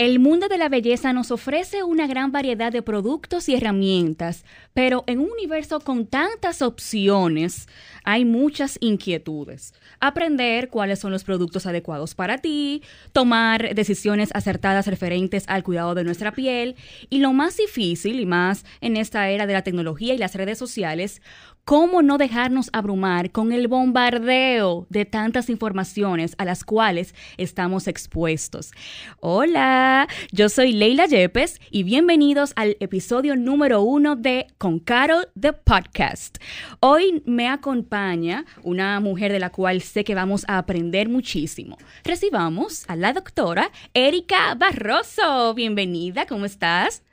El 0.00 0.18
mundo 0.18 0.48
de 0.48 0.56
la 0.56 0.70
belleza 0.70 1.12
nos 1.12 1.30
ofrece 1.30 1.82
una 1.82 2.06
gran 2.06 2.32
variedad 2.32 2.72
de 2.72 2.80
productos 2.80 3.50
y 3.50 3.54
herramientas, 3.54 4.46
pero 4.72 5.04
en 5.06 5.18
un 5.18 5.30
universo 5.30 5.78
con 5.80 6.06
tantas 6.06 6.62
opciones 6.62 7.68
hay 8.02 8.24
muchas 8.24 8.78
inquietudes. 8.80 9.74
Aprender 10.00 10.70
cuáles 10.70 11.00
son 11.00 11.12
los 11.12 11.22
productos 11.22 11.66
adecuados 11.66 12.14
para 12.14 12.38
ti, 12.38 12.82
tomar 13.12 13.74
decisiones 13.74 14.30
acertadas 14.32 14.86
referentes 14.86 15.44
al 15.48 15.62
cuidado 15.62 15.94
de 15.94 16.04
nuestra 16.04 16.32
piel 16.32 16.76
y 17.10 17.18
lo 17.18 17.34
más 17.34 17.58
difícil 17.58 18.20
y 18.20 18.24
más 18.24 18.64
en 18.80 18.96
esta 18.96 19.28
era 19.28 19.46
de 19.46 19.52
la 19.52 19.64
tecnología 19.64 20.14
y 20.14 20.18
las 20.18 20.34
redes 20.34 20.56
sociales, 20.56 21.20
¿Cómo 21.64 22.02
no 22.02 22.18
dejarnos 22.18 22.68
abrumar 22.72 23.30
con 23.30 23.52
el 23.52 23.68
bombardeo 23.68 24.86
de 24.88 25.04
tantas 25.04 25.48
informaciones 25.48 26.34
a 26.38 26.44
las 26.44 26.64
cuales 26.64 27.14
estamos 27.36 27.86
expuestos? 27.86 28.72
Hola, 29.20 30.08
yo 30.32 30.48
soy 30.48 30.72
Leila 30.72 31.06
Yepes 31.06 31.60
y 31.70 31.84
bienvenidos 31.84 32.52
al 32.56 32.76
episodio 32.80 33.36
número 33.36 33.82
uno 33.82 34.16
de 34.16 34.48
Con 34.58 34.80
Carol 34.80 35.28
The 35.38 35.52
Podcast. 35.52 36.38
Hoy 36.80 37.22
me 37.24 37.48
acompaña 37.48 38.44
una 38.64 38.98
mujer 38.98 39.30
de 39.30 39.38
la 39.38 39.50
cual 39.50 39.80
sé 39.80 40.02
que 40.02 40.16
vamos 40.16 40.44
a 40.48 40.58
aprender 40.58 41.08
muchísimo. 41.08 41.78
Recibamos 42.02 42.84
a 42.88 42.96
la 42.96 43.12
doctora 43.12 43.70
Erika 43.94 44.56
Barroso. 44.56 45.54
Bienvenida, 45.54 46.26
¿cómo 46.26 46.46
estás? 46.46 47.04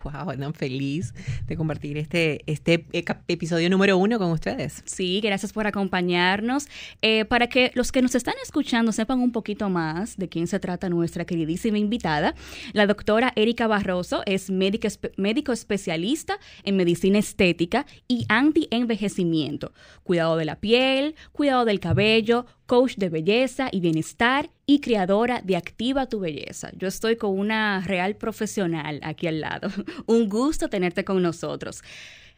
Wow, 0.04 0.34
tan 0.36 0.54
feliz 0.54 1.12
de 1.46 1.56
compartir 1.56 1.98
este, 1.98 2.42
este 2.46 2.86
episodio 3.28 3.68
número 3.68 3.98
uno 3.98 4.18
con 4.18 4.30
ustedes. 4.30 4.82
Sí, 4.86 5.20
gracias 5.20 5.52
por 5.52 5.66
acompañarnos. 5.66 6.68
Eh, 7.02 7.26
para 7.26 7.48
que 7.48 7.70
los 7.74 7.92
que 7.92 8.00
nos 8.00 8.14
están 8.14 8.34
escuchando 8.42 8.92
sepan 8.92 9.20
un 9.20 9.30
poquito 9.30 9.68
más 9.68 10.16
de 10.16 10.28
quién 10.28 10.46
se 10.46 10.58
trata 10.58 10.88
nuestra 10.88 11.26
queridísima 11.26 11.78
invitada, 11.78 12.34
la 12.72 12.86
doctora 12.86 13.32
Erika 13.36 13.66
Barroso 13.66 14.22
es 14.24 14.50
médico, 14.50 14.88
médico 15.16 15.52
especialista 15.52 16.38
en 16.62 16.76
medicina 16.76 17.18
estética 17.18 17.84
y 18.08 18.24
anti-envejecimiento, 18.28 19.72
cuidado 20.02 20.36
de 20.36 20.46
la 20.46 20.60
piel, 20.60 21.14
cuidado 21.32 21.66
del 21.66 21.78
cabello, 21.78 22.46
coach 22.66 22.94
de 22.96 23.08
belleza 23.08 23.68
y 23.70 23.80
bienestar 23.80 24.48
y 24.70 24.78
creadora 24.78 25.40
de 25.42 25.56
Activa 25.56 26.06
tu 26.06 26.20
Belleza. 26.20 26.70
Yo 26.76 26.86
estoy 26.86 27.16
con 27.16 27.36
una 27.36 27.80
real 27.80 28.14
profesional 28.14 29.00
aquí 29.02 29.26
al 29.26 29.40
lado. 29.40 29.68
un 30.06 30.28
gusto 30.28 30.68
tenerte 30.68 31.04
con 31.04 31.20
nosotros. 31.20 31.82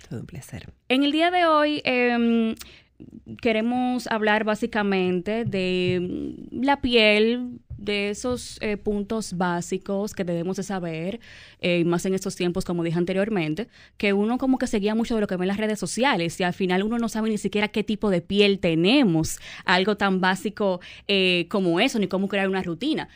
Todo 0.09 0.21
un 0.21 0.27
placer. 0.27 0.73
En 0.89 1.05
el 1.05 1.13
día 1.13 1.31
de 1.31 1.45
hoy... 1.45 1.83
Eh, 1.85 2.55
queremos 3.41 4.07
hablar 4.07 4.45
básicamente 4.45 5.45
de 5.45 6.37
la 6.53 6.81
piel, 6.81 7.59
de 7.85 8.11
esos 8.11 8.59
eh, 8.61 8.77
puntos 8.77 9.37
básicos 9.37 10.15
que 10.15 10.25
debemos 10.25 10.57
de 10.57 10.63
saber, 10.63 11.21
eh, 11.61 11.85
más 11.85 12.07
en 12.07 12.15
estos 12.15 12.37
tiempos, 12.37 12.65
como 12.65 12.83
dije 12.85 12.99
anteriormente, 12.99 13.69
que 13.97 14.13
uno 14.13 14.39
como 14.39 14.59
que 14.59 14.67
seguía 14.67 14.95
mucho 14.95 15.15
de 15.15 15.21
lo 15.21 15.27
que 15.27 15.37
ve 15.37 15.45
en 15.45 15.49
las 15.49 15.57
redes 15.57 15.79
sociales 15.79 16.39
y 16.41 16.45
al 16.45 16.55
final 16.55 16.83
uno 16.83 16.99
no 16.99 17.09
sabe 17.09 17.31
ni 17.31 17.39
siquiera 17.39 17.69
qué 17.69 17.83
tipo 17.83 18.11
de 18.11 18.21
piel 18.21 18.59
tenemos, 18.59 19.39
algo 19.65 19.97
tan 19.97 20.21
básico 20.21 20.81
eh, 21.09 21.47
como 21.49 21.81
eso, 21.81 21.99
ni 21.99 22.09
cómo 22.09 22.29
crear 22.29 22.49
una 22.49 22.63
rutina. 22.63 23.09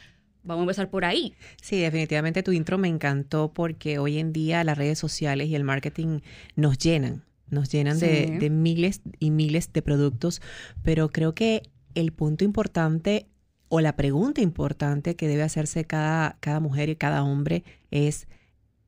Vamos 0.42 0.60
a 0.60 0.64
empezar 0.64 0.90
por 0.90 1.04
ahí. 1.04 1.34
Sí, 1.60 1.80
definitivamente 1.80 2.42
tu 2.42 2.52
intro 2.52 2.78
me 2.78 2.88
encantó 2.88 3.52
porque 3.52 3.98
hoy 3.98 4.18
en 4.18 4.32
día 4.32 4.62
las 4.62 4.78
redes 4.78 4.98
sociales 4.98 5.48
y 5.48 5.56
el 5.56 5.64
marketing 5.64 6.20
nos 6.54 6.78
llenan, 6.78 7.24
nos 7.50 7.68
llenan 7.70 7.98
de, 7.98 8.38
de 8.38 8.50
miles 8.50 9.00
y 9.18 9.30
miles 9.30 9.72
de 9.72 9.82
productos, 9.82 10.40
pero 10.84 11.10
creo 11.10 11.34
que 11.34 11.62
el 11.96 12.12
punto 12.12 12.44
importante 12.44 13.26
o 13.68 13.80
la 13.80 13.96
pregunta 13.96 14.40
importante 14.40 15.16
que 15.16 15.28
debe 15.28 15.42
hacerse 15.42 15.84
cada, 15.84 16.36
cada 16.40 16.60
mujer 16.60 16.88
y 16.88 16.96
cada 16.96 17.22
hombre 17.24 17.64
es, 17.90 18.28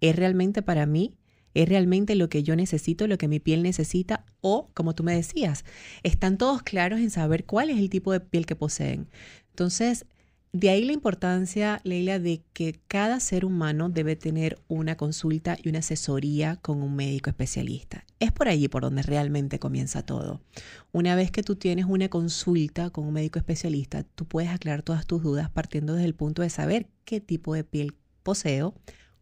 ¿es 0.01 0.17
realmente 0.17 0.63
para 0.63 0.87
mí? 0.87 1.15
¿Es 1.55 1.69
realmente 1.69 2.15
lo 2.15 2.29
que 2.29 2.43
yo 2.43 2.55
necesito, 2.55 3.07
lo 3.07 3.19
que 3.19 3.27
mi 3.27 3.41
piel 3.41 3.63
necesita? 3.63 4.25
O, 4.41 4.71
como 4.75 4.95
tú 4.95 5.03
me 5.03 5.15
decías, 5.15 5.65
están 6.03 6.39
todos 6.39 6.63
claros 6.63 7.01
en 7.01 7.11
saber 7.11 7.45
cuál 7.45 7.71
es 7.71 7.79
el 7.79 7.91
tipo 7.91 8.13
de 8.13 8.21
piel 8.21 8.47
que 8.47 8.55
poseen. 8.55 9.09
Entonces, 9.51 10.07
de 10.53 10.71
ahí 10.71 10.85
la 10.85 10.93
importancia, 10.93 11.81
Leila, 11.85 12.19
de 12.19 12.43
que 12.55 12.81
cada 12.89 13.21
ser 13.21 13.45
humano 13.45 13.91
debe 13.91 14.17
tener 14.17 14.59
una 14.67 14.97
consulta 14.97 15.59
y 15.63 15.69
una 15.69 15.81
asesoría 15.81 16.57
con 16.57 16.83
un 16.83 16.97
médico 16.97 17.29
especialista. 17.29 18.07
Es 18.19 18.33
por 18.33 18.49
allí 18.49 18.69
por 18.69 18.83
donde 18.83 19.03
realmente 19.03 19.59
comienza 19.59 20.03
todo. 20.03 20.41
Una 20.91 21.15
vez 21.15 21.31
que 21.31 21.43
tú 21.43 21.57
tienes 21.57 21.85
una 21.85 22.09
consulta 22.09 22.89
con 22.91 23.05
un 23.05 23.13
médico 23.13 23.39
especialista, 23.39 24.05
tú 24.05 24.25
puedes 24.25 24.51
aclarar 24.51 24.83
todas 24.83 25.07
tus 25.07 25.23
dudas 25.23 25.51
partiendo 25.51 25.95
desde 25.95 26.07
el 26.07 26.15
punto 26.15 26.41
de 26.41 26.51
saber 26.51 26.89
qué 27.05 27.21
tipo 27.21 27.55
de 27.55 27.65
piel 27.65 27.95
poseo, 28.23 28.75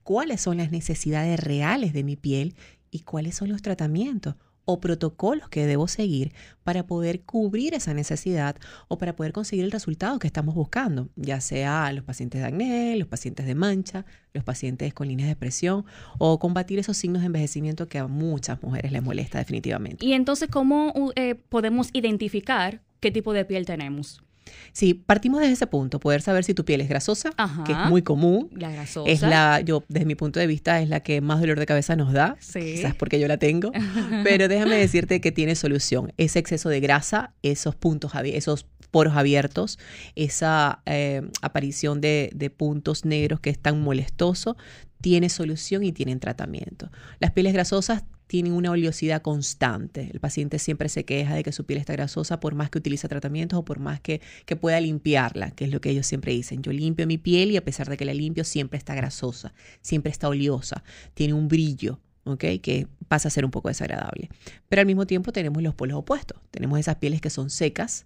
cuáles 0.04 0.40
son 0.40 0.58
las 0.58 0.70
necesidades 0.70 1.40
reales 1.40 1.92
de 1.92 2.04
mi 2.04 2.14
piel 2.14 2.54
y 2.92 3.00
cuáles 3.00 3.34
son 3.34 3.48
los 3.48 3.62
tratamientos 3.62 4.36
o 4.66 4.80
protocolos 4.80 5.48
que 5.48 5.64
debo 5.64 5.88
seguir 5.88 6.34
para 6.64 6.86
poder 6.86 7.22
cubrir 7.22 7.72
esa 7.72 7.94
necesidad 7.94 8.56
o 8.88 8.98
para 8.98 9.16
poder 9.16 9.32
conseguir 9.32 9.64
el 9.64 9.70
resultado 9.70 10.18
que 10.18 10.26
estamos 10.26 10.54
buscando, 10.54 11.08
ya 11.16 11.40
sea 11.40 11.90
los 11.92 12.04
pacientes 12.04 12.42
de 12.42 12.48
acné, 12.48 12.96
los 12.96 13.08
pacientes 13.08 13.46
de 13.46 13.54
mancha, 13.54 14.04
los 14.34 14.44
pacientes 14.44 14.92
con 14.92 15.08
líneas 15.08 15.28
de 15.28 15.32
expresión 15.32 15.86
o 16.18 16.38
combatir 16.38 16.78
esos 16.78 16.96
signos 16.96 17.22
de 17.22 17.26
envejecimiento 17.26 17.88
que 17.88 17.98
a 17.98 18.06
muchas 18.08 18.62
mujeres 18.62 18.92
les 18.92 19.02
molesta 19.02 19.38
definitivamente. 19.38 20.04
Y 20.04 20.12
entonces, 20.12 20.48
¿cómo 20.50 20.92
eh, 21.14 21.36
podemos 21.36 21.88
identificar 21.92 22.82
qué 23.00 23.10
tipo 23.10 23.32
de 23.32 23.44
piel 23.44 23.64
tenemos? 23.64 24.25
Sí, 24.72 24.94
partimos 24.94 25.40
desde 25.40 25.54
ese 25.54 25.66
punto, 25.66 26.00
poder 26.00 26.22
saber 26.22 26.44
si 26.44 26.54
tu 26.54 26.64
piel 26.64 26.80
es 26.80 26.88
grasosa, 26.88 27.30
que 27.64 27.72
es 27.72 27.78
muy 27.88 28.02
común. 28.02 28.50
La 28.52 28.70
grasosa. 28.70 29.10
Es 29.10 29.22
la, 29.22 29.60
yo, 29.60 29.84
desde 29.88 30.06
mi 30.06 30.14
punto 30.14 30.40
de 30.40 30.46
vista, 30.46 30.80
es 30.80 30.88
la 30.88 31.00
que 31.00 31.20
más 31.20 31.40
dolor 31.40 31.58
de 31.58 31.66
cabeza 31.66 31.96
nos 31.96 32.12
da. 32.12 32.36
Sí. 32.40 32.60
Quizás 32.60 32.94
porque 32.94 33.18
yo 33.18 33.28
la 33.28 33.38
tengo. 33.38 33.72
Pero 34.24 34.48
déjame 34.48 34.76
decirte 34.76 35.20
que 35.20 35.32
tiene 35.32 35.54
solución. 35.54 36.12
Ese 36.16 36.38
exceso 36.38 36.68
de 36.68 36.80
grasa, 36.80 37.32
esos 37.42 37.74
puntos, 37.74 38.12
esos 38.24 38.66
poros 38.90 39.16
abiertos, 39.16 39.78
esa 40.14 40.82
eh, 40.86 41.22
aparición 41.42 42.00
de, 42.00 42.30
de 42.34 42.50
puntos 42.50 43.04
negros 43.04 43.40
que 43.40 43.50
es 43.50 43.58
tan 43.58 43.80
molestoso, 43.80 44.56
tiene 45.00 45.28
solución 45.28 45.84
y 45.84 45.92
tienen 45.92 46.20
tratamiento. 46.20 46.90
Las 47.18 47.32
pieles 47.32 47.52
grasosas 47.52 48.04
tienen 48.26 48.52
una 48.52 48.70
oleosidad 48.70 49.22
constante. 49.22 50.10
El 50.12 50.20
paciente 50.20 50.58
siempre 50.58 50.88
se 50.88 51.04
queja 51.04 51.34
de 51.34 51.42
que 51.42 51.52
su 51.52 51.64
piel 51.64 51.78
está 51.78 51.92
grasosa 51.92 52.40
por 52.40 52.54
más 52.54 52.70
que 52.70 52.78
utiliza 52.78 53.08
tratamientos 53.08 53.58
o 53.58 53.64
por 53.64 53.78
más 53.78 54.00
que, 54.00 54.20
que, 54.44 54.56
pueda 54.56 54.80
limpiarla, 54.80 55.52
que 55.52 55.64
es 55.64 55.70
lo 55.70 55.80
que 55.80 55.90
ellos 55.90 56.06
siempre 56.06 56.32
dicen. 56.32 56.62
Yo 56.62 56.72
limpio 56.72 57.06
mi 57.06 57.18
piel 57.18 57.50
y 57.52 57.56
a 57.56 57.64
pesar 57.64 57.88
de 57.88 57.96
que 57.96 58.04
la 58.04 58.14
limpio, 58.14 58.44
siempre 58.44 58.78
está 58.78 58.94
grasosa, 58.94 59.54
siempre 59.80 60.10
está 60.10 60.28
oleosa, 60.28 60.82
tiene 61.14 61.34
un 61.34 61.48
brillo. 61.48 62.00
¿okay? 62.24 62.58
que 62.58 62.88
pasa 63.06 63.28
a 63.28 63.30
ser 63.30 63.44
un 63.44 63.52
poco 63.52 63.68
desagradable. 63.68 64.28
Pero 64.68 64.80
al 64.80 64.86
mismo 64.86 65.06
tiempo 65.06 65.32
tenemos 65.32 65.62
los 65.62 65.74
polos 65.74 65.98
opuestos. 65.98 66.40
Tenemos 66.50 66.80
esas 66.80 66.96
pieles 66.96 67.20
que 67.20 67.30
son 67.30 67.50
secas, 67.50 68.04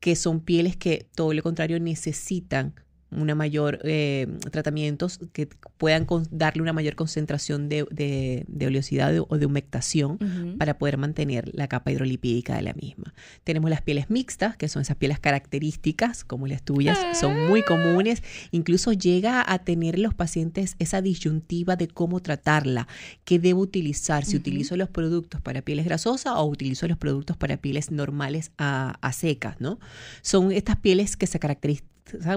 que 0.00 0.16
son 0.16 0.40
pieles 0.40 0.76
que 0.76 1.06
todo 1.14 1.32
lo 1.32 1.42
contrario 1.42 1.78
necesitan 1.80 2.74
una 3.16 3.34
mayor 3.34 3.80
eh, 3.84 4.26
tratamientos 4.50 5.20
que 5.32 5.48
puedan 5.78 6.06
darle 6.30 6.62
una 6.62 6.72
mayor 6.72 6.94
concentración 6.94 7.68
de, 7.68 7.86
de, 7.90 8.66
oleosidad 8.66 9.14
o 9.28 9.38
de 9.38 9.46
humectación 9.46 10.18
para 10.58 10.78
poder 10.78 10.96
mantener 10.96 11.50
la 11.54 11.68
capa 11.68 11.90
hidrolipídica 11.90 12.56
de 12.56 12.62
la 12.62 12.72
misma. 12.74 13.14
Tenemos 13.44 13.70
las 13.70 13.82
pieles 13.82 14.10
mixtas, 14.10 14.56
que 14.56 14.68
son 14.68 14.82
esas 14.82 14.96
pieles 14.96 15.18
características, 15.18 16.24
como 16.24 16.46
las 16.46 16.62
tuyas, 16.62 16.98
son 17.18 17.48
muy 17.48 17.60
ah. 17.60 17.64
comunes. 17.66 18.22
Incluso 18.50 18.92
llega 18.92 19.44
a 19.46 19.58
tener 19.60 19.98
los 19.98 20.14
pacientes 20.14 20.76
esa 20.78 21.02
disyuntiva 21.02 21.76
de 21.76 21.88
cómo 21.88 22.20
tratarla, 22.20 22.88
qué 23.24 23.38
debo 23.38 23.60
utilizar, 23.60 24.24
si 24.24 24.36
utilizo 24.36 24.76
los 24.76 24.88
productos 24.88 25.40
para 25.40 25.62
pieles 25.62 25.84
grasosas 25.84 26.34
o 26.36 26.44
utilizo 26.44 26.88
los 26.88 26.98
productos 26.98 27.36
para 27.36 27.56
pieles 27.56 27.90
normales 27.90 28.52
a, 28.58 28.98
a 29.00 29.12
secas, 29.12 29.60
¿no? 29.60 29.78
Son 30.22 30.52
estas 30.52 30.76
pieles 30.76 31.16
que 31.16 31.26
se 31.26 31.38
caracterizan 31.38 31.91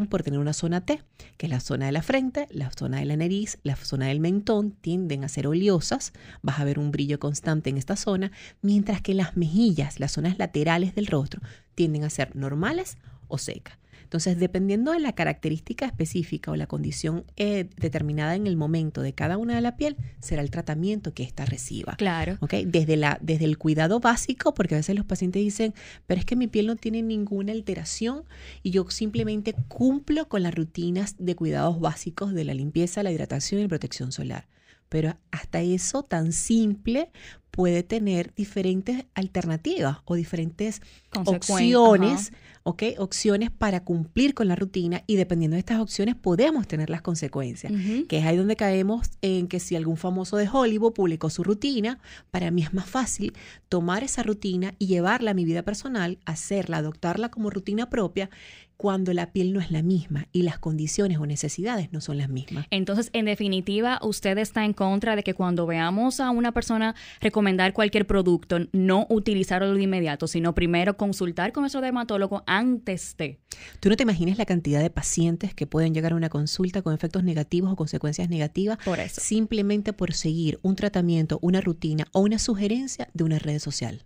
por 0.10 0.24
tener 0.24 0.40
una 0.40 0.54
zona 0.54 0.82
T, 0.82 1.02
que 1.38 1.48
es 1.48 1.50
la 1.50 1.60
zona 1.60 1.88
de 1.88 1.92
la 1.92 2.02
frente, 2.02 2.48
la 2.52 2.72
zona 2.72 3.00
de 3.00 3.06
la 3.06 3.18
nariz, 3.18 3.58
la 3.64 3.76
zona 3.76 4.08
del 4.08 4.20
mentón, 4.20 4.72
tienden 4.72 5.24
a 5.24 5.30
ser 5.30 5.48
oleosas, 5.48 6.14
vas 6.42 6.60
a 6.60 6.64
ver 6.64 6.80
un 6.80 6.92
brillo 6.92 7.20
constante 7.20 7.70
en 7.70 7.78
esta 7.78 7.96
zona, 7.96 8.32
mientras 8.62 9.02
que 9.02 9.14
las 9.14 9.36
mejillas, 9.36 10.00
las 10.00 10.14
zonas 10.14 10.38
laterales 10.38 10.96
del 10.96 11.08
rostro, 11.08 11.42
tienden 11.76 12.04
a 12.04 12.10
ser 12.10 12.36
normales 12.36 12.98
o 13.28 13.38
secas. 13.38 13.78
Entonces, 14.16 14.40
dependiendo 14.40 14.94
de 14.94 15.02
la 15.02 15.12
característica 15.12 15.86
específica 15.86 16.50
o 16.50 16.56
la 16.56 16.68
condición 16.68 17.26
eh, 17.36 17.68
determinada 17.76 18.36
en 18.36 18.48
el 18.48 18.56
momento 18.56 19.02
de 19.02 19.12
cada 19.12 19.38
una 19.38 19.56
de 19.56 19.62
la 19.62 19.76
piel, 19.76 19.98
será 20.22 20.42
el 20.42 20.50
tratamiento 20.52 21.14
que 21.14 21.24
ésta 21.24 21.44
reciba. 21.44 21.98
Claro. 21.98 22.38
¿Okay? 22.40 22.64
Desde, 22.64 22.96
la, 22.96 23.20
desde 23.22 23.44
el 23.44 23.58
cuidado 23.58 24.00
básico, 24.00 24.54
porque 24.54 24.76
a 24.76 24.78
veces 24.78 24.96
los 24.96 25.04
pacientes 25.04 25.44
dicen, 25.44 25.74
pero 26.08 26.18
es 26.18 26.26
que 26.26 26.38
mi 26.38 26.48
piel 26.48 26.68
no 26.68 26.78
tiene 26.78 27.02
ninguna 27.02 27.52
alteración 27.52 28.24
y 28.64 28.72
yo 28.72 28.90
simplemente 28.90 29.54
cumplo 29.68 30.30
con 30.30 30.44
las 30.44 30.56
rutinas 30.56 31.16
de 31.20 31.36
cuidados 31.36 31.82
básicos 31.82 32.34
de 32.34 32.46
la 32.46 32.54
limpieza, 32.54 33.04
la 33.04 33.12
hidratación 33.12 33.60
y 33.60 33.64
la 33.64 33.70
protección 33.70 34.14
solar. 34.14 34.48
Pero 34.88 35.18
hasta 35.32 35.60
eso 35.60 36.04
tan 36.04 36.32
simple 36.32 37.12
puede 37.52 37.84
tener 37.84 38.34
diferentes 38.34 39.06
alternativas 39.14 39.98
o 40.06 40.16
diferentes 40.16 40.82
opciones, 41.14 42.32
¿ok? 42.68 42.82
Opciones 42.98 43.52
para 43.52 43.84
cumplir 43.84 44.34
con 44.34 44.48
la 44.48 44.56
rutina 44.56 45.04
y 45.06 45.18
dependiendo 45.18 45.54
de 45.54 45.60
estas 45.60 45.80
opciones 45.80 46.16
podemos 46.16 46.68
tener 46.68 46.90
las 46.90 47.04
consecuencias, 47.04 47.72
que 48.10 48.18
es 48.18 48.26
ahí 48.26 48.38
donde 48.38 48.56
caemos 48.56 49.12
en 49.22 49.48
que 49.48 49.60
si 49.60 49.76
algún 49.76 49.98
famoso 49.98 50.36
de 50.38 50.50
Hollywood 50.52 50.94
publicó 50.94 51.30
su 51.30 51.44
rutina, 51.44 52.00
para 52.32 52.50
mí 52.50 52.64
es 52.64 52.74
más 52.74 52.90
fácil 52.90 53.34
tomar 53.70 54.04
esa 54.04 54.24
rutina 54.24 54.74
y 54.80 54.88
llevarla 54.88 55.32
a 55.32 55.34
mi 55.36 55.46
vida 55.46 55.62
personal, 55.62 56.18
hacerla, 56.26 56.78
adoptarla 56.78 57.30
como 57.30 57.52
rutina 57.52 57.88
propia 57.88 58.32
cuando 58.78 59.14
la 59.14 59.32
piel 59.32 59.54
no 59.54 59.60
es 59.60 59.72
la 59.72 59.82
misma 59.82 60.28
y 60.32 60.44
las 60.44 60.60
condiciones 60.60 61.18
o 61.18 61.26
necesidades 61.26 61.92
no 61.92 62.02
son 62.02 62.18
las 62.18 62.30
mismas. 62.30 62.68
Entonces, 62.72 63.10
en 63.14 63.26
definitiva, 63.26 64.00
usted 64.02 64.38
está 64.38 64.66
en 64.66 64.74
contra 64.74 65.16
de 65.16 65.24
que 65.24 65.34
cuando 65.34 65.66
veamos 65.66 66.20
a 66.20 66.30
una 66.32 66.52
persona 66.52 66.96
recomendar 67.22 67.74
cualquier 67.74 68.06
producto, 68.06 68.60
no 68.72 69.08
utilizarlo 69.10 69.74
de 69.74 69.82
inmediato, 69.82 70.28
sino 70.28 70.54
primero 70.54 70.98
consultar 70.98 71.52
con 71.52 71.62
nuestro 71.62 71.82
dermatólogo 71.82 72.44
antes 72.48 73.16
de. 73.18 73.40
Tú 73.80 73.90
no 73.90 73.96
te 73.96 74.04
imaginas 74.04 74.38
la 74.38 74.46
cantidad 74.46 74.82
de 74.82 74.90
pacientes 74.90 75.54
que 75.54 75.68
pueden 75.68 75.94
llegar 75.94 76.12
a 76.12 76.16
una 76.16 76.30
consulta 76.30 76.82
con 76.82 76.94
efectos 76.94 77.24
negativos 77.24 77.72
o 77.72 77.76
consecuencias 77.76 78.30
negativas 78.30 78.78
por 78.84 79.00
eso. 79.00 79.22
simplemente 79.22 79.94
por 79.94 80.14
seguir 80.14 80.60
un 80.62 80.76
tratamiento, 80.76 81.40
una 81.42 81.62
rutina 81.62 82.06
o 82.12 82.20
una 82.22 82.40
sugerencia 82.40 83.08
de 83.14 83.24
una 83.24 83.40
red 83.40 83.60
social. 83.60 84.06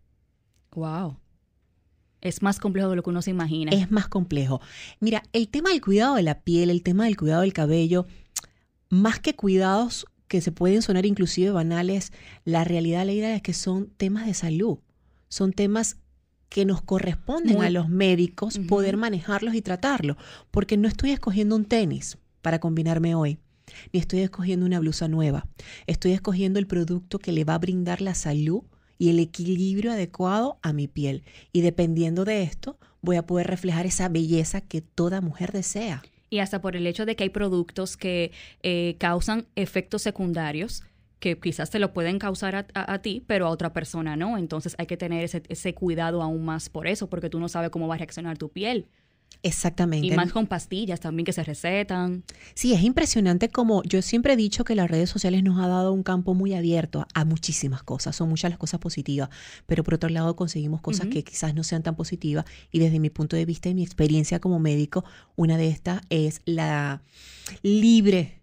Wow. 0.75 1.17
Es 2.21 2.41
más 2.41 2.59
complejo 2.59 2.89
de 2.89 2.95
lo 2.95 3.03
que 3.03 3.09
uno 3.09 3.21
se 3.21 3.31
imagina. 3.31 3.71
Es 3.71 3.91
más 3.91 4.07
complejo. 4.07 4.61
Mira, 4.99 5.23
el 5.33 5.47
tema 5.47 5.69
del 5.69 5.81
cuidado 5.81 6.15
de 6.15 6.23
la 6.23 6.41
piel, 6.41 6.69
el 6.69 6.83
tema 6.83 7.05
del 7.05 7.17
cuidado 7.17 7.41
del 7.41 7.53
cabello, 7.53 8.05
más 8.89 9.19
que 9.19 9.35
cuidados 9.35 10.05
que 10.27 10.41
se 10.41 10.51
pueden 10.51 10.81
sonar 10.81 11.05
inclusive 11.05 11.51
banales, 11.51 12.11
la 12.45 12.63
realidad, 12.63 13.05
la 13.05 13.13
idea 13.13 13.35
es 13.35 13.41
que 13.41 13.53
son 13.53 13.87
temas 13.97 14.25
de 14.25 14.33
salud. 14.33 14.79
Son 15.27 15.53
temas 15.53 15.97
que 16.49 16.65
nos 16.65 16.81
corresponden 16.81 17.61
a 17.61 17.69
los 17.69 17.89
médicos 17.89 18.59
poder 18.67 18.97
manejarlos 18.97 19.53
y 19.53 19.61
tratarlos. 19.61 20.17
Porque 20.51 20.77
no 20.77 20.87
estoy 20.87 21.11
escogiendo 21.11 21.55
un 21.55 21.65
tenis 21.65 22.17
para 22.41 22.59
combinarme 22.59 23.15
hoy, 23.15 23.39
ni 23.93 23.99
estoy 23.99 24.21
escogiendo 24.21 24.65
una 24.65 24.79
blusa 24.79 25.07
nueva. 25.07 25.47
Estoy 25.87 26.11
escogiendo 26.11 26.59
el 26.59 26.67
producto 26.67 27.19
que 27.19 27.31
le 27.31 27.43
va 27.43 27.55
a 27.55 27.59
brindar 27.59 28.01
la 28.01 28.15
salud 28.15 28.63
y 28.99 29.09
el 29.09 29.17
equilibrio 29.17 29.93
adecuado 29.93 30.59
a 30.61 30.73
mi 30.73 30.87
piel. 30.87 31.23
Y 31.51 31.61
dependiendo 31.61 32.25
de 32.25 32.43
esto, 32.43 32.77
voy 33.01 33.15
a 33.15 33.25
poder 33.25 33.47
reflejar 33.47 33.87
esa 33.87 34.09
belleza 34.09 34.61
que 34.61 34.81
toda 34.81 35.21
mujer 35.21 35.51
desea. 35.51 36.03
Y 36.29 36.39
hasta 36.39 36.61
por 36.61 36.75
el 36.75 36.85
hecho 36.85 37.07
de 37.07 37.15
que 37.15 37.23
hay 37.23 37.29
productos 37.29 37.97
que 37.97 38.31
eh, 38.61 38.97
causan 38.99 39.47
efectos 39.55 40.03
secundarios 40.03 40.83
que 41.19 41.37
quizás 41.37 41.69
te 41.69 41.79
lo 41.79 41.91
pueden 41.91 42.17
causar 42.17 42.67
a, 42.73 43.01
ti, 43.01 43.23
pero 43.27 43.45
a 43.45 43.49
otra 43.49 43.73
persona 43.73 44.15
no. 44.15 44.37
Entonces 44.37 44.75
hay 44.77 44.85
que 44.85 44.95
tener 44.95 45.23
ese, 45.23 45.43
ese 45.49 45.73
cuidado 45.73 46.21
aún 46.21 46.45
más 46.45 46.69
por 46.69 46.87
eso, 46.87 47.09
porque 47.09 47.29
tú 47.29 47.39
no 47.39 47.49
sabes 47.49 47.71
cómo 47.71 47.87
va 47.87 47.95
a 47.95 47.97
reaccionar 47.97 48.37
tu 48.37 48.49
piel. 48.49 48.87
Exactamente. 49.41 50.05
Y 50.07 50.11
más 50.11 50.33
con 50.33 50.47
pastillas 50.47 50.99
también 50.99 51.25
que 51.25 51.31
se 51.31 51.43
recetan. 51.43 52.23
Sí, 52.55 52.73
es 52.73 52.83
impresionante 52.83 53.49
como 53.49 53.83
yo 53.83 54.01
siempre 54.01 54.33
he 54.33 54.35
dicho 54.35 54.65
que 54.65 54.75
las 54.75 54.89
redes 54.89 55.09
sociales 55.09 55.43
nos 55.43 55.63
ha 55.63 55.67
dado 55.67 55.93
un 55.93 56.03
campo 56.03 56.33
muy 56.33 56.53
abierto 56.53 57.07
a 57.13 57.23
muchísimas 57.23 57.81
cosas, 57.83 58.15
son 58.15 58.27
muchas 58.27 58.51
las 58.51 58.59
cosas 58.59 58.81
positivas, 58.81 59.29
pero 59.65 59.83
por 59.83 59.93
otro 59.93 60.09
lado 60.09 60.35
conseguimos 60.35 60.81
cosas 60.81 61.07
que 61.07 61.23
quizás 61.23 61.55
no 61.55 61.63
sean 61.63 61.83
tan 61.83 61.95
positivas 61.95 62.45
y 62.71 62.79
desde 62.79 62.99
mi 62.99 63.09
punto 63.09 63.37
de 63.37 63.45
vista 63.45 63.69
y 63.69 63.73
mi 63.73 63.83
experiencia 63.83 64.39
como 64.39 64.59
médico, 64.59 65.05
una 65.37 65.57
de 65.57 65.69
estas 65.69 66.01
es 66.09 66.41
la 66.45 67.01
libre 67.63 68.38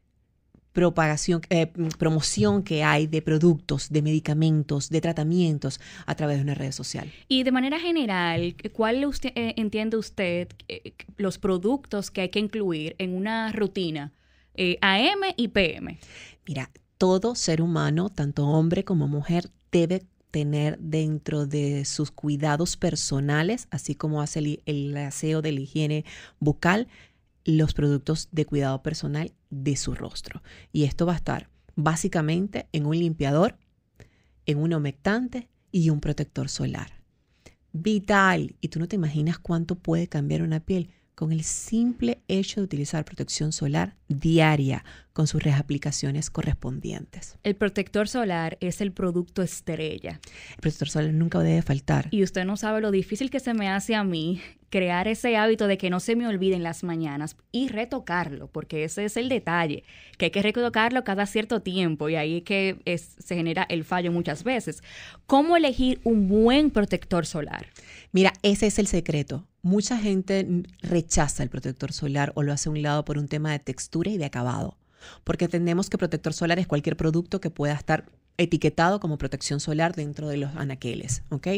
propagación, 0.77 1.41
eh, 1.49 1.69
promoción 1.97 2.63
que 2.63 2.85
hay 2.85 3.07
de 3.07 3.23
productos, 3.23 3.89
de 3.89 4.03
medicamentos, 4.03 4.91
de 4.91 5.01
tratamientos 5.01 5.81
a 6.05 6.15
través 6.15 6.37
de 6.37 6.43
una 6.43 6.55
red 6.55 6.71
social. 6.71 7.11
Y 7.29 7.45
de 7.45 7.51
manera 7.51 7.81
general, 7.81 8.55
¿cuál 8.75 9.03
usted, 9.07 9.33
eh, 9.37 9.55
entiende 9.57 9.97
usted 9.97 10.49
eh, 10.69 10.93
los 11.17 11.39
productos 11.39 12.11
que 12.11 12.21
hay 12.21 12.29
que 12.29 12.41
incluir 12.41 12.95
en 12.99 13.15
una 13.15 13.53
rutina 13.53 14.13
AM 14.83 15.33
y 15.39 15.49
PM? 15.49 15.99
Mira, 16.47 16.71
todo 16.99 17.35
ser 17.37 17.63
humano, 17.63 18.11
tanto 18.11 18.47
hombre 18.47 18.85
como 18.85 19.09
mujer, 19.09 19.49
debe 19.73 20.03
tener 20.31 20.79
dentro 20.79 21.47
de 21.47 21.87
sus 21.87 22.11
cuidados 22.11 22.77
personales, 22.77 23.67
así 23.71 23.95
como 23.95 24.21
hace 24.21 24.41
el, 24.41 24.63
el 24.67 24.95
aseo 24.99 25.41
de 25.41 25.53
la 25.53 25.61
higiene 25.61 26.05
bucal, 26.39 26.87
los 27.47 27.73
productos 27.75 28.29
de 28.33 28.45
cuidado 28.45 28.83
personal 28.83 29.33
de 29.51 29.77
su 29.77 29.95
rostro. 29.95 30.43
Y 30.73 30.85
esto 30.85 31.07
va 31.07 31.15
a 31.15 31.17
estar 31.17 31.49
básicamente 31.77 32.69
en 32.73 32.87
un 32.87 32.99
limpiador, 32.99 33.57
en 34.45 34.59
un 34.59 34.75
humectante 34.75 35.49
y 35.71 35.91
un 35.91 36.01
protector 36.01 36.49
solar. 36.49 37.03
Vital. 37.73 38.57
Y 38.61 38.69
tú 38.69 38.81
no 38.81 38.89
te 38.89 38.97
imaginas 38.97 39.39
cuánto 39.39 39.77
puede 39.77 40.09
cambiar 40.09 40.43
una 40.43 40.61
piel 40.61 40.91
con 41.15 41.33
el 41.33 41.45
simple 41.45 42.21
hecho 42.29 42.61
de 42.61 42.65
utilizar 42.65 43.05
protección 43.05 43.53
solar 43.53 43.97
diaria 44.09 44.85
con 45.17 45.27
sus 45.27 45.43
reaplicaciones 45.43 46.29
correspondientes. 46.29 47.39
El 47.43 47.57
protector 47.57 48.07
solar 48.07 48.59
es 48.61 48.83
el 48.83 48.93
producto 48.93 49.43
estrella. 49.43 50.21
El 50.51 50.57
protector 50.61 50.91
solar 50.91 51.15
nunca 51.15 51.39
debe 51.39 51.63
faltar. 51.63 52.09
Y 52.11 52.23
usted 52.23 52.45
no 52.45 52.59
sabe 52.59 52.83
lo 52.83 52.91
difícil 52.91 53.31
que 53.31 53.41
se 53.41 53.55
me 53.55 53.71
hace 53.71 53.95
a 53.95 54.05
mí 54.05 54.43
crear 54.69 55.09
ese 55.09 55.39
hábito 55.39 55.69
de 55.69 55.79
que 55.79 55.89
no 55.89 56.01
se 56.01 56.17
me 56.17 56.29
olviden 56.29 56.63
las 56.63 56.85
mañanas 56.85 57.35
y 57.51 57.69
retocarlo, 57.69 58.49
porque 58.49 58.85
ese 58.85 59.07
es 59.07 59.17
el 59.17 59.31
detalle, 59.31 59.85
que 60.19 60.27
hay 60.27 60.31
que 60.31 60.43
retocarlo 60.43 61.03
cada 61.03 61.25
cierto 61.25 61.63
tiempo 61.63 62.11
y 62.11 62.17
ahí 62.17 62.37
es 62.37 62.43
que 62.43 62.99
se 62.99 63.37
genera 63.37 63.63
el 63.71 63.85
fallo 63.85 64.13
muchas 64.13 64.45
veces. 64.45 64.83
¿Cómo 65.27 65.57
elegir 65.57 65.99
un 66.05 66.29
buen 66.29 66.71
protector 66.71 67.25
solar? 67.25 67.69
Mira, 68.13 68.35
ese 68.43 68.67
es 68.67 68.79
el 68.79 68.87
secreto. 68.87 69.49
Mucha 69.63 69.97
gente 69.97 70.47
rechaza 70.83 71.43
el 71.43 71.49
protector 71.49 71.95
solar 71.95 72.33
o 72.35 72.43
lo 72.43 72.53
hace 72.53 72.69
a 72.69 72.73
un 72.73 72.83
lado 72.83 73.07
por 73.07 73.17
un 73.17 73.29
tema 73.29 73.53
de 73.53 73.61
textura 73.61 74.11
y 74.11 74.19
de 74.19 74.27
acabado 74.27 74.77
porque 75.25 75.47
entendemos 75.47 75.91
que 75.91 75.99
protector 75.99 76.33
solar 76.33 76.59
es 76.59 76.67
cualquier 76.67 76.97
producto 76.97 77.41
que 77.41 77.51
pueda 77.51 77.75
estar 77.75 78.07
etiquetado 78.39 79.01
como 79.01 79.19
protección 79.19 79.61
solar 79.61 79.95
dentro 79.95 80.29
de 80.29 80.37
los 80.37 80.55
anaqueles, 80.57 81.23
¿ok? 81.31 81.49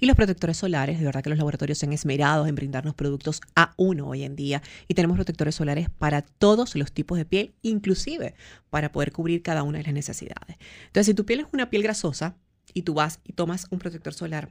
Y 0.00 0.06
los 0.06 0.16
protectores 0.16 0.56
solares, 0.56 0.98
de 0.98 1.04
verdad 1.04 1.22
que 1.22 1.30
los 1.30 1.38
laboratorios 1.38 1.78
se 1.78 1.86
han 1.86 1.92
esmerado 1.92 2.46
en 2.46 2.54
brindarnos 2.54 2.94
productos 2.94 3.40
A1 3.54 4.06
hoy 4.06 4.22
en 4.22 4.36
día 4.36 4.62
y 4.86 4.94
tenemos 4.94 5.16
protectores 5.16 5.54
solares 5.54 5.88
para 5.90 6.22
todos 6.22 6.76
los 6.76 6.92
tipos 6.92 7.18
de 7.18 7.24
piel, 7.24 7.54
inclusive 7.62 8.34
para 8.70 8.92
poder 8.92 9.12
cubrir 9.12 9.42
cada 9.42 9.62
una 9.62 9.78
de 9.78 9.84
las 9.84 9.94
necesidades. 9.94 10.56
Entonces, 10.86 11.06
si 11.06 11.14
tu 11.14 11.24
piel 11.24 11.40
es 11.40 11.46
una 11.52 11.70
piel 11.70 11.82
grasosa 11.82 12.36
y 12.74 12.82
tú 12.82 12.94
vas 12.94 13.20
y 13.24 13.32
tomas 13.32 13.66
un 13.70 13.78
protector 13.78 14.14
solar 14.14 14.50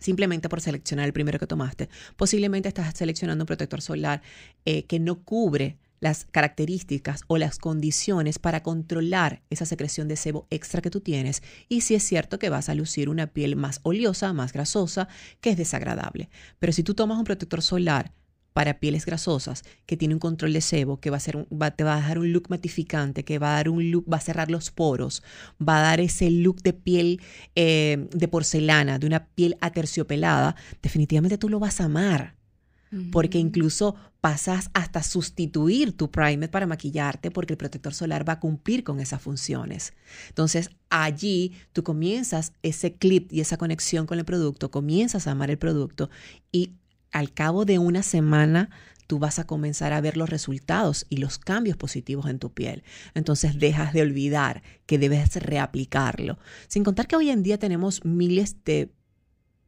simplemente 0.00 0.48
por 0.48 0.60
seleccionar 0.60 1.06
el 1.06 1.12
primero 1.12 1.38
que 1.38 1.46
tomaste, 1.46 1.88
posiblemente 2.16 2.68
estás 2.68 2.96
seleccionando 2.96 3.42
un 3.42 3.46
protector 3.46 3.80
solar 3.80 4.22
eh, 4.64 4.84
que 4.84 5.00
no 5.00 5.22
cubre 5.22 5.78
las 6.00 6.26
características 6.30 7.22
o 7.26 7.38
las 7.38 7.58
condiciones 7.58 8.38
para 8.38 8.62
controlar 8.62 9.42
esa 9.50 9.66
secreción 9.66 10.08
de 10.08 10.16
sebo 10.16 10.46
extra 10.50 10.82
que 10.82 10.90
tú 10.90 11.00
tienes 11.00 11.42
y 11.68 11.82
si 11.82 11.94
es 11.94 12.02
cierto 12.02 12.38
que 12.38 12.50
vas 12.50 12.68
a 12.68 12.74
lucir 12.74 13.08
una 13.08 13.28
piel 13.28 13.56
más 13.56 13.80
oleosa, 13.82 14.32
más 14.32 14.52
grasosa, 14.52 15.08
que 15.40 15.50
es 15.50 15.56
desagradable. 15.56 16.28
Pero 16.58 16.72
si 16.72 16.82
tú 16.82 16.94
tomas 16.94 17.18
un 17.18 17.24
protector 17.24 17.62
solar 17.62 18.12
para 18.56 18.80
pieles 18.80 19.04
grasosas, 19.04 19.64
que 19.84 19.98
tiene 19.98 20.14
un 20.14 20.18
control 20.18 20.54
de 20.54 20.62
sebo, 20.62 20.98
que 20.98 21.10
va 21.10 21.18
a 21.18 21.20
ser 21.20 21.46
te 21.76 21.84
va 21.84 21.92
a 21.92 21.96
dejar 21.96 22.18
un 22.18 22.32
look 22.32 22.48
matificante, 22.48 23.22
que 23.22 23.38
va 23.38 23.50
a 23.50 23.56
dar 23.56 23.68
un 23.68 23.90
look, 23.90 24.06
va 24.10 24.16
a 24.16 24.20
cerrar 24.20 24.50
los 24.50 24.70
poros, 24.70 25.22
va 25.60 25.76
a 25.76 25.82
dar 25.82 26.00
ese 26.00 26.30
look 26.30 26.62
de 26.62 26.72
piel 26.72 27.20
eh, 27.54 28.08
de 28.10 28.28
porcelana, 28.28 28.98
de 28.98 29.06
una 29.06 29.26
piel 29.26 29.58
aterciopelada, 29.60 30.56
definitivamente 30.82 31.36
tú 31.36 31.50
lo 31.50 31.58
vas 31.58 31.82
a 31.82 31.84
amar 31.84 32.35
porque 33.12 33.38
incluso 33.38 33.94
pasas 34.20 34.70
hasta 34.74 35.02
sustituir 35.02 35.96
tu 35.96 36.10
primer 36.10 36.50
para 36.50 36.66
maquillarte 36.66 37.30
porque 37.30 37.52
el 37.52 37.58
protector 37.58 37.94
solar 37.94 38.28
va 38.28 38.34
a 38.34 38.40
cumplir 38.40 38.82
con 38.82 39.00
esas 39.00 39.22
funciones. 39.22 39.92
Entonces 40.28 40.70
allí 40.90 41.52
tú 41.72 41.82
comienzas 41.82 42.52
ese 42.62 42.94
clip 42.94 43.32
y 43.32 43.40
esa 43.40 43.56
conexión 43.56 44.06
con 44.06 44.18
el 44.18 44.24
producto, 44.24 44.70
comienzas 44.70 45.26
a 45.26 45.32
amar 45.32 45.50
el 45.50 45.58
producto 45.58 46.10
y 46.50 46.72
al 47.12 47.32
cabo 47.32 47.64
de 47.64 47.78
una 47.78 48.02
semana 48.02 48.70
tú 49.06 49.18
vas 49.18 49.38
a 49.38 49.46
comenzar 49.46 49.92
a 49.92 50.00
ver 50.00 50.16
los 50.16 50.28
resultados 50.28 51.06
y 51.08 51.18
los 51.18 51.38
cambios 51.38 51.76
positivos 51.76 52.26
en 52.26 52.38
tu 52.38 52.52
piel. 52.52 52.82
Entonces 53.14 53.58
dejas 53.58 53.92
de 53.92 54.02
olvidar 54.02 54.62
que 54.86 54.98
debes 54.98 55.36
reaplicarlo. 55.36 56.38
Sin 56.68 56.84
contar 56.84 57.06
que 57.06 57.16
hoy 57.16 57.30
en 57.30 57.42
día 57.42 57.58
tenemos 57.58 58.04
miles 58.04 58.56
de 58.64 58.90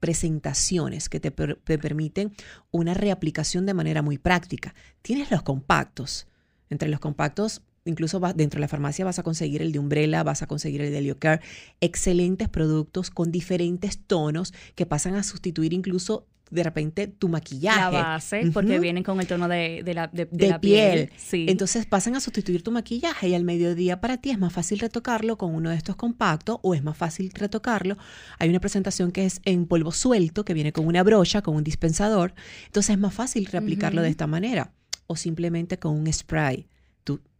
presentaciones 0.01 1.09
que 1.09 1.21
te, 1.21 1.31
permiten 1.31 2.35
una 2.71 2.95
reaplicación 2.95 3.67
de 3.67 3.75
manera 3.75 4.03
muy 4.03 4.19
práctica. 4.19 4.75
Tienes 5.03 5.31
los 5.31 5.43
compactos. 5.43 6.27
Entre 6.71 6.89
los 6.89 7.01
compactos 7.01 7.63
incluso 7.89 8.21
dentro 8.35 8.59
de 8.59 8.61
la 8.61 8.69
farmacia 8.69 9.05
vas 9.05 9.19
a 9.19 9.23
conseguir 9.23 9.63
el 9.63 9.73
de 9.73 9.79
Umbrella, 9.79 10.23
vas 10.23 10.43
a 10.43 10.47
conseguir 10.47 10.83
el 10.83 10.93
de 10.93 11.01
Leocare, 11.01 11.43
excelentes 11.81 12.49
productos 12.49 13.11
con 13.11 13.33
diferentes 13.33 13.99
tonos 13.99 14.55
que 14.75 14.87
pasan 14.87 15.15
a 15.15 15.23
sustituir 15.23 15.73
incluso 15.73 16.27
de 16.51 16.63
repente 16.63 17.07
tu 17.07 17.29
maquillaje. 17.29 17.79
La 17.79 17.91
base, 17.91 18.51
porque 18.53 18.79
vienen 18.79 19.03
con 19.03 19.21
el 19.21 19.27
tono 19.27 19.49
de, 19.49 19.83
la, 19.95 20.09
de, 20.09 20.29
la 20.49 20.61
piel. 20.61 21.11
Entonces 21.33 21.87
pasan 21.87 22.17
a 22.17 22.21
sustituir 22.21 22.63
tu 22.63 22.71
maquillaje 22.71 23.29
y 23.29 23.35
al 23.35 23.45
mediodía 23.45 24.01
para 24.01 24.17
ti 24.17 24.31
es 24.31 24.39
más 24.39 24.53
fácil 24.53 24.79
retocarlo 24.79 25.37
con 25.37 25.55
uno 25.55 25.71
de 25.71 25.77
estos 25.77 25.97
compactos 25.97 26.59
o 26.63 26.75
es 26.75 26.83
más 26.83 26.97
fácil 26.97 27.31
retocarlo. 27.35 27.99
Hay 28.39 28.49
una 28.49 28.61
presentación 28.61 29.13
que 29.13 29.27
es 29.27 29.41
en 29.45 29.67
polvo 29.67 29.93
suelto, 29.93 30.45
que 30.45 30.55
viene 30.55 30.73
con 30.73 30.87
una 30.87 31.03
brocha, 31.03 31.43
con 31.43 31.55
un 31.55 31.65
dispensador. 31.65 32.35
Entonces 32.67 32.91
es 32.95 32.99
más 32.99 33.15
fácil 33.15 33.47
reaplicarlo 33.47 34.03
de 34.03 34.09
esta 34.09 34.27
manera 34.27 34.73
o 35.07 35.17
simplemente 35.17 35.79
con 35.79 35.97
un 35.97 36.11
spray 36.13 36.67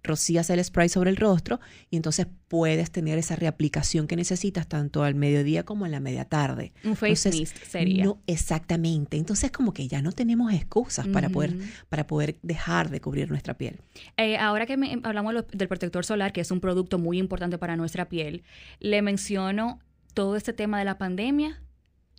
rocías 0.03 0.49
el 0.51 0.63
spray 0.63 0.89
sobre 0.89 1.11
el 1.11 1.17
rostro 1.17 1.61
y 1.91 1.97
entonces 1.97 2.27
puedes 2.49 2.91
tener 2.91 3.19
esa 3.19 3.37
reaplicación 3.37 4.07
que 4.07 4.17
necesitas 4.17 4.67
tanto 4.67 5.03
al 5.03 5.15
mediodía 5.15 5.65
como 5.65 5.87
en 5.87 5.93
la 5.93 6.01
media 6.01 6.25
tarde. 6.25 6.73
Un 6.85 6.97
face 6.97 7.31
mist 7.31 7.57
sería. 7.65 8.05
No, 8.05 8.23
exactamente. 8.27 9.17
Entonces 9.17 9.51
como 9.51 9.73
que 9.73 9.89
ya 9.89 10.03
no 10.03 10.13
tenemos 10.13 10.53
excusas 10.53 11.07
para, 11.09 11.29
poder, 11.29 11.57
para 11.89 12.07
poder 12.07 12.39
dejar 12.43 12.91
de 12.91 13.01
cubrir 13.01 13.31
nuestra 13.31 13.55
piel. 13.55 13.81
Eh, 14.17 14.37
ahora 14.37 14.67
que 14.67 15.01
hablamos 15.03 15.35
del 15.53 15.69
protector 15.69 16.05
solar, 16.05 16.33
que 16.33 16.41
es 16.41 16.51
un 16.51 16.61
producto 16.61 16.99
muy 16.99 17.19
importante 17.19 17.59
para 17.59 17.77
nuestra 17.77 18.09
piel, 18.09 18.45
le 18.81 19.03
menciono 19.03 19.81
todo 20.15 20.37
este 20.37 20.53
tema 20.53 20.79
de 20.79 20.85
la 20.85 20.99
pandemia 20.99 21.63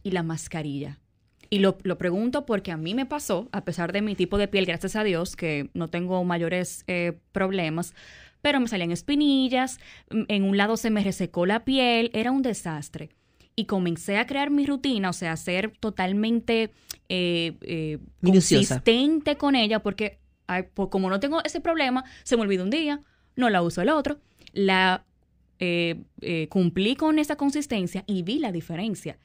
y 0.03 0.11
la 0.11 0.23
mascarilla. 0.23 0.99
Y 1.51 1.59
lo, 1.59 1.77
pregunto 1.77 2.45
porque 2.45 2.71
a 2.71 2.77
mí 2.77 2.93
me 2.93 3.07
pasó, 3.07 3.49
a 3.51 3.65
pesar 3.65 3.91
de 3.91 4.01
mi 4.01 4.15
tipo 4.15 4.37
de 4.37 4.47
piel, 4.47 4.67
gracias 4.67 4.95
a 4.95 5.03
Dios, 5.03 5.35
que 5.35 5.71
no 5.73 5.87
tengo 5.87 6.23
mayores 6.23 6.83
eh, 6.85 7.17
problemas, 7.31 7.95
pero 8.41 8.59
me 8.59 8.67
salían 8.67 8.91
espinillas, 8.91 9.79
en 10.09 10.43
un 10.43 10.57
lado 10.57 10.77
se 10.77 10.91
me 10.91 11.03
resecó 11.03 11.47
la 11.47 11.65
piel, 11.65 12.11
era 12.13 12.31
un 12.31 12.43
desastre. 12.43 13.09
Y 13.55 13.65
comencé 13.65 14.17
a 14.17 14.27
crear 14.27 14.51
mi 14.51 14.65
rutina, 14.65 15.09
o 15.09 15.13
sea, 15.13 15.31
a 15.31 15.37
ser 15.37 15.73
totalmente 15.79 16.71
eh, 17.09 17.57
eh 17.61 17.97
consistente 18.23 19.35
con 19.35 19.55
ella, 19.55 19.79
porque 19.81 20.19
pues, 20.75 20.89
como 20.89 21.09
no 21.09 21.19
tengo 21.19 21.43
ese 21.43 21.61
problema, 21.61 22.05
se 22.23 22.37
me 22.37 22.43
olvida 22.43 22.63
un 22.63 22.69
día, 22.69 23.01
no 23.35 23.49
la 23.49 23.63
uso 23.63 23.81
el 23.81 23.89
otro, 23.89 24.19
la 24.53 25.03
eh, 25.57 26.47
cumplí 26.49 26.95
con 26.95 27.17
esa 27.17 27.37
consistencia 27.37 28.03
y 28.05 28.21
vi 28.21 28.37
la 28.37 28.51
diferencia. 28.51 29.17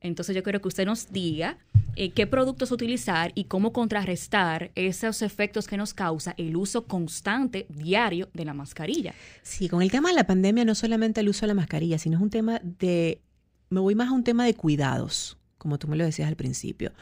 Entonces 0.00 0.34
yo 0.36 0.42
quiero 0.42 0.60
que 0.60 0.68
usted 0.68 0.86
nos 0.86 1.12
diga 1.12 1.58
eh, 1.98 2.10
qué 2.10 2.26
productos 2.26 2.70
utilizar 2.72 3.32
y 3.34 3.44
cómo 3.44 3.72
contrarrestar 3.72 4.70
esos 4.74 5.22
efectos 5.22 5.66
que 5.66 5.78
nos 5.78 5.94
causa 5.94 6.34
el 6.36 6.54
uso 6.56 6.84
constante, 6.84 7.66
diario 7.70 8.28
de 8.34 8.44
la 8.44 8.52
mascarilla. 8.52 9.14
Sí, 9.42 9.68
con 9.68 9.80
el 9.80 9.90
tema 9.90 10.10
de 10.10 10.14
la 10.14 10.26
pandemia 10.26 10.66
no 10.66 10.74
solamente 10.74 11.22
el 11.22 11.28
uso 11.30 11.42
de 11.42 11.48
la 11.48 11.54
mascarilla, 11.54 11.98
sino 11.98 12.18
es 12.18 12.22
un 12.22 12.28
tema 12.28 12.60
de, 12.62 13.22
me 13.70 13.80
voy 13.80 13.94
más 13.94 14.08
a 14.08 14.12
un 14.12 14.24
tema 14.24 14.44
de 14.44 14.52
cuidados, 14.52 15.38
como 15.56 15.78
tú 15.78 15.88
me 15.88 15.96
lo 15.96 16.04
decías 16.04 16.28
al 16.28 16.36
principio. 16.36 16.92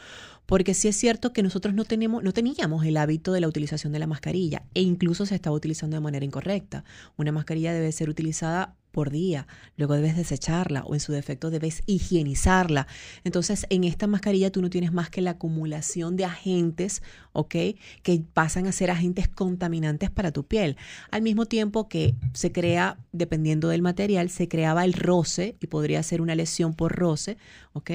Porque 0.45 0.73
sí 0.73 0.87
es 0.87 0.95
cierto 0.95 1.33
que 1.33 1.43
nosotros 1.43 1.73
no, 1.73 1.83
tenemos, 1.83 2.23
no 2.23 2.31
teníamos 2.31 2.85
el 2.85 2.95
hábito 2.95 3.33
de 3.33 3.41
la 3.41 3.47
utilización 3.49 3.91
de 3.91 3.99
la 3.99 4.07
mascarilla 4.07 4.63
e 4.73 4.81
incluso 4.81 5.25
se 5.25 5.35
estaba 5.35 5.55
utilizando 5.55 5.97
de 5.97 6.01
manera 6.01 6.23
incorrecta. 6.23 6.85
Una 7.17 7.33
mascarilla 7.33 7.73
debe 7.73 7.91
ser 7.91 8.09
utilizada 8.09 8.75
por 8.95 9.09
día, 9.09 9.45
luego 9.75 9.95
debes 9.95 10.15
desecharla 10.15 10.85
o 10.85 10.93
en 10.93 11.01
su 11.01 11.11
defecto 11.11 11.49
debes 11.49 11.83
higienizarla. 11.85 12.87
Entonces, 13.25 13.65
en 13.69 13.83
esta 13.83 14.07
mascarilla 14.07 14.53
tú 14.53 14.61
no 14.61 14.69
tienes 14.69 14.93
más 14.93 15.09
que 15.09 15.19
la 15.19 15.31
acumulación 15.31 16.15
de 16.15 16.23
agentes, 16.23 17.03
¿ok? 17.33 17.55
Que 18.03 18.23
pasan 18.33 18.67
a 18.67 18.71
ser 18.71 18.91
agentes 18.91 19.27
contaminantes 19.27 20.11
para 20.11 20.31
tu 20.31 20.45
piel. 20.45 20.77
Al 21.11 21.23
mismo 21.23 21.45
tiempo 21.45 21.89
que 21.89 22.15
se 22.31 22.53
crea, 22.53 22.97
dependiendo 23.11 23.67
del 23.67 23.81
material, 23.81 24.29
se 24.29 24.47
creaba 24.47 24.85
el 24.85 24.93
roce 24.93 25.57
y 25.59 25.67
podría 25.67 26.01
ser 26.01 26.21
una 26.21 26.33
lesión 26.33 26.73
por 26.73 26.95
roce, 26.95 27.35
¿ok? 27.73 27.91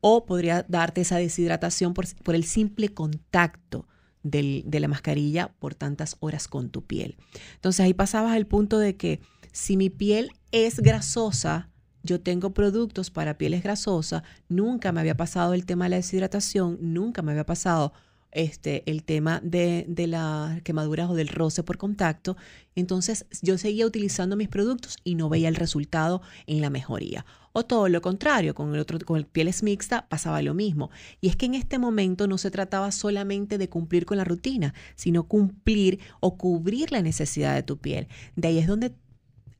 O 0.00 0.24
podría 0.26 0.64
darte 0.68 1.02
esa 1.02 1.18
deshidratación 1.18 1.94
por, 1.94 2.06
por 2.24 2.34
el 2.34 2.42
simple 2.42 2.88
contacto. 2.88 3.86
de 4.22 4.80
la 4.80 4.88
mascarilla 4.88 5.52
por 5.60 5.74
tantas 5.74 6.16
horas 6.20 6.46
con 6.46 6.68
tu 6.68 6.82
piel. 6.82 7.16
Entonces 7.54 7.80
ahí 7.80 7.94
pasabas 7.94 8.32
al 8.32 8.46
punto 8.46 8.78
de 8.78 8.94
que 8.94 9.20
si 9.52 9.76
mi 9.76 9.90
piel 9.90 10.30
es 10.52 10.80
grasosa, 10.80 11.68
yo 12.02 12.20
tengo 12.20 12.50
productos 12.54 13.10
para 13.10 13.36
pieles 13.36 13.62
grasosas, 13.62 14.22
nunca 14.48 14.92
me 14.92 15.00
había 15.00 15.16
pasado 15.16 15.54
el 15.54 15.66
tema 15.66 15.84
de 15.84 15.90
la 15.90 15.96
deshidratación, 15.96 16.78
nunca 16.80 17.22
me 17.22 17.32
había 17.32 17.46
pasado 17.46 17.92
este, 18.32 18.88
el 18.88 19.02
tema 19.02 19.40
de, 19.42 19.84
de 19.88 20.06
las 20.06 20.62
quemaduras 20.62 21.10
o 21.10 21.14
del 21.14 21.28
roce 21.28 21.62
por 21.62 21.78
contacto. 21.78 22.36
Entonces 22.74 23.26
yo 23.42 23.58
seguía 23.58 23.86
utilizando 23.86 24.36
mis 24.36 24.48
productos 24.48 24.96
y 25.04 25.16
no 25.16 25.28
veía 25.28 25.48
el 25.48 25.56
resultado 25.56 26.22
en 26.46 26.60
la 26.60 26.70
mejoría. 26.70 27.26
O 27.52 27.64
todo 27.64 27.88
lo 27.88 28.00
contrario, 28.00 28.54
con 28.54 28.72
el 28.72 28.80
otro, 28.80 28.98
con 29.00 29.18
el 29.18 29.26
pieles 29.26 29.62
mixta 29.64 30.08
pasaba 30.08 30.40
lo 30.42 30.54
mismo. 30.54 30.90
Y 31.20 31.28
es 31.28 31.36
que 31.36 31.46
en 31.46 31.54
este 31.54 31.78
momento 31.78 32.28
no 32.28 32.38
se 32.38 32.50
trataba 32.50 32.92
solamente 32.92 33.58
de 33.58 33.68
cumplir 33.68 34.06
con 34.06 34.18
la 34.18 34.24
rutina, 34.24 34.72
sino 34.94 35.24
cumplir 35.24 35.98
o 36.20 36.36
cubrir 36.36 36.92
la 36.92 37.02
necesidad 37.02 37.54
de 37.56 37.64
tu 37.64 37.78
piel. 37.78 38.06
De 38.36 38.48
ahí 38.48 38.58
es 38.58 38.68
donde 38.68 38.92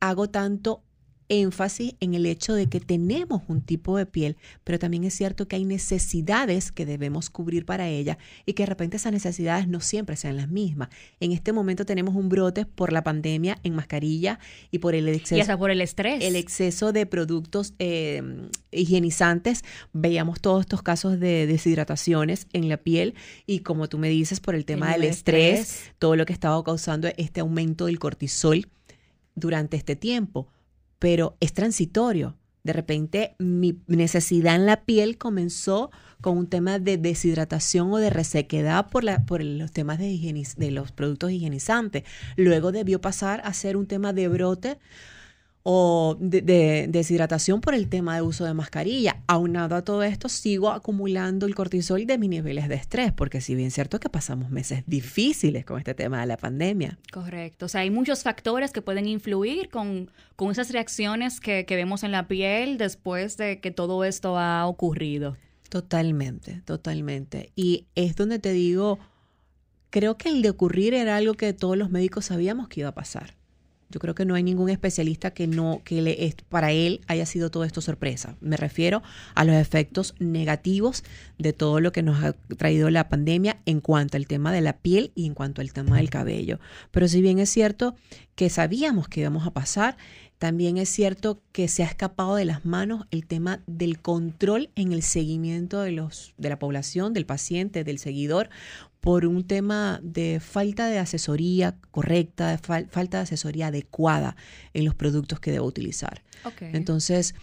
hago 0.01 0.29
tanto 0.29 0.83
énfasis 1.31 1.95
en 2.01 2.13
el 2.13 2.25
hecho 2.25 2.53
de 2.53 2.67
que 2.67 2.81
tenemos 2.81 3.41
un 3.47 3.61
tipo 3.61 3.97
de 3.97 4.05
piel, 4.05 4.35
pero 4.65 4.77
también 4.77 5.05
es 5.05 5.13
cierto 5.13 5.47
que 5.47 5.55
hay 5.55 5.63
necesidades 5.63 6.73
que 6.73 6.85
debemos 6.85 7.29
cubrir 7.29 7.65
para 7.65 7.87
ella 7.87 8.17
y 8.45 8.53
que 8.53 8.63
de 8.63 8.67
repente 8.67 8.97
esas 8.97 9.13
necesidades 9.13 9.67
no 9.67 9.79
siempre 9.79 10.17
sean 10.17 10.35
las 10.35 10.49
mismas. 10.49 10.89
En 11.21 11.31
este 11.31 11.53
momento 11.53 11.85
tenemos 11.85 12.15
un 12.15 12.27
brote 12.27 12.65
por 12.65 12.91
la 12.91 13.03
pandemia 13.03 13.57
en 13.63 13.75
mascarilla 13.75 14.39
y 14.71 14.79
por 14.79 14.93
el 14.93 15.07
exceso. 15.07 15.57
por 15.57 15.71
el 15.71 15.79
estrés. 15.79 16.21
El 16.21 16.35
exceso 16.35 16.91
de 16.91 17.05
productos 17.05 17.73
eh, 17.79 18.21
higienizantes. 18.71 19.63
Veíamos 19.93 20.41
todos 20.41 20.61
estos 20.61 20.81
casos 20.81 21.17
de 21.19 21.47
deshidrataciones 21.47 22.47
en 22.51 22.67
la 22.67 22.75
piel 22.75 23.15
y 23.45 23.59
como 23.59 23.87
tú 23.87 23.97
me 23.97 24.09
dices, 24.09 24.41
por 24.41 24.53
el 24.53 24.65
tema 24.65 24.91
del 24.91 25.05
estrés, 25.05 25.93
todo 25.97 26.17
lo 26.17 26.25
que 26.25 26.33
estaba 26.33 26.61
causando 26.61 27.07
este 27.15 27.39
aumento 27.39 27.85
del 27.85 27.99
cortisol 27.99 28.67
durante 29.35 29.77
este 29.77 29.95
tiempo, 29.95 30.47
pero 30.99 31.35
es 31.39 31.53
transitorio. 31.53 32.37
De 32.63 32.73
repente 32.73 33.35
mi 33.39 33.79
necesidad 33.87 34.55
en 34.55 34.67
la 34.67 34.85
piel 34.85 35.17
comenzó 35.17 35.89
con 36.21 36.37
un 36.37 36.47
tema 36.47 36.77
de 36.77 36.97
deshidratación 36.97 37.91
o 37.91 37.97
de 37.97 38.11
resequedad 38.11 38.89
por, 38.89 39.03
la, 39.03 39.25
por 39.25 39.43
los 39.43 39.71
temas 39.71 39.97
de, 39.97 40.45
de 40.57 40.71
los 40.71 40.91
productos 40.91 41.31
higienizantes. 41.31 42.03
Luego 42.37 42.71
debió 42.71 43.01
pasar 43.01 43.41
a 43.43 43.53
ser 43.53 43.77
un 43.77 43.87
tema 43.87 44.13
de 44.13 44.27
brote 44.27 44.77
o 45.63 46.17
de, 46.19 46.87
deshidratación 46.89 47.61
por 47.61 47.75
el 47.75 47.87
tema 47.87 48.15
de 48.15 48.21
uso 48.21 48.45
de 48.45 48.53
mascarilla. 48.53 49.21
Aunado 49.27 49.75
a 49.75 49.83
todo 49.83 50.03
esto, 50.03 50.29
sigo 50.29 50.71
acumulando 50.71 51.45
el 51.45 51.55
cortisol 51.55 52.05
de 52.05 52.17
mis 52.17 52.29
niveles 52.29 52.67
de 52.67 52.75
estrés, 52.75 53.11
porque 53.11 53.41
si 53.41 53.55
bien 53.55 53.67
es 53.67 53.73
cierto 53.73 53.99
que 53.99 54.09
pasamos 54.09 54.49
meses 54.49 54.83
difíciles 54.87 55.65
con 55.65 55.77
este 55.77 55.93
tema 55.93 56.21
de 56.21 56.27
la 56.27 56.37
pandemia. 56.37 56.97
Correcto, 57.11 57.65
o 57.65 57.69
sea, 57.69 57.81
hay 57.81 57.91
muchos 57.91 58.23
factores 58.23 58.71
que 58.71 58.81
pueden 58.81 59.07
influir 59.07 59.69
con, 59.69 60.09
con 60.35 60.51
esas 60.51 60.71
reacciones 60.71 61.39
que, 61.39 61.65
que 61.65 61.75
vemos 61.75 62.03
en 62.03 62.11
la 62.11 62.27
piel 62.27 62.77
después 62.77 63.37
de 63.37 63.59
que 63.59 63.71
todo 63.71 64.03
esto 64.03 64.37
ha 64.37 64.65
ocurrido. 64.65 65.37
Totalmente, 65.69 66.61
totalmente. 66.65 67.51
Y 67.55 67.87
es 67.95 68.15
donde 68.15 68.39
te 68.39 68.51
digo, 68.51 68.99
creo 69.89 70.17
que 70.17 70.29
el 70.29 70.41
de 70.41 70.49
ocurrir 70.49 70.93
era 70.93 71.15
algo 71.15 71.35
que 71.35 71.53
todos 71.53 71.77
los 71.77 71.91
médicos 71.91 72.25
sabíamos 72.25 72.67
que 72.67 72.81
iba 72.81 72.89
a 72.89 72.95
pasar. 72.95 73.35
Yo 73.91 73.99
creo 73.99 74.15
que 74.15 74.25
no 74.25 74.35
hay 74.35 74.43
ningún 74.43 74.69
especialista 74.69 75.31
que 75.31 75.47
no 75.47 75.81
que 75.83 76.01
le 76.01 76.35
para 76.49 76.71
él 76.71 77.01
haya 77.07 77.25
sido 77.25 77.51
todo 77.51 77.63
esto 77.63 77.81
sorpresa. 77.81 78.35
Me 78.41 78.57
refiero 78.57 79.03
a 79.35 79.43
los 79.43 79.55
efectos 79.55 80.15
negativos 80.19 81.03
de 81.37 81.53
todo 81.53 81.79
lo 81.79 81.91
que 81.91 82.03
nos 82.03 82.23
ha 82.23 82.33
traído 82.57 82.89
la 82.89 83.09
pandemia 83.09 83.61
en 83.65 83.81
cuanto 83.81 84.17
al 84.17 84.27
tema 84.27 84.51
de 84.51 84.61
la 84.61 84.77
piel 84.77 85.11
y 85.15 85.25
en 85.25 85.33
cuanto 85.33 85.61
al 85.61 85.73
tema 85.73 85.97
del 85.97 86.09
cabello. 86.09 86.59
Pero 86.91 87.07
si 87.07 87.21
bien 87.21 87.39
es 87.39 87.49
cierto 87.49 87.95
que 88.35 88.49
sabíamos 88.49 89.07
que 89.07 89.19
íbamos 89.19 89.45
a 89.45 89.51
pasar, 89.51 89.97
también 90.41 90.77
es 90.77 90.89
cierto 90.89 91.39
que 91.51 91.67
se 91.67 91.83
ha 91.83 91.85
escapado 91.85 92.35
de 92.35 92.45
las 92.45 92.65
manos 92.65 93.05
el 93.11 93.27
tema 93.27 93.61
del 93.67 93.99
control 93.99 94.71
en 94.75 94.91
el 94.91 95.03
seguimiento 95.03 95.81
de 95.81 95.91
los 95.91 96.33
de 96.39 96.49
la 96.49 96.57
población, 96.57 97.13
del 97.13 97.27
paciente, 97.27 97.83
del 97.83 97.99
seguidor, 97.99 98.49
por 99.01 99.25
un 99.25 99.43
tema 99.43 99.99
de 100.03 100.39
falta 100.39 100.87
de 100.87 100.99
asesoría 100.99 101.75
correcta, 101.89 102.51
de 102.51 102.57
falta 102.59 103.17
de 103.17 103.23
asesoría 103.23 103.67
adecuada 103.67 104.35
en 104.73 104.85
los 104.85 104.93
productos 104.93 105.39
que 105.39 105.51
debo 105.51 105.65
utilizar. 105.65 106.23
Entonces, 106.61 107.33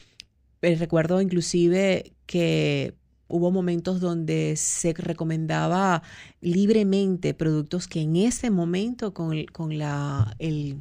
eh, 0.62 0.77
recuerdo 0.77 1.21
inclusive 1.21 2.12
que 2.27 2.95
hubo 3.27 3.50
momentos 3.50 4.00
donde 4.00 4.55
se 4.57 4.95
recomendaba 4.95 6.03
libremente 6.41 7.35
productos 7.35 7.88
que 7.88 8.03
en 8.03 8.17
ese 8.17 8.50
momento 8.50 9.12
con, 9.12 9.35
el, 9.35 9.50
con 9.50 9.79
la, 9.79 10.37
el, 10.38 10.79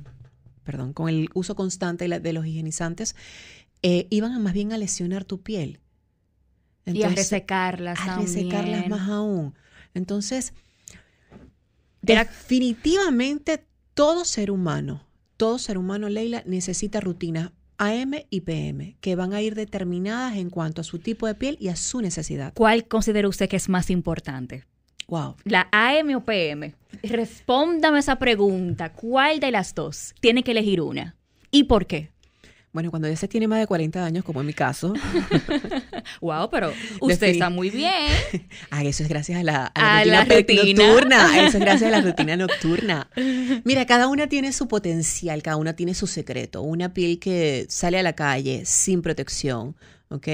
perdón, 0.64 0.94
con 0.94 1.10
el 1.10 1.28
uso 1.34 1.56
constante 1.56 2.08
de 2.08 2.34
los 2.34 2.46
higienizantes 2.46 3.16
eh, 3.82 4.06
iban 4.12 4.42
más 4.44 4.54
bien 4.54 4.74
a 4.74 4.78
lesionar 4.78 5.26
tu 5.26 5.42
piel. 5.42 5.80
y 6.86 7.02
a 7.02 7.10
resecarlas 7.10 8.00
A 8.00 8.20
resecarlas 8.20 8.88
más 8.88 9.10
aún. 9.10 9.56
Entonces, 9.94 10.54
definitivamente 12.08 13.64
todo 13.94 14.26
ser 14.26 14.52
humano, 14.52 15.04
todo 15.38 15.60
ser 15.60 15.78
humano, 15.78 16.10
Leila, 16.10 16.44
necesita 16.46 17.00
rutinas 17.00 17.52
AM 17.78 18.14
y 18.30 18.42
PM, 18.42 18.98
que 19.02 19.16
van 19.16 19.34
a 19.34 19.42
ir 19.42 19.54
determinadas 19.54 20.38
en 20.38 20.50
cuanto 20.50 20.82
a 20.82 20.84
su 20.84 21.00
tipo 21.00 21.28
de 21.28 21.36
piel 21.36 21.58
y 21.60 21.68
a 21.68 21.76
su 21.76 22.02
necesidad. 22.02 22.54
¿Cuál 22.56 22.88
considera 22.88 23.28
usted 23.28 23.48
que 23.48 23.56
es 23.56 23.70
más 23.70 23.90
importante? 23.90 24.64
Wow. 25.08 25.36
¿La 25.46 25.70
AM 25.72 26.16
o 26.16 26.26
PM? 26.26 26.74
Respóndame 27.04 28.00
esa 28.00 28.18
pregunta. 28.18 28.92
¿Cuál 28.94 29.40
de 29.40 29.52
las 29.52 29.74
dos? 29.74 30.14
Tiene 30.20 30.44
que 30.44 30.52
elegir 30.52 30.82
una. 30.82 31.16
¿Y 31.52 31.64
por 31.64 31.86
qué? 31.88 32.12
Bueno, 32.74 32.92
cuando 32.92 33.08
ya 33.08 33.16
se 33.16 33.28
tiene 33.28 33.48
más 33.48 33.60
de 33.60 33.68
40 33.68 34.06
años, 34.06 34.24
como 34.24 34.42
en 34.42 34.48
mi 34.48 34.54
caso. 34.54 34.94
wow, 36.22 36.50
pero 36.52 36.72
usted 37.02 37.28
está 37.28 37.50
muy 37.50 37.70
bien. 37.70 37.94
Ah, 38.70 38.84
eso 38.84 39.04
es 39.04 39.10
gracias 39.10 39.40
a 39.40 39.44
la, 39.44 39.72
rutina, 40.26 40.86
nocturna. 40.86 41.48
Eso 41.48 41.58
es 41.58 41.64
gracias 41.64 41.94
a 41.94 41.98
la 41.98 42.02
rutina 42.02 42.36
nocturna. 42.36 43.10
Mira, 43.64 43.86
cada 43.86 44.08
una 44.08 44.28
tiene 44.28 44.52
su 44.52 44.68
potencial, 44.68 45.42
cada 45.42 45.56
una 45.56 45.74
tiene 45.74 45.94
su 45.94 46.06
secreto. 46.06 46.62
Una 46.62 46.94
piel 46.94 47.20
que 47.20 47.66
sale 47.70 47.98
a 47.98 48.04
la 48.04 48.14
calle 48.14 48.64
sin 48.66 49.02
protección, 49.02 49.76
¿ok? 50.10 50.28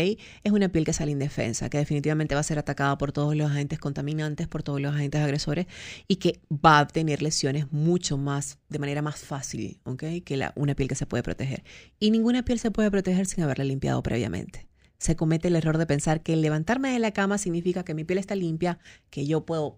Es 0.44 0.52
una 0.52 0.70
piel 0.70 0.86
que 0.86 0.94
sale 0.94 1.12
indefensa, 1.12 1.70
que 1.70 1.78
definitivamente 1.78 2.36
va 2.36 2.42
a 2.42 2.44
ser 2.44 2.60
atacada 2.60 2.98
por 2.98 3.12
todos 3.12 3.36
los 3.36 3.52
agentes 3.52 3.80
contaminantes, 3.80 4.48
por 4.48 4.64
todos 4.64 4.82
los 4.82 4.94
agentes 4.96 5.22
agresores 5.22 5.68
y 6.08 6.18
que 6.18 6.40
va 6.52 6.80
a 6.80 6.88
tener 6.88 7.22
lesiones 7.22 7.72
mucho 7.72 8.18
más, 8.18 8.60
de 8.70 8.80
manera 8.80 9.02
más 9.02 9.18
fácil, 9.20 9.80
¿ok? 9.84 10.04
Que 10.24 10.50
una 10.56 10.76
piel 10.76 10.90
que 10.90 10.96
se 10.96 11.06
puede 11.06 11.24
proteger. 11.24 11.64
Y 12.00 12.12
ninguna 12.12 12.44
piel 12.44 12.60
se 12.60 12.72
puede 12.72 12.92
proteger 12.92 13.26
sin 13.26 13.44
haberla 13.44 13.64
limpiado 13.64 14.02
previamente. 14.04 14.68
Se 14.98 15.16
comete 15.16 15.50
el 15.50 15.56
error 15.56 15.78
de 15.78 15.86
pensar 15.86 16.22
que 16.22 16.36
levantarme 16.36 16.92
de 16.92 17.00
la 17.00 17.12
cama 17.12 17.38
significa 17.38 17.84
que 17.84 17.94
mi 17.94 18.04
piel 18.04 18.20
está 18.20 18.36
limpia, 18.36 18.80
que 19.10 19.26
yo 19.26 19.46
puedo 19.46 19.78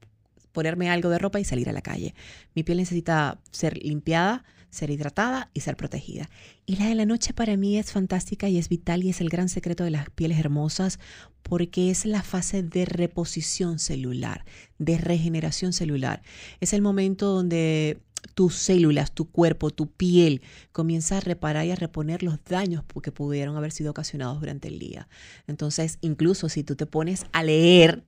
ponerme 0.52 0.90
algo 0.90 1.10
de 1.10 1.18
ropa 1.20 1.40
y 1.40 1.44
salir 1.44 1.68
a 1.70 1.74
la 1.74 1.82
calle. 1.82 2.16
Mi 2.54 2.64
piel 2.64 2.78
necesita 2.78 3.42
ser 3.52 3.78
limpiada, 3.84 4.46
ser 4.75 4.91
hidratada 4.91 5.50
y 5.53 5.62
ser 5.62 5.75
protegida. 5.75 6.29
Y 6.65 6.75
la 6.75 6.88
de 6.88 6.96
la 6.96 7.05
noche 7.05 7.34
para 7.34 7.58
mí 7.58 7.77
es 7.77 7.91
fantástica 7.91 8.50
y 8.50 8.58
es 8.58 8.70
vital 8.70 9.03
y 9.03 9.10
es 9.10 9.22
el 9.22 9.29
gran 9.29 9.50
secreto 9.50 9.84
de 9.84 9.91
las 9.91 10.10
pieles 10.10 10.39
hermosas 10.39 11.00
porque 11.44 11.91
es 11.91 12.05
la 12.05 12.24
fase 12.24 12.63
de 12.63 12.86
reposición 12.86 13.79
celular, 13.79 14.46
de 14.79 14.98
regeneración 14.98 15.74
celular. 15.74 16.22
Es 16.60 16.74
el 16.74 16.82
momento 16.82 17.27
donde 17.27 18.00
tus 18.34 18.55
células, 18.55 19.12
tu 19.12 19.29
cuerpo, 19.29 19.70
tu 19.70 19.88
piel 19.88 20.41
comienza 20.72 21.17
a 21.17 21.22
reparar 21.22 21.65
y 21.65 21.72
a 21.72 21.75
reponer 21.75 22.24
los 22.24 22.44
daños 22.44 22.84
que 23.03 23.12
pudieron 23.12 23.55
haber 23.55 23.72
sido 23.72 23.91
ocasionados 23.91 24.39
durante 24.39 24.67
el 24.67 24.79
día. 24.79 25.08
Entonces, 25.48 26.00
incluso 26.01 26.50
si 26.50 26.63
tú 26.63 26.75
te 26.75 26.86
pones 26.86 27.25
a 27.32 27.44
leer 27.44 28.03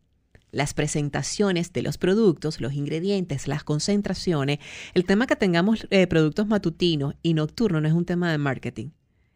las 0.52 0.74
presentaciones 0.74 1.74
de 1.74 1.82
los 1.82 1.98
productos, 1.98 2.62
los 2.62 2.74
ingredientes, 2.74 3.48
las 3.48 3.64
concentraciones. 3.64 4.60
El 4.94 5.06
tema 5.06 5.28
que 5.28 5.36
tengamos 5.36 5.88
eh, 5.90 6.08
productos 6.08 6.48
matutinos 6.48 7.16
y 7.22 7.34
nocturnos 7.34 7.82
no 7.82 7.88
es 7.88 7.94
un 7.94 8.06
tema 8.06 8.32
de 8.32 8.38
marketing, 8.38 8.90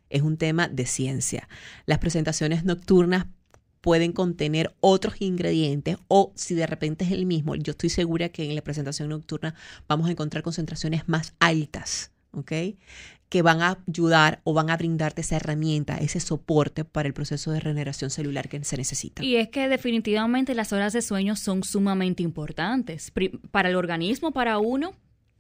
es 0.10 0.22
un 0.22 0.38
tema 0.38 0.68
de 0.68 0.86
ciencia. 0.86 1.48
Las 1.86 2.00
presentaciones 2.00 2.64
nocturnas 2.64 3.28
pueden 3.82 4.14
contener 4.14 4.76
otros 4.80 5.16
ingredientes 5.20 5.98
o 6.08 6.32
si 6.36 6.56
de 6.56 6.68
repente 6.68 7.04
es 7.04 7.12
el 7.12 7.26
mismo, 7.26 7.56
yo 7.56 7.72
estoy 7.72 7.90
segura 7.90 8.30
que 8.30 8.48
en 8.48 8.56
la 8.56 8.62
presentación 8.62 9.10
nocturna 9.10 9.56
vamos 9.88 10.08
a 10.08 10.12
encontrar 10.12 10.44
concentraciones 10.44 11.10
más 11.10 11.34
altas. 11.40 12.11
¿Ok? 12.34 12.52
que 13.32 13.42
van 13.42 13.62
a 13.62 13.78
ayudar 13.88 14.42
o 14.44 14.54
van 14.54 14.70
a 14.70 14.76
brindarte 14.76 15.22
esa 15.22 15.38
herramienta, 15.38 15.96
ese 15.96 16.20
soporte 16.20 16.84
para 16.84 17.08
el 17.08 17.14
proceso 17.14 17.54
de 17.54 17.62
regeneración 17.62 18.10
celular 18.10 18.50
que 18.50 18.62
se 18.66 18.76
necesita. 18.76 19.24
Y 19.24 19.38
es 19.38 19.48
que 19.48 19.70
definitivamente 19.70 20.54
las 20.54 20.74
horas 20.74 20.92
de 20.92 21.02
sueño 21.02 21.38
son 21.38 21.64
sumamente 21.64 22.24
importantes 22.24 23.14
para 23.52 23.70
el 23.70 23.78
organismo, 23.78 24.34
para 24.34 24.58
uno 24.58 24.92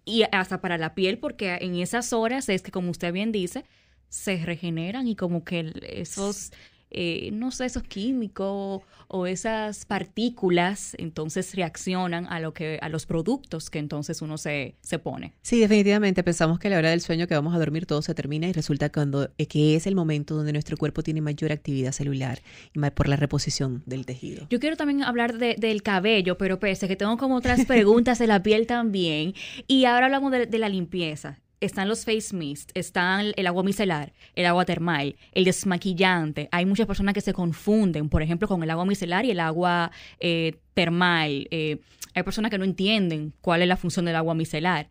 y 0.05 0.23
hasta 0.31 0.61
para 0.61 0.77
la 0.77 0.95
piel, 0.95 1.17
porque 1.17 1.57
en 1.59 1.75
esas 1.75 2.13
horas 2.13 2.47
es 2.47 2.61
que, 2.61 2.71
como 2.71 2.91
usted 2.91 3.11
bien 3.11 3.33
dice, 3.33 3.65
se 4.07 4.37
regeneran 4.37 5.09
y 5.09 5.17
como 5.17 5.43
que 5.43 5.73
esos 5.83 6.53
eh, 6.91 7.29
no 7.33 7.51
sé, 7.51 7.65
esos 7.65 7.83
químicos 7.83 8.81
o 9.07 9.27
esas 9.27 9.85
partículas, 9.85 10.95
entonces 10.97 11.55
reaccionan 11.55 12.27
a 12.27 12.39
lo 12.39 12.53
que, 12.53 12.79
a 12.81 12.89
los 12.89 13.05
productos 13.05 13.69
que 13.69 13.79
entonces 13.79 14.21
uno 14.21 14.37
se, 14.37 14.75
se 14.81 14.99
pone. 14.99 15.33
Sí, 15.41 15.59
definitivamente 15.59 16.23
pensamos 16.23 16.59
que 16.59 16.67
a 16.67 16.71
la 16.71 16.77
hora 16.77 16.89
del 16.89 17.01
sueño 17.01 17.27
que 17.27 17.35
vamos 17.35 17.53
a 17.55 17.59
dormir 17.59 17.85
todo 17.85 18.01
se 18.01 18.13
termina 18.13 18.47
y 18.47 18.53
resulta 18.53 18.89
cuando, 18.91 19.29
eh, 19.37 19.47
que 19.47 19.75
es 19.75 19.87
el 19.87 19.95
momento 19.95 20.35
donde 20.35 20.53
nuestro 20.53 20.77
cuerpo 20.77 21.03
tiene 21.03 21.21
mayor 21.21 21.51
actividad 21.51 21.91
celular 21.91 22.41
y 22.73 22.79
más 22.79 22.91
por 22.91 23.07
la 23.07 23.15
reposición 23.15 23.83
del 23.85 24.05
tejido. 24.05 24.47
Yo 24.49 24.59
quiero 24.59 24.77
también 24.77 25.03
hablar 25.03 25.37
del 25.37 25.83
cabello, 25.83 26.37
pero 26.37 26.59
pese 26.59 26.87
que 26.87 26.95
tengo 26.95 27.17
como 27.17 27.35
otras 27.35 27.65
preguntas 27.65 28.19
de 28.19 28.27
la 28.27 28.43
piel 28.43 28.67
también. 28.67 29.33
Y 29.67 29.85
ahora 29.85 30.05
hablamos 30.05 30.31
de 30.31 30.57
la 30.57 30.69
limpieza 30.69 31.39
están 31.61 31.87
los 31.87 32.03
face 32.03 32.35
mist, 32.35 32.71
están 32.73 33.31
el 33.35 33.47
agua 33.47 33.63
micelar, 33.63 34.11
el 34.35 34.47
agua 34.47 34.65
termal, 34.65 35.15
el 35.31 35.45
desmaquillante. 35.45 36.49
Hay 36.51 36.65
muchas 36.65 36.87
personas 36.87 37.13
que 37.13 37.21
se 37.21 37.33
confunden, 37.33 38.09
por 38.09 38.23
ejemplo, 38.23 38.47
con 38.47 38.61
el 38.63 38.69
agua 38.71 38.83
micelar 38.85 39.25
y 39.25 39.31
el 39.31 39.39
agua 39.39 39.91
eh, 40.19 40.57
termal. 40.73 41.47
Eh, 41.51 41.77
hay 42.15 42.23
personas 42.23 42.49
que 42.51 42.57
no 42.57 42.65
entienden 42.65 43.33
cuál 43.41 43.61
es 43.61 43.67
la 43.67 43.77
función 43.77 44.05
del 44.05 44.15
agua 44.15 44.33
micelar. 44.33 44.89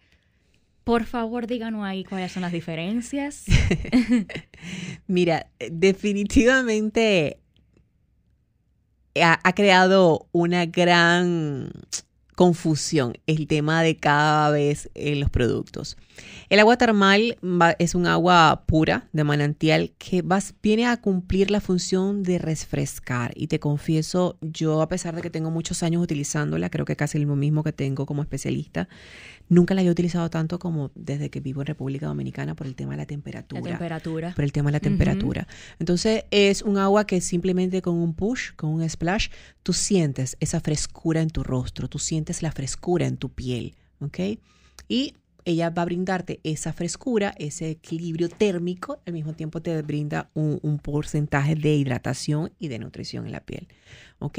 Por 0.85 1.05
favor, 1.05 1.47
díganos 1.47 1.85
ahí 1.85 2.05
cuáles 2.05 2.33
son 2.33 2.43
las 2.43 2.53
diferencias. 2.53 3.45
Mira, 5.09 5.51
definitivamente 5.71 7.39
ha 9.21 9.53
creado 9.55 10.29
una 10.33 10.67
gran 10.67 11.73
confusión 12.41 13.19
el 13.27 13.47
tema 13.47 13.83
de 13.83 13.99
cada 13.99 14.49
vez 14.49 14.89
en 14.95 15.21
los 15.21 15.29
productos. 15.29 15.99
El 16.49 16.59
agua 16.59 16.79
termal 16.79 17.37
es 17.79 17.95
un 17.95 18.07
agua 18.07 18.65
pura 18.67 19.09
de 19.13 19.25
manantial 19.25 19.93
que 19.99 20.25
viene 20.63 20.87
a 20.87 20.97
cumplir 20.97 21.51
la 21.51 21.61
función 21.61 22.23
de 22.23 22.39
refrescar. 22.39 23.33
Y 23.37 23.49
te 23.49 23.61
confieso, 23.61 24.39
yo 24.41 24.81
a 24.81 24.89
pesar 24.89 25.15
de 25.15 25.21
que 25.21 25.29
tengo 25.29 25.51
muchos 25.51 25.83
años 25.83 26.03
utilizándola, 26.03 26.71
creo 26.71 26.87
que 26.87 26.97
casi 26.97 27.19
lo 27.19 27.37
mismo 27.37 27.63
que 27.63 27.73
tengo 27.73 28.07
como 28.07 28.23
especialista, 28.23 28.89
nunca 29.51 29.75
la 29.75 29.83
he 29.83 29.91
utilizado 29.91 30.31
tanto 30.31 30.59
como 30.59 30.91
desde 30.95 31.29
que 31.29 31.41
vivo 31.41 31.61
en 31.61 31.67
República 31.67 32.07
Dominicana 32.07 32.55
por 32.55 32.67
el 32.67 32.75
tema 32.75 32.93
de 32.93 32.99
la 32.99 33.07
temperatura. 33.07 33.61
La 33.61 33.69
temperatura. 33.69 34.33
Por 34.35 34.45
el 34.45 34.53
tema 34.53 34.71
de 34.71 34.73
la 34.73 34.81
temperatura. 34.81 35.47
Entonces 35.79 36.25
es 36.31 36.63
un 36.63 36.79
agua 36.79 37.07
que 37.07 37.21
simplemente 37.21 37.83
con 37.83 37.97
un 37.97 38.15
push, 38.15 38.53
con 38.57 38.71
un 38.71 38.89
splash, 38.89 39.29
tú 39.63 39.73
sientes 39.73 40.37
esa 40.41 40.61
frescura 40.61 41.21
en 41.21 41.31
tu 41.31 41.43
rostro, 41.43 41.89
tú 41.89 41.99
sientes 41.99 42.30
la 42.43 42.53
frescura 42.53 43.07
en 43.07 43.17
tu 43.17 43.31
piel, 43.31 43.75
¿ok? 44.01 44.19
Y 44.89 45.15
ella 45.45 45.71
va 45.71 45.83
a 45.83 45.87
brindarte 45.87 46.41
esa 46.45 46.73
frescura, 46.73 47.35
ese 47.39 47.71
equilibrio 47.71 48.29
térmico, 48.29 49.01
al 49.07 49.13
mismo 49.13 49.33
tiempo 49.33 49.61
te 49.63 49.81
brinda 49.83 50.31
un, 50.35 50.59
un 50.63 50.79
porcentaje 50.79 51.55
de 51.55 51.75
hidratación 51.75 52.53
y 52.59 52.69
de 52.69 52.79
nutrición 52.79 53.27
en 53.27 53.33
la 53.33 53.41
piel, 53.41 53.69
¿ok? 54.19 54.39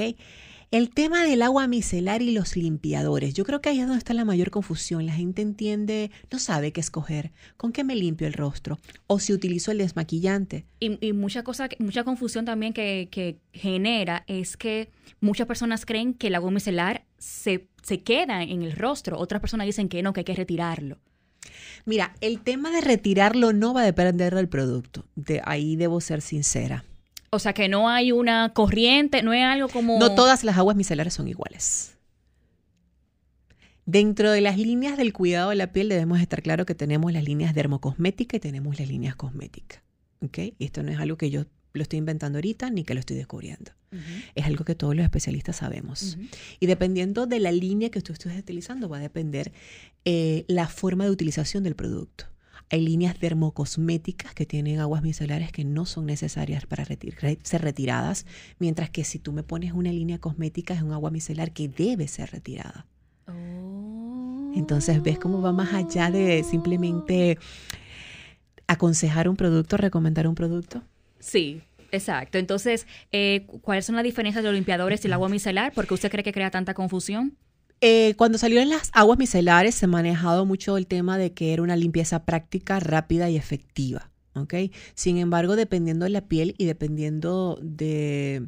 El 0.72 0.90
tema 0.90 1.26
del 1.26 1.42
agua 1.42 1.68
micelar 1.68 2.22
y 2.22 2.32
los 2.32 2.56
limpiadores. 2.56 3.34
Yo 3.34 3.44
creo 3.44 3.60
que 3.60 3.68
ahí 3.68 3.82
es 3.82 3.88
donde 3.88 3.98
está 3.98 4.14
la 4.14 4.24
mayor 4.24 4.52
confusión. 4.52 5.06
La 5.06 5.12
gente 5.12 5.42
entiende, 5.42 6.12
no 6.32 6.40
sabe 6.40 6.72
qué 6.72 6.80
escoger. 6.80 7.34
¿Con 7.58 7.74
qué 7.74 7.84
me 7.84 7.94
limpio 7.94 8.26
el 8.26 8.32
rostro? 8.32 8.80
O 9.06 9.20
si 9.20 9.34
utilizo 9.34 9.72
el 9.72 9.80
desmaquillante. 9.80 10.64
Y, 10.80 11.12
mucha 11.12 11.44
cosa, 11.44 11.68
mucha 11.80 12.06
confusión 12.06 12.46
también 12.46 12.72
que, 12.72 13.10
que, 13.12 13.38
genera 13.52 14.24
es 14.28 14.56
que 14.56 14.90
muchas 15.20 15.46
personas 15.46 15.86
creen 15.86 16.14
que 16.14 16.28
el 16.28 16.36
agua 16.36 16.52
micelar 16.52 17.04
se, 17.18 17.68
se 17.84 18.02
queda 18.02 18.42
en 18.42 18.62
el 18.62 18.72
rostro. 18.72 19.20
Otras 19.20 19.42
personas 19.42 19.68
dicen 19.68 19.90
que 19.90 20.02
no, 20.02 20.14
que 20.14 20.22
hay 20.22 20.26
que 20.26 20.36
retirarlo. 20.36 21.00
Mira, 21.84 22.16
el 22.22 22.40
tema 22.40 22.72
de 22.72 22.80
retirarlo 22.80 23.52
no 23.52 23.74
va 23.74 23.82
a 23.82 23.86
depender 23.86 24.34
del 24.34 24.48
producto. 24.48 25.06
De 25.16 25.42
ahí 25.44 25.76
debo 25.76 26.00
ser 26.00 26.22
sincera. 26.22 26.86
O 27.34 27.40
sea, 27.40 27.54
que 27.54 27.70
no 27.70 27.88
hay 27.88 28.12
una 28.12 28.52
corriente, 28.54 29.24
no 29.24 29.32
es 29.32 29.42
algo 29.42 29.70
como... 29.70 29.98
No 30.00 30.14
todas 30.16 30.44
las 30.44 30.58
aguas 30.58 30.76
micelares 30.76 31.14
son 31.14 31.30
iguales. 31.30 31.98
Dentro 33.86 34.32
de 34.32 34.42
las 34.42 34.58
líneas 34.58 34.98
del 34.98 35.14
cuidado 35.14 35.52
de 35.52 35.56
la 35.56 35.72
piel 35.72 35.88
debemos 35.88 36.20
estar 36.20 36.42
claro 36.42 36.66
que 36.66 36.76
tenemos 36.76 37.14
las 37.14 37.24
líneas 37.24 37.56
dermocosméticas 37.56 38.38
y 38.38 38.40
tenemos 38.42 38.78
las 38.78 38.90
líneas 38.90 39.16
cosméticas. 39.16 39.82
¿Ok? 40.20 40.40
Esto 40.60 40.84
no 40.84 40.92
es 40.92 41.00
algo 41.00 41.16
que 41.16 41.30
yo 41.30 41.46
lo 41.72 41.82
estoy 41.82 42.00
inventando 42.00 42.38
ahorita 42.38 42.70
ni 42.70 42.84
que 42.84 42.94
lo 42.94 43.00
estoy 43.00 43.16
descubriendo. 43.16 43.72
Es 44.36 44.46
algo 44.46 44.66
que 44.66 44.76
todos 44.76 44.94
los 44.94 45.06
especialistas 45.06 45.56
sabemos. 45.56 46.18
Y 46.60 46.66
dependiendo 46.66 47.28
de 47.28 47.40
la 47.40 47.54
línea 47.54 47.92
que 47.92 48.02
tú 48.02 48.12
estés 48.12 48.38
utilizando, 48.38 48.90
va 48.90 48.98
a 48.98 49.02
depender 49.02 49.54
eh, 50.04 50.44
la 50.50 50.68
forma 50.68 51.06
de 51.06 51.12
utilización 51.12 51.64
del 51.64 51.76
producto. 51.76 52.31
Hay 52.72 52.80
líneas 52.80 53.20
dermocosméticas 53.20 54.34
que 54.34 54.46
tienen 54.46 54.80
aguas 54.80 55.02
micelares 55.02 55.52
que 55.52 55.66
no 55.66 55.86
son 55.86 56.06
necesarias 56.06 56.66
para 56.66 56.86
ser 56.86 57.62
retiradas, 57.62 58.26
mientras 58.60 58.90
que 58.90 59.04
si 59.04 59.20
tú 59.20 59.34
me 59.34 59.44
pones 59.44 59.74
una 59.74 59.92
línea 59.92 60.20
cosmética 60.20 60.74
es 60.74 60.82
un 60.82 60.94
agua 60.94 61.12
micelar 61.12 61.52
que 61.52 61.68
debe 61.68 62.08
ser 62.08 62.32
retirada. 62.32 62.88
Oh. 63.28 64.54
Entonces, 64.56 65.04
¿ves 65.04 65.20
cómo 65.20 65.42
va 65.42 65.52
más 65.52 65.74
allá 65.74 66.10
de 66.12 66.44
simplemente 66.44 67.38
aconsejar 68.68 69.28
un 69.28 69.36
producto, 69.36 69.76
recomendar 69.76 70.26
un 70.26 70.36
producto? 70.36 70.82
Sí, 71.20 71.62
Exacto. 71.92 72.38
Entonces, 72.38 72.88
eh, 73.12 73.46
¿cuáles 73.62 73.86
son 73.86 73.96
las 73.96 74.04
diferencias 74.06 74.42
de 74.44 74.50
los 74.50 74.56
limpiadores 74.56 75.04
y 75.04 75.08
el 75.08 75.14
agua 75.14 75.28
micelar? 75.28 75.74
¿Por 75.74 75.88
qué 75.88 75.94
usted 75.94 76.10
cree 76.10 76.24
que 76.24 76.32
crea 76.32 76.50
tanta 76.50 76.74
confusión? 76.74 77.36
Eh, 77.84 78.14
cuando 78.16 78.38
salieron 78.38 78.70
las 78.70 78.92
aguas 78.94 79.18
micelares 79.18 79.74
se 79.74 79.86
ha 79.86 79.88
manejado 79.88 80.46
mucho 80.46 80.78
el 80.78 80.86
tema 80.86 81.18
de 81.18 81.34
que 81.34 81.52
era 81.52 81.64
una 81.64 81.76
limpieza 81.76 82.26
práctica, 82.26 82.80
rápida 82.80 83.30
y 83.30 83.38
efectiva. 83.38 84.12
Sin 84.94 85.18
embargo, 85.18 85.56
dependiendo 85.56 86.06
de 86.06 86.12
la 86.12 86.22
piel 86.22 86.56
y 86.58 86.66
dependiendo 86.66 87.60
de 87.62 88.48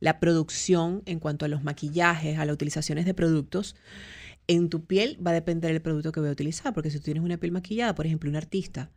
la 0.00 0.20
producción 0.20 1.02
en 1.06 1.20
cuanto 1.20 1.44
a 1.44 1.48
los 1.48 1.62
maquillajes, 1.62 2.38
a 2.38 2.44
las 2.44 2.54
utilizaciones 2.54 3.06
de 3.06 3.14
productos, 3.14 3.76
en 4.46 4.68
tu 4.68 4.84
piel 4.84 5.16
va 5.24 5.30
a 5.30 5.34
depender 5.34 5.72
del 5.72 5.80
producto 5.80 6.12
que 6.12 6.20
voy 6.20 6.28
a 6.28 6.32
utilizar, 6.32 6.74
porque 6.74 6.90
si 6.90 6.98
tú 6.98 7.04
tienes 7.04 7.22
una 7.22 7.38
piel 7.38 7.52
maquillada, 7.52 7.94
por 7.94 8.06
ejemplo, 8.06 8.28
un 8.28 8.36
artista, 8.36 8.90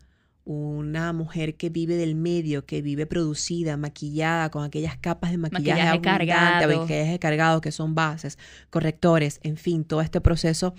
una 0.46 1.12
mujer 1.12 1.56
que 1.58 1.70
vive 1.70 1.96
del 1.96 2.14
medio, 2.16 2.66
que 2.66 2.84
vive 2.84 3.08
producida, 3.08 3.78
maquillada, 3.78 4.52
con 4.52 4.64
aquellas 4.64 4.96
capas 4.96 5.32
de 5.32 5.38
maquillaje, 5.38 5.84
maquillaje 5.84 6.02
cargado. 6.02 6.82
maquillaje 6.82 7.20
cargado, 7.20 7.62
que 7.62 7.72
son 7.72 7.96
bases, 7.96 8.38
correctores, 8.70 9.40
en 9.42 9.58
fin, 9.58 9.84
todo 9.84 10.02
este 10.02 10.22
proceso 10.22 10.76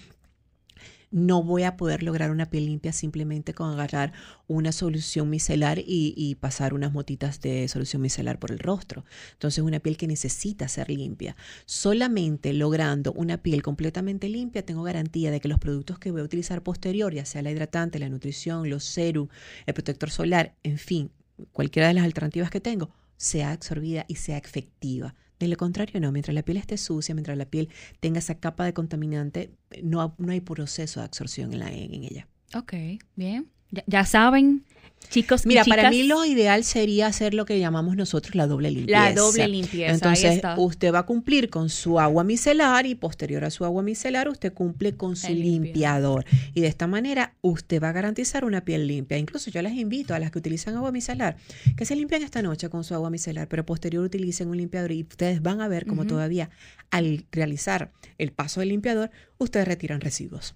no 1.16 1.42
voy 1.42 1.62
a 1.62 1.78
poder 1.78 2.02
lograr 2.02 2.30
una 2.30 2.50
piel 2.50 2.66
limpia 2.66 2.92
simplemente 2.92 3.54
con 3.54 3.70
agarrar 3.70 4.12
una 4.48 4.70
solución 4.70 5.30
micelar 5.30 5.78
y, 5.78 6.36
pasar 6.40 6.74
unas 6.74 6.92
motitas 6.92 7.40
de 7.40 7.66
solución 7.68 8.02
micelar 8.02 8.38
por 8.38 8.52
el 8.52 8.58
rostro. 8.58 9.06
Entonces, 9.32 9.64
una 9.64 9.80
piel 9.80 9.96
que 9.96 10.06
necesita 10.06 10.68
ser 10.68 10.90
limpia. 10.90 11.34
Solamente 11.64 12.52
logrando 12.52 13.14
una 13.14 13.38
piel 13.38 13.62
completamente 13.62 14.28
limpia, 14.28 14.66
tengo 14.66 14.82
garantía 14.82 15.30
de 15.30 15.40
que 15.40 15.48
los 15.48 15.58
productos 15.58 15.98
que 15.98 16.10
voy 16.10 16.20
a 16.20 16.24
utilizar 16.24 16.62
posterior, 16.62 17.14
ya 17.14 17.24
sea 17.24 17.40
la 17.40 17.50
hidratante, 17.50 17.98
la 17.98 18.10
nutrición, 18.10 18.68
los 18.68 18.84
serum, 18.84 19.28
el 19.64 19.72
protector 19.72 20.10
solar, 20.10 20.52
en 20.64 20.76
fin, 20.76 21.10
cualquiera 21.52 21.88
de 21.88 21.94
las 21.94 22.04
alternativas 22.04 22.50
que 22.50 22.60
tengo, 22.60 22.90
sea 23.16 23.52
absorbida 23.52 24.04
y 24.08 24.16
sea 24.16 24.38
efectiva. 24.38 25.14
De 25.38 25.48
lo 25.48 25.56
contrario, 25.56 26.00
no. 26.00 26.12
Mientras 26.12 26.34
la 26.34 26.42
piel 26.42 26.56
esté 26.56 26.78
sucia, 26.78 27.14
mientras 27.14 27.36
la 27.36 27.44
piel 27.44 27.68
tenga 28.00 28.18
esa 28.18 28.38
capa 28.38 28.64
de 28.64 28.72
contaminante, 28.72 29.50
no, 29.82 30.14
no 30.18 30.32
hay 30.32 30.40
proceso 30.40 31.00
de 31.00 31.06
absorción 31.06 31.52
en, 31.52 31.58
la, 31.58 31.70
en 31.70 32.04
ella. 32.04 32.26
Ok, 32.54 32.72
bien. 33.16 33.50
ya 33.86 34.04
saben, 34.04 34.64
Chicos, 35.08 35.46
Mira, 35.46 35.64
para 35.64 35.88
mí 35.88 36.02
lo 36.02 36.24
ideal 36.24 36.64
sería 36.64 37.06
hacer 37.06 37.32
lo 37.32 37.46
que 37.46 37.58
llamamos 37.58 37.96
nosotros 37.96 38.34
la 38.34 38.46
doble 38.46 38.70
limpieza. 38.70 39.00
La 39.00 39.14
doble 39.14 39.48
limpieza. 39.48 39.92
Entonces, 39.92 40.42
usted 40.56 40.92
va 40.92 41.00
a 41.00 41.06
cumplir 41.06 41.48
con 41.48 41.70
su 41.70 42.00
agua 42.00 42.24
micelar 42.24 42.86
y 42.86 42.94
posterior 42.94 43.44
a 43.44 43.50
su 43.50 43.64
agua 43.64 43.82
micelar, 43.82 44.28
usted 44.28 44.52
cumple 44.52 44.96
con 44.96 45.16
su 45.16 45.32
limpiador. 45.32 46.24
Y 46.54 46.60
de 46.60 46.66
esta 46.66 46.86
manera, 46.86 47.34
usted 47.40 47.82
va 47.82 47.90
a 47.90 47.92
garantizar 47.92 48.44
una 48.44 48.64
piel 48.64 48.86
limpia. 48.86 49.16
Incluso 49.16 49.50
yo 49.50 49.62
les 49.62 49.72
invito 49.74 50.14
a 50.14 50.18
las 50.18 50.30
que 50.30 50.38
utilizan 50.38 50.76
agua 50.76 50.92
micelar 50.92 51.36
que 51.76 51.84
se 51.84 51.96
limpien 51.96 52.22
esta 52.22 52.42
noche 52.42 52.68
con 52.68 52.84
su 52.84 52.94
agua 52.94 53.10
micelar, 53.10 53.48
pero 53.48 53.64
posterior 53.64 54.04
utilicen 54.04 54.48
un 54.48 54.56
limpiador 54.58 54.92
y 54.92 55.02
ustedes 55.02 55.40
van 55.40 55.60
a 55.60 55.68
ver 55.68 55.86
como 55.86 56.06
todavía 56.06 56.50
al 56.90 57.24
realizar 57.32 57.92
el 58.18 58.32
paso 58.32 58.60
del 58.60 58.70
limpiador, 58.70 59.10
ustedes 59.38 59.66
retiran 59.66 60.00
residuos. 60.00 60.54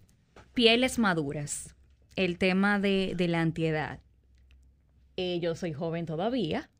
Pieles 0.54 0.98
maduras. 0.98 1.74
El 2.16 2.36
tema 2.36 2.78
de, 2.78 3.14
de 3.16 3.28
la 3.28 3.40
antiedad 3.40 4.00
eh, 5.20 5.38
yo 5.38 5.54
soy 5.54 5.74
joven 5.74 6.06
todavía, 6.06 6.70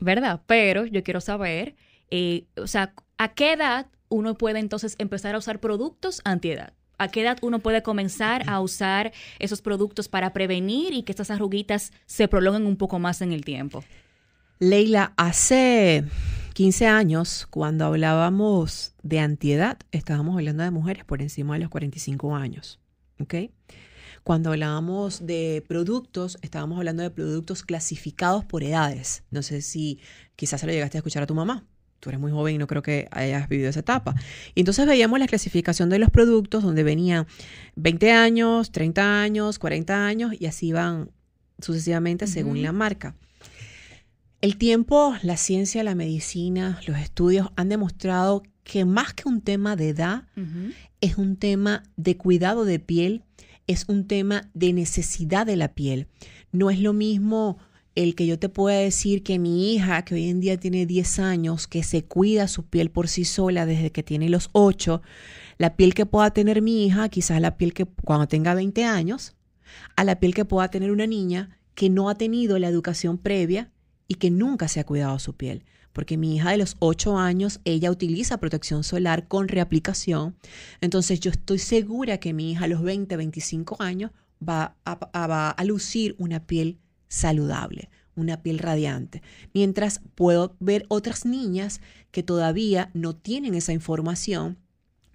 ¿verdad? 0.00 0.42
Pero 0.46 0.86
yo 0.86 1.02
quiero 1.02 1.20
saber, 1.20 1.74
eh, 2.12 2.44
o 2.56 2.68
sea, 2.68 2.94
¿a 3.18 3.34
qué 3.34 3.54
edad 3.54 3.88
uno 4.08 4.34
puede 4.34 4.60
entonces 4.60 4.94
empezar 4.98 5.34
a 5.34 5.38
usar 5.38 5.58
productos 5.58 6.20
antiedad? 6.24 6.72
¿A 6.98 7.08
qué 7.08 7.22
edad 7.22 7.38
uno 7.42 7.58
puede 7.58 7.82
comenzar 7.82 8.48
a 8.48 8.60
usar 8.60 9.12
esos 9.40 9.60
productos 9.60 10.08
para 10.08 10.32
prevenir 10.32 10.92
y 10.92 11.02
que 11.02 11.10
estas 11.10 11.32
arruguitas 11.32 11.92
se 12.06 12.28
prolonguen 12.28 12.66
un 12.66 12.76
poco 12.76 13.00
más 13.00 13.22
en 13.22 13.32
el 13.32 13.44
tiempo? 13.44 13.82
Leila, 14.60 15.12
hace 15.16 16.04
15 16.52 16.86
años, 16.86 17.48
cuando 17.50 17.86
hablábamos 17.86 18.94
de 19.02 19.18
antiedad, 19.18 19.78
estábamos 19.90 20.36
hablando 20.36 20.62
de 20.62 20.70
mujeres 20.70 21.04
por 21.04 21.22
encima 21.22 21.54
de 21.54 21.60
los 21.60 21.70
45 21.70 22.36
años. 22.36 22.78
¿Ok? 23.18 23.34
Cuando 24.22 24.50
hablábamos 24.50 25.26
de 25.26 25.64
productos, 25.66 26.38
estábamos 26.42 26.78
hablando 26.78 27.02
de 27.02 27.10
productos 27.10 27.62
clasificados 27.62 28.44
por 28.44 28.62
edades. 28.62 29.24
No 29.30 29.42
sé 29.42 29.62
si 29.62 29.98
quizás 30.36 30.60
se 30.60 30.66
lo 30.66 30.72
llegaste 30.72 30.98
a 30.98 31.00
escuchar 31.00 31.22
a 31.22 31.26
tu 31.26 31.34
mamá. 31.34 31.64
Tú 32.00 32.08
eres 32.08 32.20
muy 32.20 32.32
joven 32.32 32.54
y 32.54 32.58
no 32.58 32.66
creo 32.66 32.82
que 32.82 33.08
hayas 33.10 33.48
vivido 33.48 33.68
esa 33.68 33.80
etapa. 33.80 34.14
Y 34.54 34.60
entonces 34.60 34.86
veíamos 34.86 35.18
la 35.18 35.26
clasificación 35.26 35.90
de 35.90 35.98
los 35.98 36.10
productos 36.10 36.62
donde 36.62 36.82
venían 36.82 37.26
20 37.76 38.12
años, 38.12 38.72
30 38.72 39.22
años, 39.22 39.58
40 39.58 40.06
años 40.06 40.32
y 40.38 40.46
así 40.46 40.72
van 40.72 41.10
sucesivamente 41.58 42.26
según 42.26 42.62
la 42.62 42.72
marca. 42.72 43.16
El 44.40 44.56
tiempo, 44.56 45.14
la 45.22 45.36
ciencia, 45.36 45.84
la 45.84 45.94
medicina, 45.94 46.80
los 46.86 46.98
estudios 46.98 47.48
han 47.56 47.68
demostrado 47.68 48.42
que 48.64 48.86
más 48.86 49.12
que 49.12 49.28
un 49.28 49.42
tema 49.42 49.76
de 49.76 49.90
edad, 49.90 50.24
es 51.02 51.18
un 51.18 51.36
tema 51.36 51.82
de 51.96 52.16
cuidado 52.16 52.64
de 52.64 52.78
piel 52.78 53.24
es 53.70 53.84
un 53.88 54.08
tema 54.08 54.50
de 54.52 54.72
necesidad 54.72 55.46
de 55.46 55.54
la 55.54 55.74
piel. 55.74 56.08
No 56.50 56.70
es 56.70 56.80
lo 56.80 56.92
mismo 56.92 57.58
el 57.94 58.16
que 58.16 58.26
yo 58.26 58.36
te 58.36 58.48
pueda 58.48 58.78
decir 58.78 59.22
que 59.22 59.38
mi 59.38 59.72
hija, 59.72 60.04
que 60.04 60.16
hoy 60.16 60.28
en 60.28 60.40
día 60.40 60.58
tiene 60.58 60.86
10 60.86 61.20
años, 61.20 61.68
que 61.68 61.84
se 61.84 62.04
cuida 62.04 62.48
su 62.48 62.64
piel 62.64 62.90
por 62.90 63.06
sí 63.06 63.24
sola 63.24 63.66
desde 63.66 63.92
que 63.92 64.02
tiene 64.02 64.28
los 64.28 64.50
8, 64.52 65.02
la 65.58 65.76
piel 65.76 65.94
que 65.94 66.04
pueda 66.04 66.32
tener 66.32 66.62
mi 66.62 66.84
hija, 66.84 67.08
quizás 67.08 67.40
la 67.40 67.56
piel 67.56 67.72
que 67.72 67.84
cuando 67.84 68.26
tenga 68.26 68.54
20 68.54 68.84
años, 68.84 69.36
a 69.94 70.02
la 70.02 70.18
piel 70.18 70.34
que 70.34 70.44
pueda 70.44 70.68
tener 70.68 70.90
una 70.90 71.06
niña 71.06 71.56
que 71.74 71.90
no 71.90 72.08
ha 72.08 72.16
tenido 72.16 72.58
la 72.58 72.66
educación 72.66 73.18
previa 73.18 73.70
y 74.08 74.14
que 74.16 74.32
nunca 74.32 74.66
se 74.66 74.80
ha 74.80 74.84
cuidado 74.84 75.18
su 75.20 75.34
piel 75.34 75.64
porque 75.92 76.16
mi 76.16 76.36
hija 76.36 76.50
de 76.50 76.58
los 76.58 76.76
8 76.78 77.18
años, 77.18 77.60
ella 77.64 77.90
utiliza 77.90 78.38
protección 78.38 78.84
solar 78.84 79.28
con 79.28 79.48
reaplicación. 79.48 80.36
Entonces 80.80 81.20
yo 81.20 81.30
estoy 81.30 81.58
segura 81.58 82.18
que 82.18 82.32
mi 82.32 82.52
hija 82.52 82.64
a 82.64 82.68
los 82.68 82.82
20, 82.82 83.16
25 83.16 83.76
años 83.80 84.10
va 84.46 84.76
a, 84.84 85.64
lucir 85.64 86.14
una 86.18 86.46
piel 86.46 86.78
saludable, 87.08 87.90
una 88.14 88.42
piel 88.42 88.58
radiante. 88.58 89.22
Mientras 89.52 90.00
puedo 90.14 90.56
ver 90.60 90.86
otras 90.88 91.26
niñas 91.26 91.80
que 92.10 92.22
todavía 92.22 92.90
no 92.94 93.14
tienen 93.14 93.54
esa 93.54 93.72
información 93.72 94.58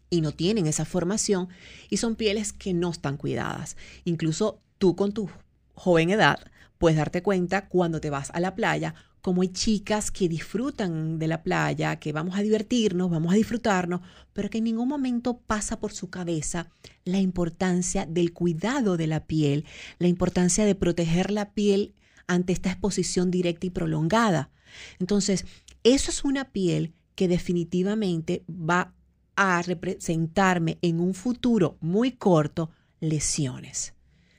y 0.10 0.22
no 0.22 0.32
tienen 0.32 0.68
esa 0.68 0.86
formación 0.86 1.50
y 1.90 1.98
son 1.98 2.16
pieles 2.16 2.54
que 2.54 2.74
no 2.74 2.92
están 2.92 3.18
cuidadas. 3.18 3.78
Incluso 4.04 4.62
tú 4.78 4.96
con 4.96 5.14
tu 5.14 5.30
joven 5.74 6.10
edad 6.10 6.40
puedes 6.78 6.98
darte 6.98 7.24
cuenta 7.24 7.68
cuando 7.68 8.00
te 8.00 8.10
vas 8.10 8.30
a 8.32 8.40
la 8.40 8.56
playa 8.56 8.94
como 9.26 9.42
hay 9.42 9.48
chicas 9.48 10.12
que 10.12 10.30
disfrutan 10.30 11.18
de 11.18 11.28
la 11.28 11.42
playa, 11.42 11.96
que 11.96 12.14
vamos 12.14 12.38
a 12.38 12.44
divertirnos, 12.44 13.10
vamos 13.10 13.34
a 13.34 13.36
disfrutarnos, 13.36 14.02
pero 14.34 14.52
que 14.52 14.60
en 14.60 14.66
ningún 14.66 14.88
momento 14.88 15.40
pasa 15.40 15.80
por 15.80 15.94
su 15.94 16.12
cabeza 16.12 16.70
la 17.06 17.18
importancia 17.18 18.06
del 18.06 18.34
cuidado 18.34 18.98
de 18.98 19.08
la 19.08 19.26
piel, 19.26 19.66
la 19.98 20.10
importancia 20.10 20.64
de 20.64 20.76
proteger 20.76 21.32
la 21.32 21.54
piel 21.54 21.96
ante 22.28 22.54
esta 22.54 22.70
exposición 22.70 23.32
directa 23.32 23.66
y 23.66 23.72
prolongada. 23.72 24.52
Entonces, 25.00 25.48
eso 25.84 26.12
es 26.12 26.24
una 26.24 26.52
piel 26.52 26.94
que 27.16 27.28
definitivamente 27.28 28.44
va 28.48 28.94
a 29.36 29.60
representarme 29.64 30.78
en 30.84 31.00
un 31.00 31.16
futuro 31.16 31.80
muy 31.82 32.12
corto 32.12 32.70
lesiones 33.00 33.95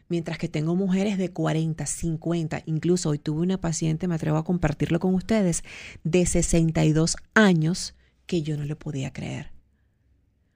mientras 0.09 0.38
que 0.38 0.49
tengo 0.49 0.75
mujeres 0.75 1.19
de 1.19 1.31
40, 1.31 1.85
50, 1.87 2.62
incluso 2.66 3.11
hoy 3.11 3.19
tuve 3.19 3.42
una 3.42 3.61
paciente, 3.61 4.09
me 4.09 4.14
atrevo 4.14 4.38
a 4.38 4.45
compartirlo 4.45 5.01
con 5.01 5.14
ustedes, 5.14 5.64
de 6.05 6.27
62 6.27 7.16
años 7.35 7.95
que 8.27 8.42
yo 8.42 8.57
no 8.57 8.64
le 8.64 8.77
podía 8.77 9.12
creer. 9.12 9.53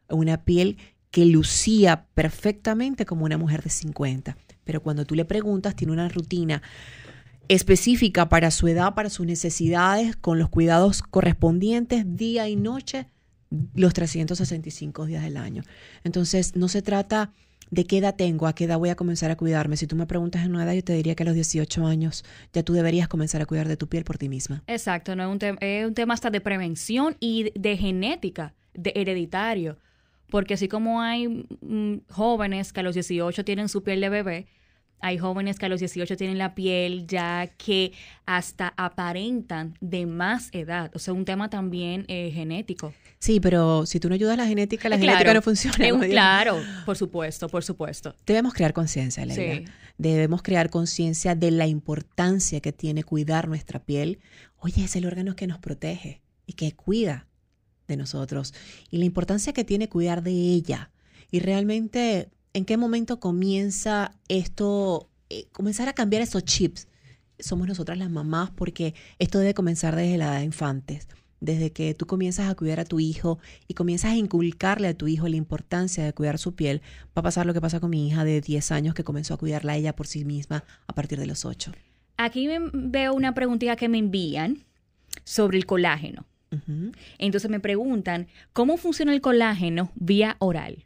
Una 0.09 0.45
piel 0.45 0.77
que 1.11 1.27
lucía 1.27 2.07
perfectamente 2.15 3.05
como 3.05 3.25
una 3.25 3.39
mujer 3.39 3.63
de 3.63 3.71
50, 3.71 4.37
pero 4.65 4.83
cuando 4.83 5.05
tú 5.05 5.15
le 5.15 5.25
preguntas 5.25 5.75
tiene 5.75 5.93
una 5.93 6.09
rutina 6.09 6.63
específica 7.49 8.29
para 8.29 8.53
su 8.53 8.69
edad, 8.69 8.95
para 8.95 9.11
sus 9.11 9.27
necesidades, 9.27 10.15
con 10.15 10.39
los 10.39 10.49
cuidados 10.49 11.03
correspondientes 11.03 12.05
día 12.17 12.49
y 12.49 12.55
noche, 12.55 13.07
los 13.75 13.93
365 13.93 15.07
días 15.07 15.25
del 15.25 15.37
año. 15.37 15.65
Entonces, 16.05 16.55
no 16.55 16.69
se 16.69 16.83
trata 16.83 17.33
de 17.71 17.85
qué 17.85 17.99
edad 17.99 18.15
tengo, 18.17 18.47
a 18.47 18.55
qué 18.55 18.65
edad 18.65 18.79
voy 18.79 18.91
a 18.91 18.97
comenzar 18.97 19.31
a 19.31 19.37
cuidarme. 19.37 19.77
Si 19.77 19.87
tú 19.87 19.97
me 19.97 20.07
preguntas 20.07 20.45
en 20.45 20.55
una 20.55 20.65
edad, 20.65 20.75
yo 20.75 20.85
te 20.85 20.93
diría 20.93 21.15
que 21.15 21.23
a 21.23 21.27
los 21.27 21.35
18 21.35 21.87
años 21.87 22.25
ya 22.53 22.63
tú 22.63 22.73
deberías 22.73 23.09
comenzar 23.09 23.41
a 23.43 23.47
cuidar 23.47 23.69
de 23.69 23.77
tu 23.77 23.89
piel 23.89 24.05
por 24.05 24.19
ti 24.19 24.29
misma. 24.29 24.63
Exacto, 24.67 25.15
no 25.17 25.23
es 25.23 25.43
un, 25.43 25.59
es 25.61 25.87
un 25.87 25.95
tema 25.95 26.15
hasta 26.15 26.31
de 26.31 26.41
prevención 26.41 27.17
y 27.21 27.53
de 27.55 27.77
genética, 27.77 28.55
de 28.75 28.93
hereditario. 28.95 29.79
Porque 30.31 30.55
así 30.55 30.69
como 30.69 31.01
hay 31.01 31.47
mm, 31.61 32.03
jóvenes 32.09 32.73
que 32.73 32.81
a 32.81 32.83
los 32.83 32.95
18 32.95 33.45
tienen 33.45 33.69
su 33.69 33.83
piel 33.83 34.01
de 34.01 34.09
bebé, 34.09 34.47
Hay 35.01 35.19
jóvenes 35.19 35.59
que 35.59 35.67
a 35.67 35.69
los 35.69 35.81
18 35.81 36.17
tienen 36.17 36.39
la 36.39 36.55
piel 36.55 37.07
ya 37.07 37.49
que 37.57 37.93
hasta 38.27 38.75
aparentan 38.77 39.77
de 39.81 40.07
más 40.07 40.51
edad. 40.53 40.91
O 40.95 40.99
sea, 40.99 41.15
un 41.15 41.25
tema 41.25 41.51
también 41.51 42.05
eh, 42.09 42.31
genético. 42.33 42.93
Sí, 43.19 43.41
pero 43.41 43.87
si 43.87 44.01
tú 44.01 44.09
no 44.09 44.15
ayudas 44.15 44.35
a 44.35 44.37
la 44.43 44.47
genética, 44.47 44.89
la 44.89 44.99
genética 44.99 45.35
no 45.35 45.43
funciona. 45.43 45.77
claro, 46.07 46.59
por 46.87 46.97
supuesto, 46.97 47.49
por 47.49 47.65
supuesto. 47.65 48.15
Debemos 48.27 48.55
crear 48.55 48.73
conciencia, 48.73 49.27
Leila. 49.27 49.71
Debemos 49.99 50.43
crear 50.43 50.71
conciencia 50.71 51.35
de 51.35 51.51
la 51.51 51.67
importancia 51.67 52.61
que 52.61 52.73
tiene 52.73 53.05
cuidar 53.05 53.49
nuestra 53.49 53.81
piel. 53.81 54.19
Oye, 54.59 54.85
es 54.85 54.97
el 54.97 55.07
órgano 55.07 55.37
que 55.37 55.47
nos 55.47 55.59
protege 55.59 56.23
y 56.47 56.55
que 56.55 56.73
cuida 56.73 57.27
de 57.87 57.97
nosotros. 57.97 58.55
Y 58.91 58.99
la 58.99 59.05
importancia 59.05 59.53
que 59.53 59.65
tiene 59.65 59.89
cuidar 59.89 60.23
de 60.23 60.33
ella. 60.33 60.91
Y 61.31 61.41
realmente 61.41 62.31
¿en 62.53 62.65
qué 62.65 62.77
momento 62.77 63.21
comienza 63.21 64.13
esto, 64.29 65.09
eh, 65.29 65.47
comenzar 65.53 65.89
a 65.89 65.93
cambiar 65.93 66.23
esos 66.23 66.45
chips? 66.45 66.89
Somos 67.39 67.67
nosotras 67.67 67.99
las 67.99 68.11
mamás 68.11 68.51
porque 68.51 68.95
esto 69.19 69.39
debe 69.39 69.55
comenzar 69.55 69.97
desde 69.97 70.19
la 70.19 70.27
edad 70.27 70.39
de 70.39 70.45
infantes. 70.45 71.09
Desde 71.41 71.73
que 71.73 71.95
tú 71.95 72.07
comienzas 72.07 72.51
a 72.51 72.55
cuidar 72.55 72.81
a 72.81 72.85
tu 72.85 73.01
hijo 73.01 73.39
y 73.67 73.73
comienzas 73.73 74.13
a 74.13 74.17
inculcarle 74.17 74.89
a 74.89 74.95
tu 74.95 75.09
hijo 75.09 75.27
la 75.27 75.37
importancia 75.37 76.05
de 76.05 76.13
cuidar 76.13 76.39
su 76.39 76.55
piel, 76.55 76.83
va 77.09 77.21
a 77.21 77.23
pasar 77.23 77.47
lo 77.47 77.55
que 77.55 77.63
pasa 77.63 77.81
con 77.81 77.89
mi 77.89 78.07
hija 78.07 78.25
de 78.25 78.43
10 78.43 78.73
años 78.73 78.95
que 78.95 79.05
comenzó 79.05 79.35
a 79.35 79.39
cuidarla 79.39 79.77
ella 79.77 79.97
por 79.97 80.07
sí 80.07 80.27
misma 80.27 80.65
a 80.87 80.95
partir 80.95 81.19
de 81.19 81.27
los 81.27 81.47
8. 81.47 81.73
Aquí 82.19 82.47
veo 82.75 83.15
una 83.15 83.33
preguntita 83.33 83.77
que 83.77 83.89
me 83.89 83.97
envían 83.97 84.65
sobre 85.25 85.57
el 85.57 85.65
colágeno. 85.65 86.27
Entonces 87.19 87.49
me 87.49 87.61
preguntan, 87.61 88.27
¿cómo 88.53 88.77
funciona 88.77 89.15
el 89.15 89.21
colágeno 89.21 89.93
vía 89.95 90.37
oral? 90.41 90.85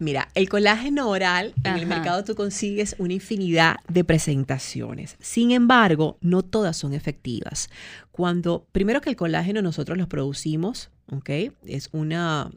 Mira, 0.00 0.30
el 0.34 0.48
colágeno 0.48 1.10
oral 1.10 1.52
en 1.62 1.76
el 1.76 1.84
mercado 1.84 2.24
tú 2.24 2.34
consigues 2.34 2.96
una 2.98 3.12
infinidad 3.12 3.76
de 3.86 4.02
presentaciones. 4.02 5.16
Sin 5.20 5.50
embargo, 5.50 6.16
no 6.22 6.40
todas 6.40 6.78
son 6.78 6.94
efectivas. 6.94 7.68
Cuando, 8.10 8.66
primero 8.72 9.02
que 9.02 9.10
el 9.10 9.16
colágeno 9.16 9.60
nosotros 9.60 9.98
lo 9.98 10.08
producimos, 10.08 10.88
¿ok? 11.12 11.52
Es 11.66 11.90
una, 11.92 12.50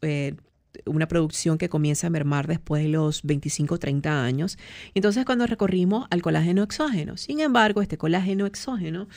eh, 0.00 0.36
una 0.84 1.08
producción 1.08 1.58
que 1.58 1.68
comienza 1.68 2.06
a 2.06 2.10
mermar 2.10 2.46
después 2.46 2.84
de 2.84 2.88
los 2.90 3.24
25 3.24 3.74
o 3.74 3.78
30 3.78 4.22
años. 4.22 4.56
Entonces, 4.94 5.24
cuando 5.24 5.48
recorrimos 5.48 6.06
al 6.10 6.22
colágeno 6.22 6.62
exógeno. 6.62 7.16
Sin 7.16 7.40
embargo, 7.40 7.82
este 7.82 7.98
colágeno 7.98 8.46
exógeno, 8.46 9.08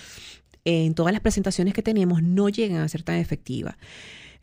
en 0.66 0.96
todas 0.96 1.14
las 1.14 1.22
presentaciones 1.22 1.76
que 1.76 1.84
tenemos, 1.84 2.24
no 2.24 2.50
llegan 2.50 2.82
a 2.82 2.88
ser 2.88 3.04
tan 3.04 3.18
efectivas. 3.18 3.76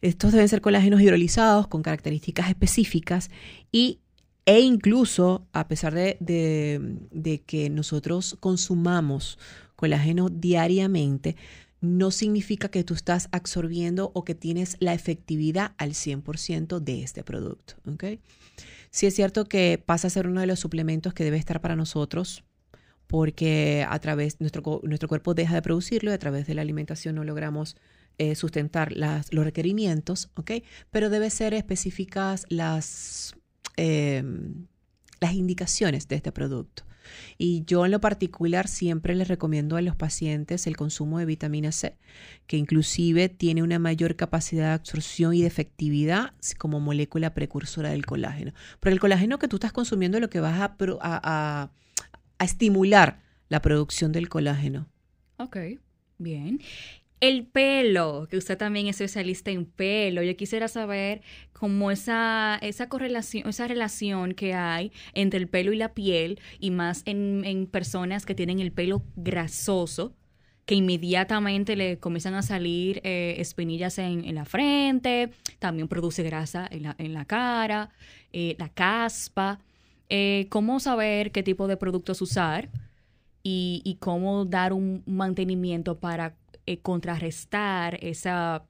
Estos 0.03 0.33
deben 0.33 0.49
ser 0.49 0.61
colágenos 0.61 1.01
hidrolizados 1.01 1.69
con 1.69 1.83
características 1.83 2.49
específicas 2.49 3.31
y, 3.73 4.01
e 4.45 4.61
incluso, 4.61 5.47
a 5.53 5.69
pesar 5.69 5.95
de, 5.95 7.41
que 7.47 7.71
nosotros 7.71 8.37
consumamos 8.41 9.39
colágeno 9.75 10.29
diariamente, 10.29 11.37
no 11.81 12.11
significa 12.11 12.69
que 12.69 12.85
tú 12.85 12.95
estás 12.95 13.29
absorbiendo 13.33 14.11
o 14.15 14.25
que 14.25 14.35
tienes 14.35 14.77
la 14.81 14.95
efectividad 14.95 15.73
al 15.79 15.93
100% 15.93 16.81
de 16.81 17.03
este 17.03 17.23
producto. 17.23 17.75
¿okay? 17.87 18.21
Sí 18.91 19.07
es 19.07 19.15
cierto 19.15 19.45
que 19.45 19.83
pasa 19.85 20.07
a 20.07 20.11
ser 20.11 20.27
uno 20.27 20.41
de 20.41 20.47
los 20.47 20.59
suplementos 20.59 21.15
que 21.15 21.25
debe 21.25 21.37
estar 21.37 21.61
para 21.61 21.77
nosotros 21.77 22.45
porque 23.07 23.87
a 23.89 23.99
través 24.01 24.41
nuestro 24.41 24.81
nuestro 24.83 25.09
cuerpo 25.09 25.35
deja 25.35 25.55
de 25.55 25.63
producirlo 25.63 26.11
y 26.11 26.15
a 26.15 26.19
través 26.19 26.47
de 26.47 26.55
la 26.55 26.63
alimentación 26.63 27.15
no 27.15 27.23
logramos 27.23 27.77
eh, 28.19 28.35
sustentar 28.35 28.93
los 28.97 29.45
requerimientos, 29.45 30.31
¿ok? 30.37 30.53
Pero 30.91 31.11
debe 31.11 31.31
ser 31.31 31.55
específicas 31.55 32.47
las, 32.49 33.35
em, 33.77 34.67
las 35.21 35.35
indicaciones 35.35 36.09
de 36.09 36.17
este 36.17 36.33
producto. 36.33 36.85
Y 37.39 37.65
yo 37.67 37.85
en 37.85 37.93
lo 37.93 38.01
particular 38.01 38.69
siempre 38.69 39.15
les 39.15 39.29
recomiendo 39.29 39.77
a 39.77 39.83
los 39.83 39.97
pacientes 39.97 40.67
el 40.67 40.77
consumo 40.77 41.19
de 41.19 41.27
vitamina 41.27 41.73
C, 41.73 41.97
que 42.47 42.57
inclusive 42.57 43.29
tiene 43.29 43.63
una 43.63 43.79
mayor 43.79 44.17
capacidad 44.17 44.69
de 44.69 44.75
absorción 44.75 45.35
y 45.35 45.43
de 45.43 45.47
efectividad 45.47 46.33
como 46.59 46.81
molécula 46.81 47.35
precursora 47.35 47.91
del 47.91 48.07
colágeno. 48.07 48.53
Pero 48.81 48.95
el 48.95 49.01
colágeno 49.01 49.39
que 49.39 49.49
tú 49.49 49.57
estás 49.57 49.73
consumiendo 49.73 50.17
es 50.19 50.23
lo 50.23 50.31
que 50.31 50.41
vas 50.41 50.59
a, 50.59 50.77
a, 51.01 51.71
a 52.39 52.45
estimular 52.45 53.21
la 53.49 53.63
producción 53.63 54.13
del 54.13 54.29
colágeno. 54.29 54.89
Ok, 55.37 55.57
bien. 56.19 56.61
El 57.21 57.47
pelo, 57.47 58.29
que 58.31 58.37
usted 58.37 58.59
también 58.59 58.89
es 58.89 59.01
especialista 59.01 59.51
en 59.51 59.65
pelo, 59.65 60.23
yo 60.23 60.37
quisiera 60.37 60.69
saber 60.69 61.23
cómo 61.55 61.91
esa, 61.91 62.59
esa 62.61 62.91
correlación, 62.91 63.49
esa 63.49 63.67
relación 63.67 64.35
que 64.35 64.53
hay 64.53 64.93
entre 65.15 65.39
el 65.39 65.49
pelo 65.49 65.73
y 65.73 65.77
la 65.77 65.95
piel, 65.95 66.39
y 66.59 66.71
más 66.71 67.03
en, 67.07 67.69
personas 67.73 68.27
que 68.27 68.35
tienen 68.35 68.61
el 68.61 68.71
pelo 68.71 69.03
grasoso, 69.17 70.15
que 70.67 70.75
inmediatamente 70.75 71.75
le 71.75 71.99
comienzan 71.99 72.35
a 72.35 72.43
salir 72.43 73.01
eh, 73.03 73.37
espinillas 73.39 73.99
en, 73.99 74.35
la 74.35 74.45
frente, 74.45 75.31
también 75.59 75.89
produce 75.89 76.23
grasa 76.23 76.69
en 76.71 76.83
la, 76.83 76.97
en 76.99 77.15
la 77.15 77.25
cara, 77.25 77.91
eh, 78.33 78.57
la 78.59 78.69
caspa. 78.69 79.61
Eh, 80.11 80.47
¿Cómo 80.51 80.81
saber 80.81 81.33
qué 81.33 81.43
tipo 81.43 81.67
de 81.67 81.77
productos 81.79 82.21
usar 82.21 82.69
y, 83.43 83.81
y 83.85 83.95
cómo 83.97 84.45
dar 84.45 84.73
un 84.73 85.03
mantenimiento 85.07 85.99
para 85.99 86.35
eh, 86.67 86.79
contrarrestar 86.79 87.99
esa, 88.03 88.67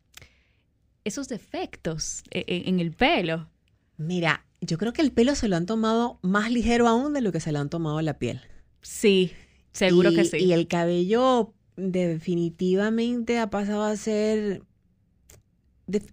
esos 1.04 1.28
defectos 1.28 2.22
eh, 2.30 2.44
en, 2.66 2.80
el 2.80 2.92
pelo. 2.92 3.48
Mira, 3.96 4.44
yo 4.61 4.76
creo 4.76 4.92
que 4.92 5.02
el 5.02 5.12
pelo 5.12 5.35
se 5.35 5.48
lo 5.48 5.56
han 5.56 5.66
tomado 5.66 6.18
más 6.22 6.50
ligero 6.50 6.88
aún 6.88 7.12
de 7.12 7.20
lo 7.22 7.32
que 7.32 7.40
se 7.40 7.52
lo 7.52 7.59
han 7.59 7.70
tomado 7.70 8.00
la 8.02 8.18
piel. 8.18 8.40
Sí, 8.82 9.32
seguro 9.72 10.12
que 10.12 10.24
sí. 10.24 10.38
Y 10.38 10.52
el 10.52 10.68
cabello 10.68 11.54
definitivamente 11.76 13.38
ha 13.38 13.50
pasado 13.50 13.85
a 13.85 13.96
ser... 13.96 14.62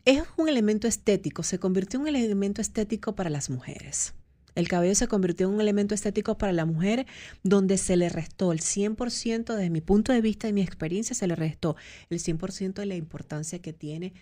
es 0.06 0.24
un 0.38 0.50
elemento 0.50 0.88
estético, 0.88 1.44
se 1.44 1.60
convirtió 1.60 2.00
en 2.00 2.08
un 2.08 2.16
elemento 2.16 2.62
estético 2.62 3.16
para 3.16 3.30
las 3.30 3.50
mujeres. 3.50 4.14
El 4.56 4.68
cabello 4.68 4.96
se 4.96 5.08
convirtió 5.08 5.48
en 5.48 5.56
un 5.56 5.62
elemento 5.62 5.96
estético 5.96 6.38
para 6.38 6.54
la 6.54 6.66
mujer 6.66 7.06
donde 7.44 7.78
se 7.78 7.98
le 7.98 8.10
restó 8.10 8.52
el 8.52 8.60
100% 8.60 9.56
desde 9.56 9.70
mi 9.70 9.82
punto 9.82 10.14
de 10.14 10.22
vista 10.22 10.48
y 10.48 10.54
mi 10.54 10.62
experiencia, 10.62 11.16
se 11.16 11.28
le 11.28 11.36
restó 11.36 11.76
el 12.10 12.20
100% 12.20 12.74
de 12.74 12.86
la 12.86 12.96
importancia 12.96 13.60
que 13.60 13.74
tiene 13.74 14.14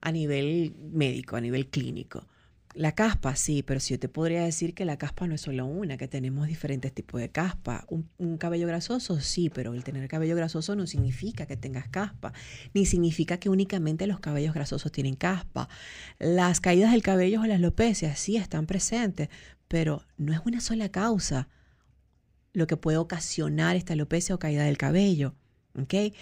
a 0.00 0.12
nivel 0.12 0.74
médico, 0.92 1.36
a 1.36 1.40
nivel 1.40 1.68
clínico. 1.68 2.26
La 2.74 2.94
caspa, 2.94 3.34
sí, 3.34 3.64
pero 3.64 3.80
si 3.80 3.94
yo 3.94 3.98
te 3.98 4.08
podría 4.08 4.44
decir 4.44 4.74
que 4.74 4.84
la 4.84 4.96
caspa 4.96 5.26
no 5.26 5.34
es 5.34 5.40
solo 5.40 5.66
una, 5.66 5.96
que 5.96 6.06
tenemos 6.06 6.46
diferentes 6.46 6.92
tipos 6.92 7.20
de 7.20 7.28
caspa. 7.28 7.84
Un, 7.88 8.38
cabello 8.38 8.68
grasoso, 8.68 9.18
sí, 9.18 9.50
pero 9.50 9.74
el 9.74 9.82
tener 9.82 10.06
cabello 10.06 10.36
grasoso 10.36 10.76
no 10.76 10.86
significa 10.86 11.46
que 11.46 11.56
tengas 11.56 11.88
caspa, 11.88 12.32
ni 12.72 12.86
significa 12.86 13.38
que 13.38 13.48
únicamente 13.48 14.06
los 14.06 14.20
cabellos 14.20 14.54
grasosos 14.54 14.92
tienen 14.92 15.16
caspa. 15.16 15.68
Las 16.20 16.60
caídas 16.60 16.92
del 16.92 17.02
cabello 17.02 17.40
o 17.40 17.46
las 17.46 17.58
lopecias 17.58 18.20
sí 18.20 18.36
están 18.36 18.66
presentes, 18.66 19.30
pero 19.70 20.04
no 20.16 20.32
es 20.32 20.40
una 20.44 20.60
sola 20.60 20.88
causa 20.88 21.48
lo 22.52 22.66
que 22.66 22.76
puede 22.76 22.98
ocasionar 22.98 23.76
esta 23.76 23.92
alopecia 23.92 24.34
o 24.34 24.38
caída 24.40 24.64
del 24.64 24.76
cabello. 24.76 25.36
¿Okay? 25.80 26.12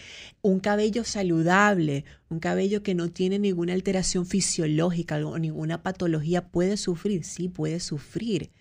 Un 0.42 0.60
cabello 0.60 1.02
saludable, 1.02 2.04
un 2.28 2.40
cabello 2.40 2.82
que 2.82 2.94
no 2.94 3.08
tiene 3.08 3.38
ninguna 3.38 3.72
alteración 3.72 4.26
fisiológica 4.26 5.16
o 5.26 5.38
ninguna 5.38 5.82
patología 5.82 6.48
puede 6.50 6.76
sufrir, 6.76 7.24
sí 7.24 7.48
puede 7.48 7.80
sufrir. 7.80 8.52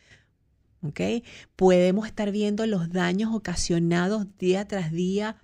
¿Okay? 0.82 1.26
Podemos 1.58 2.08
estar 2.08 2.32
viendo 2.32 2.66
los 2.66 2.90
daños 2.90 3.36
ocasionados 3.36 4.38
día 4.38 4.70
tras 4.70 4.94
día 4.94 5.36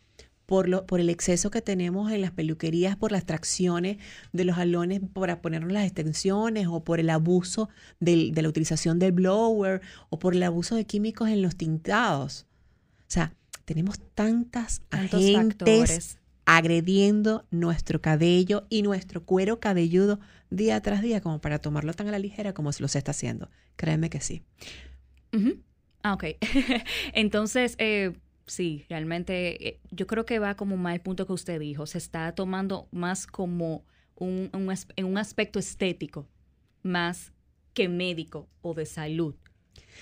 por, 0.45 0.67
lo, 0.67 0.85
por 0.85 0.99
el 0.99 1.09
exceso 1.09 1.51
que 1.51 1.61
tenemos 1.61 2.11
en 2.11 2.21
las 2.21 2.31
peluquerías, 2.31 2.95
por 2.95 3.11
las 3.11 3.25
tracciones 3.25 3.97
de 4.31 4.45
los 4.45 4.57
alones 4.57 5.01
para 5.13 5.41
ponernos 5.41 5.71
las 5.71 5.85
extensiones 5.85 6.67
o 6.67 6.83
por 6.83 6.99
el 6.99 7.09
abuso 7.09 7.69
de 7.99 8.31
la 8.35 8.49
utilización 8.49 8.99
del 8.99 9.13
blower 9.13 9.81
o 10.09 10.19
por 10.19 10.35
el 10.35 10.43
abuso 10.43 10.75
de 10.75 10.85
químicos 10.85 11.29
en 11.29 11.41
los 11.41 11.55
tintados. 11.55 12.45
O 13.01 13.11
sea, 13.13 13.33
tenemos 13.65 13.99
tantas 14.15 14.81
agentes 14.89 16.17
agrediendo 16.45 17.45
nuestro 17.51 18.01
cabello 18.01 18.65
y 18.69 18.81
nuestro 18.81 19.23
cuero 19.23 19.59
cabelludo 19.59 20.19
día 20.49 20.81
tras 20.81 21.01
día 21.01 21.21
como 21.21 21.39
para 21.39 21.59
tomarlo 21.59 21.93
tan 21.93 22.09
a 22.09 22.11
la 22.11 22.19
ligera 22.19 22.53
como 22.53 22.71
se 22.73 22.81
lo 22.81 22.87
se 22.87 22.97
está 22.97 23.11
haciendo. 23.11 23.49
Créeme 23.75 24.09
que 24.09 24.19
sí. 24.19 24.43
Ah, 26.03 26.13
ok. 26.13 26.25
Entonces, 27.13 27.75
eh, 27.77 28.13
sí, 28.45 28.85
realmente 28.89 29.67
eh, 29.67 29.79
yo 29.91 30.07
creo 30.07 30.25
que 30.25 30.39
va 30.39 30.55
como 30.55 30.77
más 30.77 30.93
el 30.93 31.01
punto 31.01 31.25
que 31.27 31.33
usted 31.33 31.59
dijo, 31.59 31.85
se 31.85 31.97
está 31.97 32.33
tomando 32.33 32.87
más 32.91 33.27
como 33.27 33.83
un, 34.15 34.49
en 34.95 35.05
un 35.05 35.17
aspecto 35.17 35.59
estético, 35.59 36.27
más 36.81 37.31
que 37.73 37.89
médico 37.89 38.47
o 38.61 38.73
de 38.73 38.85
salud. 38.85 39.35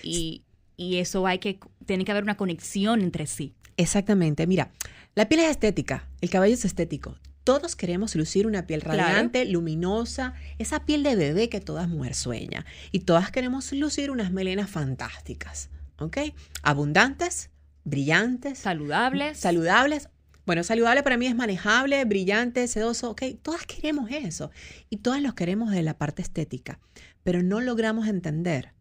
Y, 0.02 0.44
y 0.76 0.96
eso 0.96 1.26
hay 1.26 1.38
que, 1.38 1.58
tiene 1.86 2.04
que 2.04 2.12
haber 2.12 2.24
una 2.24 2.36
conexión 2.36 3.00
entre 3.00 3.26
sí. 3.26 3.54
Exactamente, 3.76 4.46
mira, 4.46 4.72
la 5.14 5.28
piel 5.28 5.40
es 5.40 5.50
estética, 5.50 6.08
el 6.20 6.30
cabello 6.30 6.54
es 6.54 6.64
estético. 6.64 7.18
Todos 7.44 7.74
queremos 7.74 8.14
lucir 8.14 8.46
una 8.46 8.66
piel 8.66 8.82
radiante, 8.82 9.44
luminosa, 9.46 10.34
esa 10.58 10.84
piel 10.84 11.02
de 11.02 11.16
bebé 11.16 11.48
que 11.48 11.60
todas 11.60 11.88
mujeres 11.88 12.18
sueña. 12.18 12.64
Y 12.92 13.00
todas 13.00 13.32
queremos 13.32 13.72
lucir 13.72 14.12
unas 14.12 14.30
melenas 14.30 14.70
fantásticas, 14.70 15.68
¿ok? 15.98 16.18
Abundantes, 16.62 17.50
brillantes. 17.84 18.58
Saludables. 18.58 19.38
Saludables. 19.38 20.08
Bueno, 20.44 20.64
saludable 20.64 21.04
para 21.04 21.16
mí 21.16 21.26
es 21.26 21.36
manejable, 21.36 22.04
brillante, 22.04 22.66
sedoso, 22.66 23.10
ok. 23.10 23.22
Todas 23.42 23.64
queremos 23.64 24.10
eso. 24.10 24.50
Y 24.90 24.98
todas 24.98 25.22
los 25.22 25.34
queremos 25.34 25.70
de 25.70 25.82
la 25.82 25.96
parte 25.96 26.22
estética. 26.22 26.80
Pero 27.22 27.42
no 27.42 27.60
logramos 27.60 28.08
entender 28.08 28.72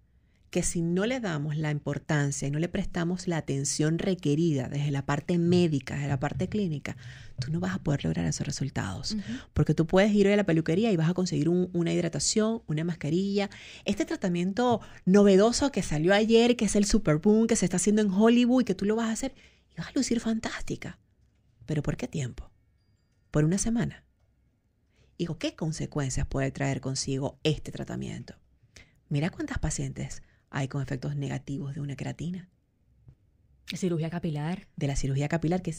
que 0.52 0.64
si 0.64 0.82
no 0.82 1.06
le 1.06 1.22
damos 1.22 1.56
la 1.56 1.72
importancia 1.72 2.46
y 2.46 2.52
no 2.52 2.60
le 2.60 2.68
prestamos 2.68 3.30
la 3.30 3.38
atención 3.38 3.98
requerida 3.98 4.68
desde 4.68 4.92
la 4.92 5.06
parte 5.06 5.38
médica, 5.38 5.96
desde 5.96 6.10
la 6.10 6.20
parte 6.20 6.50
clínica, 6.50 6.98
tú 7.40 7.54
no 7.54 7.62
vas 7.62 7.74
a 7.74 7.80
poder 7.80 8.04
lograr 8.04 8.26
esos 8.26 8.46
resultados. 8.46 9.16
Porque 9.54 9.74
tú 9.74 9.88
puedes 9.88 10.12
ir 10.14 10.28
a 10.28 10.36
la 10.36 10.44
peluquería 10.44 10.92
y 10.92 10.98
vas 10.98 11.10
a 11.10 11.14
conseguir 11.14 11.48
una 11.48 11.94
hidratación, 11.94 12.64
una 12.68 12.84
mascarilla, 12.84 13.50
este 13.86 14.04
tratamiento 14.04 14.82
novedoso 15.06 15.72
que 15.72 15.84
salió 15.84 16.14
ayer, 16.14 16.58
que 16.58 16.66
es 16.66 16.76
el 16.76 16.84
Super 16.84 17.18
Boom, 17.20 17.48
que 17.48 17.56
se 17.56 17.66
está 17.66 17.78
haciendo 17.78 18.02
en 18.02 18.12
Hollywood 18.12 18.64
y 18.64 18.66
que 18.66 18.76
tú 18.76 18.84
lo 18.84 18.98
vas 18.98 19.08
a 19.08 19.14
hacer 19.14 19.34
y 19.72 19.78
vas 19.78 19.88
a 19.88 19.94
lucir 19.96 20.20
fantástica. 20.20 21.00
¿Pero 21.66 21.82
por 21.82 21.96
qué 21.96 22.10
tiempo? 22.10 22.52
¿Por 23.32 23.46
una 23.46 23.58
semana? 23.58 24.04
Digo, 25.18 25.38
¿qué 25.38 25.56
consecuencias 25.56 26.28
puede 26.28 26.52
traer 26.52 26.82
consigo 26.82 27.40
este 27.44 27.72
tratamiento? 27.72 28.36
Mira 29.08 29.30
cuántas 29.30 29.58
pacientes 29.58 30.22
hay 30.52 30.68
con 30.68 30.82
efectos 30.82 31.16
negativos 31.16 31.74
de 31.74 31.82
una 31.82 31.96
queratina. 31.96 32.50
Cirugía 33.74 34.10
capilar. 34.10 34.68
De 34.76 34.88
la 34.88 34.96
cirugía 34.96 35.30
capilar, 35.30 35.62
que 35.62 35.74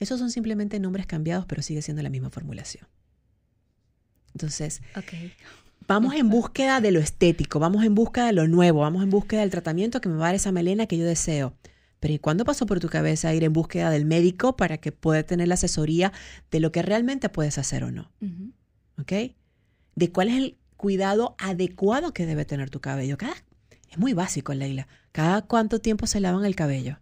esos 0.00 0.18
son 0.18 0.30
simplemente 0.30 0.80
nombres 0.80 1.06
cambiados, 1.06 1.46
pero 1.46 1.62
sigue 1.62 1.82
siendo 1.82 2.02
la 2.02 2.10
misma 2.10 2.30
formulación. 2.30 2.86
Entonces, 4.34 4.82
vamos 5.86 6.14
en 6.14 6.28
búsqueda 6.28 6.80
de 6.80 6.90
lo 6.90 7.00
estético, 7.00 7.58
vamos 7.60 7.84
en 7.84 7.94
búsqueda 7.94 8.26
de 8.26 8.32
lo 8.32 8.48
nuevo, 8.48 8.80
vamos 8.80 9.02
en 9.02 9.10
búsqueda 9.10 9.40
del 9.40 9.50
tratamiento 9.50 10.00
que 10.00 10.08
me 10.08 10.16
va 10.16 10.26
a 10.26 10.28
dar 10.28 10.34
esa 10.34 10.52
melena 10.52 10.86
que 10.86 10.98
yo 10.98 11.04
deseo. 11.04 11.54
Pero 12.00 12.14
¿y 12.14 12.18
cuándo 12.18 12.44
pasó 12.44 12.66
por 12.66 12.80
tu 12.80 12.88
cabeza 12.88 13.34
ir 13.34 13.44
en 13.44 13.52
búsqueda 13.52 13.90
del 13.90 14.04
médico 14.04 14.56
para 14.56 14.78
que 14.78 14.92
pueda 14.92 15.22
tener 15.22 15.48
la 15.48 15.54
asesoría 15.54 16.12
de 16.50 16.60
lo 16.60 16.70
que 16.70 16.82
realmente 16.82 17.28
puedes 17.28 17.58
hacer 17.58 17.84
o 17.84 17.90
no? 17.90 18.10
¿Ok? 19.00 19.12
De 19.94 20.12
cuál 20.12 20.28
es 20.28 20.36
el 20.36 20.58
cuidado 20.76 21.34
adecuado 21.38 22.12
que 22.12 22.26
debe 22.26 22.44
tener 22.44 22.70
tu 22.70 22.80
cabello. 22.80 23.18
Cada 23.18 23.34
es 23.90 23.98
muy 23.98 24.12
básico, 24.12 24.54
Leila. 24.54 24.88
¿Cada 25.12 25.42
cuánto 25.42 25.80
tiempo 25.80 26.06
se 26.06 26.20
lavan 26.20 26.44
el 26.44 26.56
cabello? 26.56 26.98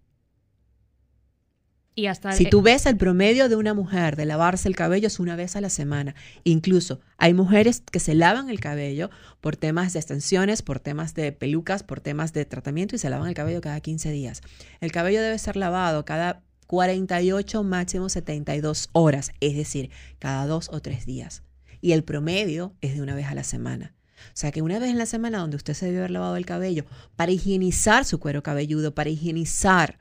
Y 1.99 2.09
hasta 2.09 2.33
si 2.33 2.45
tú 2.45 2.61
ves 2.61 2.85
el 2.85 2.99
promedio 2.99 3.49
de 3.49 3.57
una 3.57 3.73
mujer 3.73 4.17
de 4.17 4.27
lavarse 4.27 4.69
el 4.69 4.77
cabello 4.77 5.07
es 5.07 5.19
una 5.19 5.35
vez 5.35 5.57
a 5.57 5.63
la 5.63 5.71
semana. 5.71 6.15
Incluso 6.45 7.01
hay 7.17 7.33
mujeres 7.33 7.83
que 7.91 8.01
se 8.01 8.15
lavan 8.15 8.51
el 8.51 8.61
cabello 8.61 9.09
por 9.41 9.57
temas 9.57 9.95
de 9.95 10.01
extensiones, 10.01 10.61
por 10.61 10.79
temas 10.79 11.15
de 11.15 11.33
pelucas, 11.33 11.83
por 11.83 12.01
temas 12.01 12.35
de 12.35 12.45
tratamiento 12.45 12.97
y 12.97 12.99
se 12.99 13.09
lavan 13.09 13.29
el 13.29 13.35
cabello 13.35 13.63
cada 13.63 13.81
15 13.81 14.11
días. 14.11 14.43
El 14.81 14.93
cabello 14.93 15.23
debe 15.23 15.39
ser 15.39 15.57
lavado 15.57 16.05
cada 16.05 16.43
48, 16.67 17.63
máximo 17.63 18.11
72 18.11 18.91
horas, 18.93 19.33
es 19.41 19.57
decir, 19.57 19.91
cada 20.19 20.47
dos 20.47 20.69
o 20.71 20.83
tres 20.83 21.07
días. 21.07 21.45
Y 21.81 21.93
el 21.93 22.05
promedio 22.05 22.75
es 22.83 22.95
de 22.95 23.01
una 23.01 23.15
vez 23.15 23.27
a 23.27 23.35
la 23.35 23.45
semana. 23.45 23.96
O 24.29 24.31
sea 24.35 24.53
que 24.53 24.63
una 24.63 24.79
vez 24.79 24.91
en 24.91 24.99
la 24.99 25.07
semana 25.07 25.39
donde 25.39 25.57
usted 25.57 25.75
se 25.75 25.87
debe 25.87 25.99
haber 25.99 26.11
lavado 26.11 26.37
el 26.37 26.47
cabello 26.47 26.85
para 27.17 27.33
higienizar 27.33 28.05
su 28.05 28.19
cuero 28.19 28.43
cabelludo, 28.43 28.95
para 28.95 29.11
higienizar, 29.11 29.99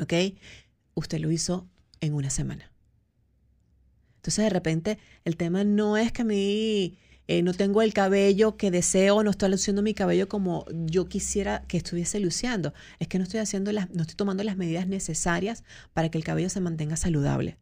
¿ok? 0.00 0.12
Usted 0.94 1.18
lo 1.18 1.30
hizo 1.30 1.68
en 2.00 2.14
una 2.14 2.30
semana. 2.30 2.72
Entonces 4.16 4.44
de 4.44 4.50
repente 4.50 4.98
el 5.24 5.36
tema 5.36 5.64
no 5.64 5.96
es 5.96 6.12
que 6.12 6.22
a 6.22 6.24
mí 6.24 6.98
eh, 7.28 7.42
no 7.42 7.54
tengo 7.54 7.82
el 7.82 7.94
cabello 7.94 8.56
que 8.56 8.70
deseo, 8.70 9.22
no 9.22 9.30
estoy 9.30 9.50
luciendo 9.50 9.80
mi 9.82 9.94
cabello 9.94 10.28
como 10.28 10.66
yo 10.70 11.08
quisiera 11.08 11.64
que 11.68 11.76
estuviese 11.76 12.20
luciendo. 12.20 12.74
Es 12.98 13.08
que 13.08 13.18
no 13.18 13.24
estoy 13.24 13.40
haciendo 13.40 13.72
las, 13.72 13.90
no 13.90 14.02
estoy 14.02 14.16
tomando 14.16 14.44
las 14.44 14.56
medidas 14.56 14.86
necesarias 14.86 15.64
para 15.92 16.10
que 16.10 16.18
el 16.18 16.24
cabello 16.24 16.50
se 16.50 16.60
mantenga 16.60 16.96
saludable. 16.96 17.58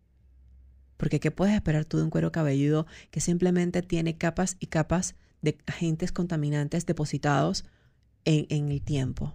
Porque 0.96 1.20
¿qué 1.20 1.30
puedes 1.30 1.54
esperar 1.54 1.84
tú 1.84 1.98
de 1.98 2.04
un 2.04 2.10
cuero 2.10 2.32
cabelludo 2.32 2.86
que 3.10 3.20
simplemente 3.20 3.82
tiene 3.82 4.16
capas 4.16 4.56
y 4.60 4.66
capas 4.66 5.14
de 5.42 5.58
agentes 5.66 6.12
contaminantes 6.12 6.86
depositados 6.86 7.64
en, 8.24 8.70
el 8.70 8.82
tiempo. 8.82 9.34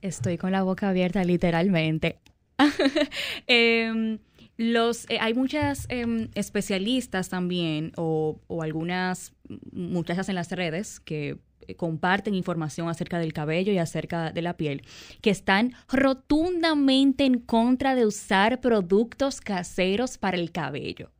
Estoy 0.00 0.38
con 0.38 0.52
la 0.52 0.62
boca 0.62 0.88
abierta 0.88 1.24
literalmente. 1.24 2.18
Em, 3.46 4.18
los, 4.56 5.08
eh, 5.08 5.18
hay 5.20 5.32
muchas 5.32 5.86
em, 5.88 6.28
especialistas 6.34 7.30
también 7.30 7.92
o, 7.96 8.40
o, 8.46 8.62
algunas 8.62 9.32
muchachas 9.72 10.28
en 10.28 10.34
las 10.34 10.50
redes 10.50 11.00
que 11.00 11.38
eh, 11.70 11.76
comparten 11.76 12.34
información 12.34 12.88
acerca 12.88 13.18
del 13.18 13.32
cabello 13.32 13.72
y 13.72 13.78
acerca 13.78 14.32
de 14.32 14.42
la 14.42 14.56
piel, 14.56 14.82
que 15.20 15.30
están 15.30 15.74
rotundamente 15.88 17.24
en 17.24 17.38
contra 17.38 17.94
de 17.94 18.06
usar 18.06 18.60
productos 18.60 19.40
caseros 19.40 20.18
para 20.18 20.36
el 20.36 20.52
cabello. 20.52 21.10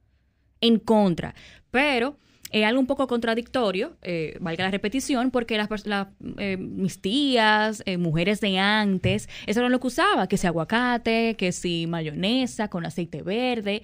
En 0.60 0.78
contra. 0.78 1.34
Pero 1.70 2.18
es 2.50 2.64
algo 2.64 2.80
un 2.80 2.86
poco 2.86 3.06
contradictorio, 3.06 3.96
eh, 4.02 4.36
valga 4.40 4.64
la 4.64 4.70
repetición, 4.70 5.30
porque 5.30 5.56
las, 5.56 5.68
eh, 6.38 6.56
mis 6.56 7.00
tías, 7.00 7.82
eh, 7.86 7.96
mujeres 7.96 8.40
de 8.40 8.58
antes, 8.58 9.28
eso 9.46 9.60
era 9.60 9.68
lo 9.68 9.78
que 9.78 9.86
usaba, 9.86 10.26
que 10.26 10.36
si 10.36 10.46
aguacate, 10.46 11.36
que 11.36 11.52
si 11.52 11.86
mayonesa 11.86 12.68
con 12.68 12.84
aceite 12.84 13.22
verde. 13.22 13.82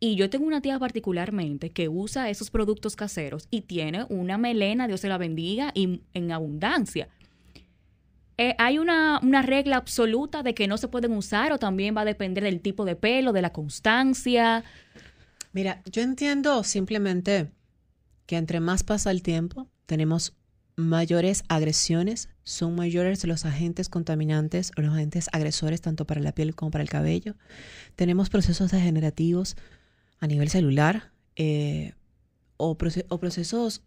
Y 0.00 0.16
yo 0.16 0.30
tengo 0.30 0.46
una 0.46 0.60
tía 0.60 0.78
particularmente 0.78 1.70
que 1.70 1.88
usa 1.88 2.28
esos 2.30 2.50
productos 2.50 2.96
caseros 2.96 3.48
y 3.50 3.62
tiene 3.62 4.04
una 4.08 4.38
melena, 4.38 4.86
Dios 4.86 5.00
se 5.00 5.08
la 5.08 5.18
bendiga, 5.18 5.70
y 5.74 6.02
en 6.14 6.32
abundancia. 6.32 7.08
¿Hay 8.58 8.78
una, 8.78 9.18
una 9.20 9.42
regla 9.42 9.76
absoluta 9.76 10.44
de 10.44 10.54
que 10.54 10.68
no 10.68 10.76
se 10.76 10.86
pueden 10.86 11.10
usar 11.10 11.50
o 11.50 11.58
también 11.58 11.96
va 11.96 12.02
a 12.02 12.04
depender 12.04 12.44
del 12.44 12.60
tipo 12.60 12.84
de 12.84 12.94
pelo, 12.94 13.32
de 13.32 13.42
la 13.42 13.50
constancia? 13.50 14.62
Mira, 15.52 15.82
yo 15.90 16.02
entiendo 16.02 16.62
simplemente 16.62 17.50
que 18.28 18.36
entre 18.36 18.60
más 18.60 18.84
pasa 18.84 19.10
el 19.10 19.22
tiempo, 19.22 19.68
tenemos 19.86 20.34
mayores 20.76 21.44
agresiones, 21.48 22.28
son 22.44 22.74
mayores 22.74 23.24
los 23.24 23.46
agentes 23.46 23.88
contaminantes 23.88 24.70
o 24.76 24.82
los 24.82 24.92
agentes 24.92 25.30
agresores 25.32 25.80
tanto 25.80 26.06
para 26.06 26.20
la 26.20 26.32
piel 26.32 26.54
como 26.54 26.70
para 26.70 26.82
el 26.82 26.90
cabello. 26.90 27.36
Tenemos 27.96 28.28
procesos 28.28 28.70
degenerativos 28.70 29.56
a 30.20 30.26
nivel 30.26 30.50
celular 30.50 31.10
eh, 31.36 31.94
o, 32.58 32.76
procesos, 32.76 33.82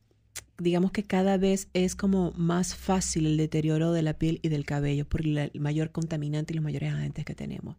digamos 0.58 0.91
que 0.91 1.04
cada 1.04 1.38
vez 1.38 1.67
es 1.73 1.95
como 1.95 2.32
más 2.32 2.73
fácil 2.73 3.27
el 3.27 3.38
deterioro 3.38 3.91
de 3.91 4.01
la 4.01 4.17
piel 4.17 4.39
y 4.41 4.49
del 4.49 4.65
cabello 4.65 5.08
por 5.08 5.21
el 5.21 5.51
mayor 5.60 5.91
contaminante 5.91 6.54
y 6.54 6.56
los 6.56 6.63
mayores 6.63 6.91
agentes 6.91 7.25
que 7.25 7.36
tenemos. 7.36 7.77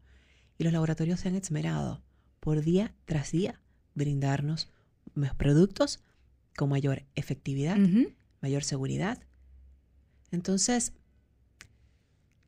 Y 0.58 0.62
los 0.62 0.72
laboratorios 0.72 1.18
se 1.18 1.28
han 1.28 1.34
esmerado 1.34 2.04
por 2.38 2.62
día 2.62 2.94
tras 3.04 3.32
día 3.32 3.60
brindarnos 3.96 4.70
productos 5.36 5.98
con 6.56 6.68
mayor 6.68 7.04
efectividad, 7.14 7.76
mayor 8.40 8.64
seguridad. 8.64 9.22
Entonces, 10.30 10.92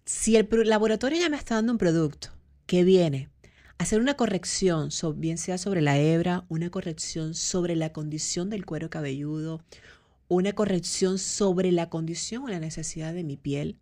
si 0.05 0.37
el 0.37 0.49
laboratorio 0.65 1.19
ya 1.19 1.29
me 1.31 1.37
está 1.37 1.57
dando 1.57 1.73
un 1.73 1.79
producto 1.79 2.29
que 2.67 2.85
viene 2.85 3.31
a 3.79 3.83
hacer 3.85 4.01
una 4.01 4.15
corrección, 4.15 4.91
bien 5.17 5.39
sea 5.39 5.59
sobre 5.59 5.83
la 5.83 5.99
hebra, 5.99 6.45
una 6.49 6.71
corrección 6.71 7.35
sobre 7.35 7.77
la 7.77 7.93
condición 7.93 8.51
del 8.51 8.65
cuero 8.65 8.91
cabelludo, 8.91 9.63
una 10.29 10.53
corrección 10.53 11.19
sobre 11.19 11.73
la 11.73 11.89
condición 11.91 12.45
o 12.45 12.49
la 12.49 12.61
necesidad 12.61 13.13
de 13.15 13.25
mi 13.25 13.37
piel. 13.37 13.79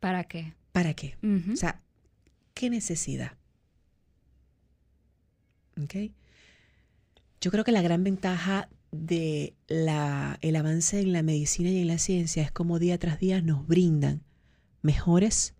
¿Para 0.00 0.24
qué? 0.24 0.54
¿Para 0.72 0.94
qué? 0.94 1.16
O 1.52 1.56
sea, 1.56 1.82
¿qué 2.54 2.70
necesidad? 2.70 3.32
¿Ok? 5.82 6.12
Yo 7.46 7.52
creo 7.52 7.62
que 7.62 7.70
la 7.70 7.80
gran 7.80 8.02
ventaja 8.02 8.68
de 8.90 9.54
la, 9.68 10.36
el 10.40 10.56
avance 10.56 10.98
en 10.98 11.12
la 11.12 11.22
medicina 11.22 11.70
y 11.70 11.80
en 11.80 11.86
la 11.86 11.98
ciencia 11.98 12.42
es 12.42 12.50
como 12.50 12.80
día 12.80 12.98
tras 12.98 13.20
día 13.20 13.40
nos 13.40 13.68
brindan 13.68 14.24
mejores 14.82 15.54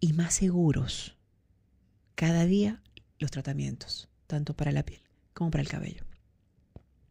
y 0.00 0.12
más 0.12 0.34
seguros 0.34 1.16
cada 2.14 2.44
día 2.44 2.82
los 3.18 3.30
tratamientos, 3.30 4.10
tanto 4.26 4.52
para 4.52 4.70
la 4.70 4.82
piel 4.82 5.00
como 5.32 5.50
para 5.50 5.62
el 5.62 5.68
cabello. 5.70 6.04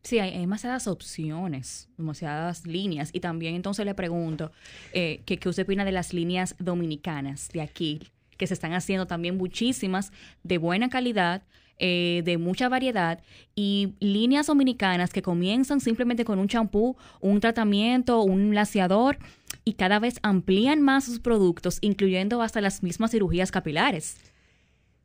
Sí, 0.04 0.20
hay, 0.20 0.38
demasiadas 0.38 0.86
opciones, 0.86 1.90
demasiadas 1.98 2.68
líneas. 2.68 3.10
Y 3.14 3.20
también 3.20 3.56
entonces 3.56 3.84
le 3.84 3.96
pregunto, 3.96 4.52
eh, 4.94 5.24
¿qué, 5.26 5.40
¿qué 5.40 5.50
usted 5.50 5.64
opina 5.64 5.86
de 5.86 5.92
las 5.92 6.14
líneas 6.14 6.56
dominicanas 6.60 7.50
de 7.52 7.62
aquí? 7.62 8.00
Que 8.38 8.46
se 8.46 8.54
están 8.54 8.74
haciendo 8.74 9.08
también 9.08 9.38
muchísimas 9.38 10.12
de 10.44 10.60
buena 10.60 10.92
calidad, 10.92 11.42
eh, 11.80 12.22
de 12.24 12.38
mucha 12.38 12.70
variedad 12.70 13.22
y 13.56 13.96
líneas 14.00 14.48
dominicanas 14.48 15.12
que 15.12 15.22
comienzan 15.22 15.82
simplemente 15.82 16.26
con 16.26 16.40
un 16.40 16.48
champú, 16.48 16.96
un 17.20 17.40
tratamiento, 17.40 18.22
un 18.22 18.54
laciador 18.54 19.18
y 19.66 19.74
cada 19.74 20.00
vez 20.00 20.20
amplían 20.24 20.82
más 20.82 21.06
sus 21.06 21.20
productos, 21.20 21.80
incluyendo 21.82 22.42
hasta 22.42 22.62
las 22.62 22.84
mismas 22.84 23.12
cirugías 23.12 23.52
capilares. 23.52 24.18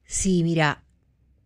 Sí, 0.04 0.42
mira, 0.42 0.82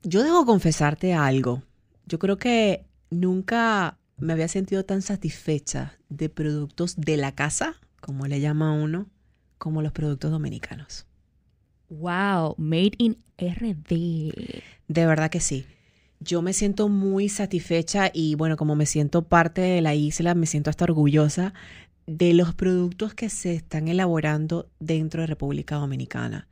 yo 0.02 0.22
debo 0.22 0.44
confesarte 0.44 1.14
algo. 1.14 1.62
Yo 2.06 2.18
creo 2.18 2.36
que 2.36 2.84
nunca 3.10 3.98
me 4.16 4.32
había 4.32 4.48
sentido 4.48 4.84
tan 4.84 5.02
satisfecha 5.02 5.98
de 6.08 6.28
productos 6.28 6.96
de 6.96 7.16
la 7.16 7.32
casa, 7.32 7.74
como 8.00 8.26
le 8.26 8.40
llama 8.40 8.72
uno, 8.72 9.08
como 9.58 9.82
los 9.82 9.92
productos 9.92 10.30
dominicanos. 10.30 11.06
Wow, 11.88 12.54
made 12.56 12.92
in 12.98 13.18
RD. 13.38 14.62
De 14.92 15.06
verdad 15.06 15.30
que 15.30 15.40
sí. 15.40 15.64
Yo 16.20 16.42
me 16.42 16.52
siento 16.52 16.90
muy 16.90 17.30
satisfecha 17.30 18.10
y 18.12 18.34
bueno, 18.34 18.58
como 18.58 18.76
me 18.76 18.84
siento 18.84 19.22
parte 19.22 19.62
de 19.62 19.80
la 19.80 19.94
isla, 19.94 20.34
me 20.34 20.44
siento 20.44 20.68
hasta 20.68 20.84
orgullosa 20.84 21.54
de 22.06 22.34
los 22.34 22.54
productos 22.54 23.14
que 23.14 23.30
se 23.30 23.54
están 23.54 23.88
elaborando 23.88 24.68
dentro 24.80 25.22
de 25.22 25.28
República 25.28 25.76
Dominicana. 25.76 26.46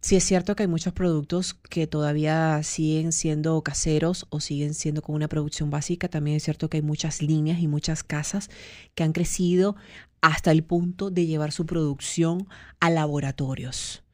Sí 0.00 0.16
es 0.16 0.24
cierto 0.24 0.56
que 0.56 0.62
hay 0.62 0.68
muchos 0.68 0.94
productos 0.94 1.52
que 1.52 1.86
todavía 1.86 2.62
siguen 2.62 3.12
siendo 3.12 3.60
caseros 3.62 4.26
o 4.30 4.40
siguen 4.40 4.72
siendo 4.72 5.02
con 5.02 5.14
una 5.14 5.28
producción 5.28 5.68
básica. 5.68 6.08
También 6.08 6.38
es 6.38 6.44
cierto 6.44 6.70
que 6.70 6.78
hay 6.78 6.82
muchas 6.82 7.20
líneas 7.20 7.60
y 7.60 7.68
muchas 7.68 8.02
casas 8.04 8.48
que 8.94 9.04
han 9.04 9.12
crecido 9.12 9.76
hasta 10.22 10.50
el 10.50 10.64
punto 10.64 11.10
de 11.10 11.26
llevar 11.26 11.52
su 11.52 11.66
producción 11.66 12.48
a 12.80 12.88
laboratorios. 12.88 14.05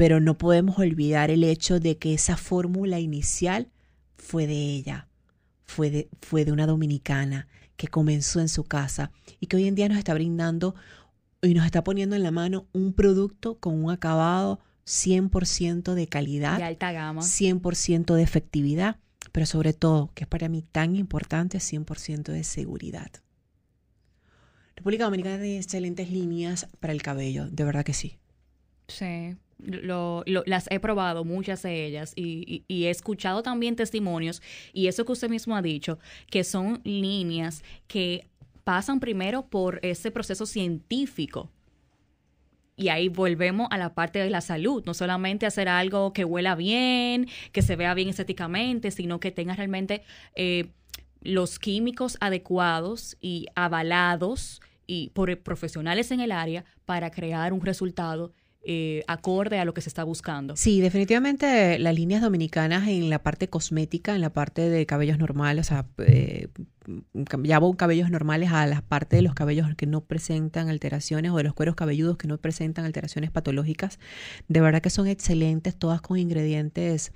Pero 0.00 0.18
no 0.18 0.38
podemos 0.38 0.78
olvidar 0.78 1.30
el 1.30 1.44
hecho 1.44 1.78
de 1.78 1.98
que 1.98 2.14
esa 2.14 2.38
fórmula 2.38 3.00
inicial 3.00 3.68
fue 4.16 4.46
de 4.46 4.54
ella, 4.54 5.08
fue 5.66 5.90
de, 5.90 6.08
fue 6.22 6.46
de 6.46 6.52
una 6.52 6.66
dominicana 6.66 7.48
que 7.76 7.86
comenzó 7.86 8.40
en 8.40 8.48
su 8.48 8.64
casa 8.64 9.10
y 9.40 9.46
que 9.48 9.56
hoy 9.56 9.68
en 9.68 9.74
día 9.74 9.90
nos 9.90 9.98
está 9.98 10.14
brindando 10.14 10.74
y 11.42 11.52
nos 11.52 11.66
está 11.66 11.84
poniendo 11.84 12.16
en 12.16 12.22
la 12.22 12.30
mano 12.30 12.66
un 12.72 12.94
producto 12.94 13.58
con 13.58 13.84
un 13.84 13.90
acabado 13.90 14.60
100% 14.86 15.92
de 15.92 16.06
calidad, 16.06 16.56
de 16.56 16.64
alta 16.64 16.92
gama, 16.92 17.20
100% 17.20 18.14
de 18.14 18.22
efectividad, 18.22 18.96
pero 19.32 19.44
sobre 19.44 19.74
todo, 19.74 20.12
que 20.14 20.24
es 20.24 20.28
para 20.28 20.48
mí 20.48 20.62
tan 20.62 20.96
importante, 20.96 21.58
100% 21.58 22.32
de 22.32 22.44
seguridad. 22.44 23.10
República 24.76 25.04
Dominicana 25.04 25.36
tiene 25.36 25.58
excelentes 25.58 26.10
líneas 26.10 26.68
para 26.80 26.94
el 26.94 27.02
cabello, 27.02 27.50
de 27.50 27.64
verdad 27.64 27.84
que 27.84 27.92
sí. 27.92 28.18
Sí, 28.88 29.36
lo, 29.64 30.24
las 30.26 30.70
he 30.70 30.80
probado, 30.80 31.24
muchas 31.24 31.62
de 31.62 31.86
ellas, 31.86 32.12
y, 32.16 32.64
y, 32.68 32.84
he 32.84 32.90
escuchado 32.90 33.42
también 33.42 33.76
testimonios, 33.76 34.42
y 34.72 34.86
eso 34.86 35.04
que 35.04 35.12
usted 35.12 35.28
mismo 35.30 35.56
ha 35.56 35.62
dicho, 35.62 35.98
que 36.30 36.44
son 36.44 36.80
líneas 36.84 37.62
que 37.86 38.26
pasan 38.64 39.00
primero 39.00 39.46
por 39.46 39.80
ese 39.82 40.10
proceso 40.10 40.46
científico. 40.46 41.50
Y 42.76 42.88
ahí 42.88 43.08
volvemos 43.08 43.68
a 43.70 43.76
la 43.76 43.94
parte 43.94 44.20
de 44.20 44.30
la 44.30 44.40
salud, 44.40 44.82
no 44.86 44.94
solamente 44.94 45.44
hacer 45.44 45.68
algo 45.68 46.12
que 46.14 46.24
huela 46.24 46.54
bien, 46.54 47.28
que 47.52 47.60
se 47.60 47.76
vea 47.76 47.92
bien 47.92 48.08
estéticamente, 48.08 48.90
sino 48.90 49.20
que 49.20 49.30
tenga 49.30 49.54
realmente 49.54 50.02
eh, 50.34 50.70
los 51.20 51.58
químicos 51.58 52.16
adecuados 52.20 53.18
y 53.20 53.46
avalados 53.54 54.62
y 54.86 55.10
por 55.10 55.38
profesionales 55.40 56.10
en 56.10 56.20
el 56.20 56.32
área 56.32 56.64
para 56.86 57.10
crear 57.10 57.52
un 57.52 57.60
resultado 57.60 58.32
eh, 58.62 59.04
acorde 59.06 59.58
a 59.58 59.64
lo 59.64 59.72
que 59.72 59.80
se 59.80 59.88
está 59.88 60.04
buscando. 60.04 60.54
Sí, 60.54 60.80
definitivamente 60.80 61.78
las 61.78 61.94
líneas 61.94 62.20
dominicanas 62.20 62.88
en 62.88 63.08
la 63.08 63.22
parte 63.22 63.48
cosmética, 63.48 64.14
en 64.14 64.20
la 64.20 64.30
parte 64.30 64.68
de 64.68 64.84
cabellos 64.84 65.18
normales, 65.18 65.66
o 65.66 65.68
sea, 65.68 65.86
eh, 65.98 66.48
llamo 67.42 67.74
cabellos 67.76 68.10
normales 68.10 68.50
a 68.52 68.66
la 68.66 68.82
parte 68.82 69.16
de 69.16 69.22
los 69.22 69.34
cabellos 69.34 69.66
que 69.76 69.86
no 69.86 70.02
presentan 70.02 70.68
alteraciones 70.68 71.32
o 71.32 71.36
de 71.38 71.44
los 71.44 71.54
cueros 71.54 71.74
cabelludos 71.74 72.18
que 72.18 72.28
no 72.28 72.36
presentan 72.36 72.84
alteraciones 72.84 73.30
patológicas. 73.30 73.98
De 74.48 74.60
verdad 74.60 74.82
que 74.82 74.90
son 74.90 75.06
excelentes, 75.06 75.76
todas 75.76 76.02
con 76.02 76.18
ingredientes 76.18 77.12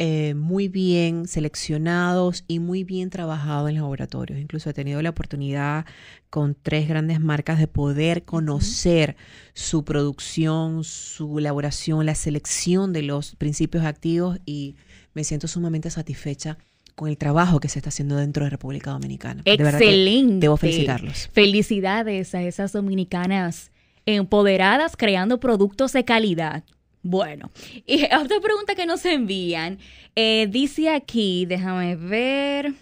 eh, 0.00 0.34
muy 0.34 0.66
bien 0.68 1.28
seleccionados 1.28 2.44
y 2.48 2.58
muy 2.58 2.82
bien 2.82 3.10
trabajados 3.10 3.70
en 3.70 3.76
laboratorios. 3.76 4.40
Incluso 4.40 4.70
he 4.70 4.74
tenido 4.74 5.00
la 5.02 5.10
oportunidad 5.10 5.86
con 6.30 6.56
tres 6.60 6.88
grandes 6.88 7.20
marcas 7.20 7.60
de 7.60 7.68
poder 7.68 8.24
conocer 8.24 9.16
su 9.52 9.84
producción, 9.84 10.82
su 10.82 11.38
elaboración, 11.38 12.06
la 12.06 12.16
selección 12.16 12.92
de 12.92 13.02
los 13.02 13.36
principios 13.36 13.84
activos 13.84 14.40
y 14.44 14.74
me 15.14 15.22
siento 15.22 15.46
sumamente 15.46 15.90
satisfecha 15.90 16.58
con 16.96 17.08
el 17.08 17.16
trabajo 17.16 17.60
que 17.60 17.68
se 17.68 17.78
está 17.78 17.90
haciendo 17.90 18.16
dentro 18.16 18.44
de 18.44 18.50
República 18.50 18.90
Dominicana. 18.90 19.42
Excelente. 19.44 20.40
debo 20.40 20.56
felicitarlos. 20.56 21.28
Felicidades 21.32 22.34
a 22.34 22.42
esas 22.42 22.72
dominicanas 22.72 23.70
empoderadas 24.06 24.96
creando 24.96 25.40
productos 25.40 25.92
de 25.92 26.04
calidad. 26.04 26.64
Bueno, 27.04 27.50
y 27.86 28.02
otra 28.04 28.40
pregunta 28.40 28.74
que 28.74 28.86
nos 28.86 29.04
envían, 29.04 29.78
eh, 30.16 30.48
dice 30.50 30.88
aquí, 30.88 31.44
déjame 31.46 31.96
ver, 31.96 32.72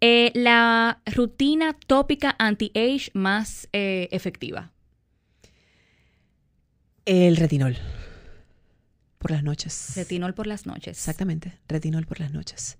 eh, 0.00 0.30
la 0.34 1.00
rutina 1.06 1.74
tópica 1.86 2.36
anti-age 2.38 3.10
más 3.14 3.66
eh, 3.72 4.08
efectiva. 4.12 4.70
El 7.06 7.36
retinol. 7.36 7.76
Por 9.18 9.30
las 9.30 9.42
noches. 9.42 9.92
Retinol 9.96 10.34
por 10.34 10.46
las 10.46 10.66
noches. 10.66 10.98
Exactamente, 10.98 11.58
retinol 11.66 12.06
por 12.06 12.20
las 12.20 12.30
noches. 12.30 12.76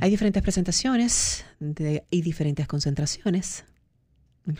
Hay 0.00 0.10
diferentes 0.10 0.42
presentaciones 0.44 1.44
y 2.10 2.22
diferentes 2.22 2.68
concentraciones. 2.68 3.64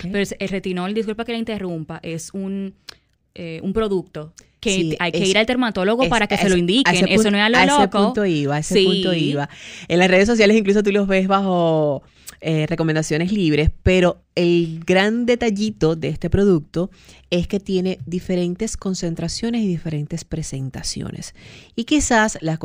Pero 0.02 0.18
el 0.18 0.48
retinol, 0.48 0.94
disculpa 0.94 1.24
que 1.24 1.30
la 1.30 1.38
interrumpa, 1.38 2.00
es 2.02 2.34
un, 2.34 2.74
un 3.36 3.72
producto 3.72 4.34
que 4.66 4.96
hay 4.98 5.12
que 5.12 5.26
ir 5.26 5.38
al 5.38 5.46
dermatólogo 5.46 6.08
para 6.08 6.26
que 6.26 6.36
se 6.36 6.48
lo 6.48 6.56
indiquen. 6.56 7.08
Eso 7.08 7.30
no 7.30 7.38
es 7.38 7.44
a 7.44 7.48
lo 7.48 7.58
loco. 7.58 7.82
Ese 7.82 7.88
punto 7.88 8.24
iba, 8.26 8.58
ese 8.58 8.82
punto 8.82 9.14
iba. 9.14 9.48
En 9.88 9.98
las 9.98 10.10
redes 10.10 10.26
sociales 10.26 10.56
incluso 10.56 10.82
tú 10.82 10.92
los 10.92 11.06
ves 11.06 11.28
bajo 11.28 12.02
eh, 12.40 12.66
recomendaciones 12.66 13.32
libres, 13.32 13.70
pero 13.82 14.22
el 14.34 14.80
gran 14.84 15.24
detallito 15.24 15.96
de 15.96 16.08
este 16.08 16.28
producto 16.28 16.90
es 17.30 17.48
que 17.48 17.60
tiene 17.60 17.98
diferentes 18.06 18.76
concentraciones 18.76 19.62
y 19.62 19.66
diferentes 19.66 20.24
presentaciones. 20.24 21.34
Y 21.74 21.84
quizás 21.84 22.38
las 22.42 22.58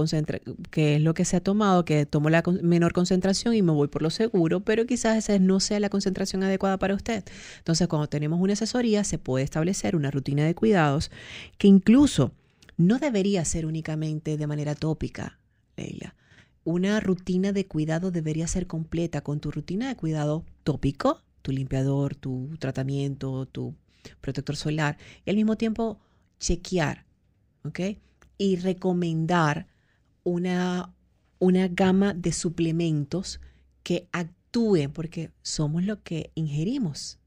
que 0.71 0.95
es 0.95 1.01
lo 1.01 1.13
que 1.13 1.25
se 1.25 1.37
ha 1.37 1.41
tomado, 1.41 1.85
que 1.85 2.05
tomo 2.05 2.29
la 2.29 2.43
menor 2.61 2.93
concentración 2.93 3.53
y 3.53 3.61
me 3.61 3.71
voy 3.71 3.87
por 3.87 4.01
lo 4.01 4.09
seguro, 4.09 4.59
pero 4.59 4.85
quizás 4.85 5.17
esa 5.17 5.39
no 5.39 5.59
sea 5.59 5.79
la 5.79 5.89
concentración 5.89 6.43
adecuada 6.43 6.77
para 6.77 6.93
usted. 6.93 7.23
Entonces, 7.59 7.87
cuando 7.87 8.07
tenemos 8.07 8.39
una 8.39 8.53
asesoría, 8.53 9.03
se 9.03 9.17
puede 9.17 9.45
establecer 9.45 9.95
una 9.95 10.11
rutina 10.11 10.45
de 10.45 10.55
cuidados 10.55 11.11
que 11.57 11.67
incluso 11.67 12.33
no 12.77 12.99
debería 12.99 13.45
ser 13.45 13.65
únicamente 13.65 14.37
de 14.37 14.47
manera 14.47 14.75
tópica, 14.75 15.39
Leila 15.77 16.15
una 16.63 16.99
rutina 16.99 17.51
de 17.51 17.65
cuidado 17.65 18.11
debería 18.11 18.47
ser 18.47 18.67
completa 18.67 19.21
con 19.21 19.39
tu 19.39 19.51
rutina 19.51 19.87
de 19.87 19.95
cuidado 19.95 20.45
tópico, 20.63 21.21
tu 21.41 21.51
limpiador, 21.51 22.15
tu 22.15 22.55
tratamiento, 22.59 23.45
tu 23.47 23.75
protector 24.19 24.55
solar, 24.55 24.97
y 25.25 25.29
al 25.29 25.35
mismo 25.35 25.55
tiempo 25.55 25.99
chequear, 26.39 27.05
¿ok? 27.63 27.79
Y 28.37 28.57
recomendar 28.57 29.67
una, 30.23 30.93
una 31.39 31.67
gama 31.67 32.13
de 32.13 32.31
suplementos 32.31 33.39
que 33.83 34.07
actúen, 34.11 34.91
porque 34.91 35.31
somos 35.41 35.83
lo 35.83 36.03
que 36.03 36.31
ingerimos. 36.35 37.17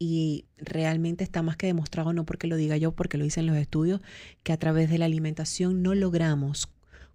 Y 0.00 0.46
realmente 0.56 1.24
está 1.24 1.42
más 1.42 1.56
que 1.56 1.66
demostrado, 1.66 2.12
no 2.12 2.24
porque 2.24 2.46
lo 2.46 2.56
diga 2.56 2.76
yo, 2.76 2.92
porque 2.92 3.18
lo 3.18 3.24
dicen 3.24 3.46
los 3.46 3.56
estudios, 3.56 4.00
que 4.44 4.52
a 4.52 4.56
través 4.56 4.90
de 4.90 4.98
la 4.98 5.06
alimentación 5.06 5.82
no 5.82 5.94
logramos 5.94 6.68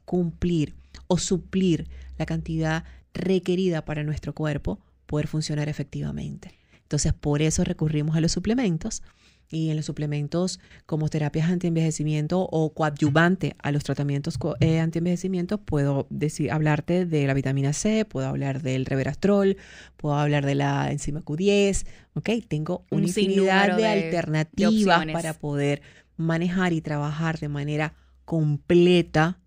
cumplir 0.06 0.76
o 1.14 1.18
suplir 1.20 1.88
la 2.18 2.26
cantidad 2.26 2.84
requerida 3.14 3.86
para 3.86 4.04
nuestro 4.04 4.34
cuerpo 4.34 4.80
poder 5.06 5.28
funcionar 5.28 5.70
efectivamente. 5.70 6.58
Entonces, 6.82 7.14
por 7.14 7.44
eso 7.44 7.64
recurrimos 7.64 8.16
a 8.16 8.22
los 8.22 8.32
suplementos 8.32 9.04
y 9.52 9.70
en 9.70 9.76
los 9.76 9.86
suplementos 9.86 10.60
como 10.88 11.10
terapias 11.10 11.52
antienvejecimiento 11.52 12.42
o 12.52 12.74
coadyuvante 12.74 13.56
a 13.62 13.72
los 13.72 13.84
tratamientos 13.84 14.40
eh, 14.60 14.80
antienvejecimiento, 14.80 15.60
puedo 15.60 16.08
decir, 16.10 16.52
hablarte 16.52 17.06
de 17.06 17.28
la 17.28 17.36
vitamina 17.36 17.74
C, 17.74 18.06
puedo 18.06 18.28
hablar 18.28 18.64
del 18.64 18.88
reverastrol, 18.88 19.58
puedo 19.98 20.16
hablar 20.16 20.48
de 20.48 20.56
la 20.56 20.92
enzima 20.92 21.22
Q10, 21.22 21.86
¿ok? 22.16 22.30
Tengo 22.48 22.86
una 22.90 23.06
infinidad 23.06 23.78
de, 23.78 23.88
alternativas 23.88 25.06
para 25.14 25.36
poder 25.36 25.84
manejar 26.18 26.74
y 26.74 26.82
trabajar 26.82 27.40
de 27.40 27.50
manera 27.50 27.94
completa, 28.26 29.40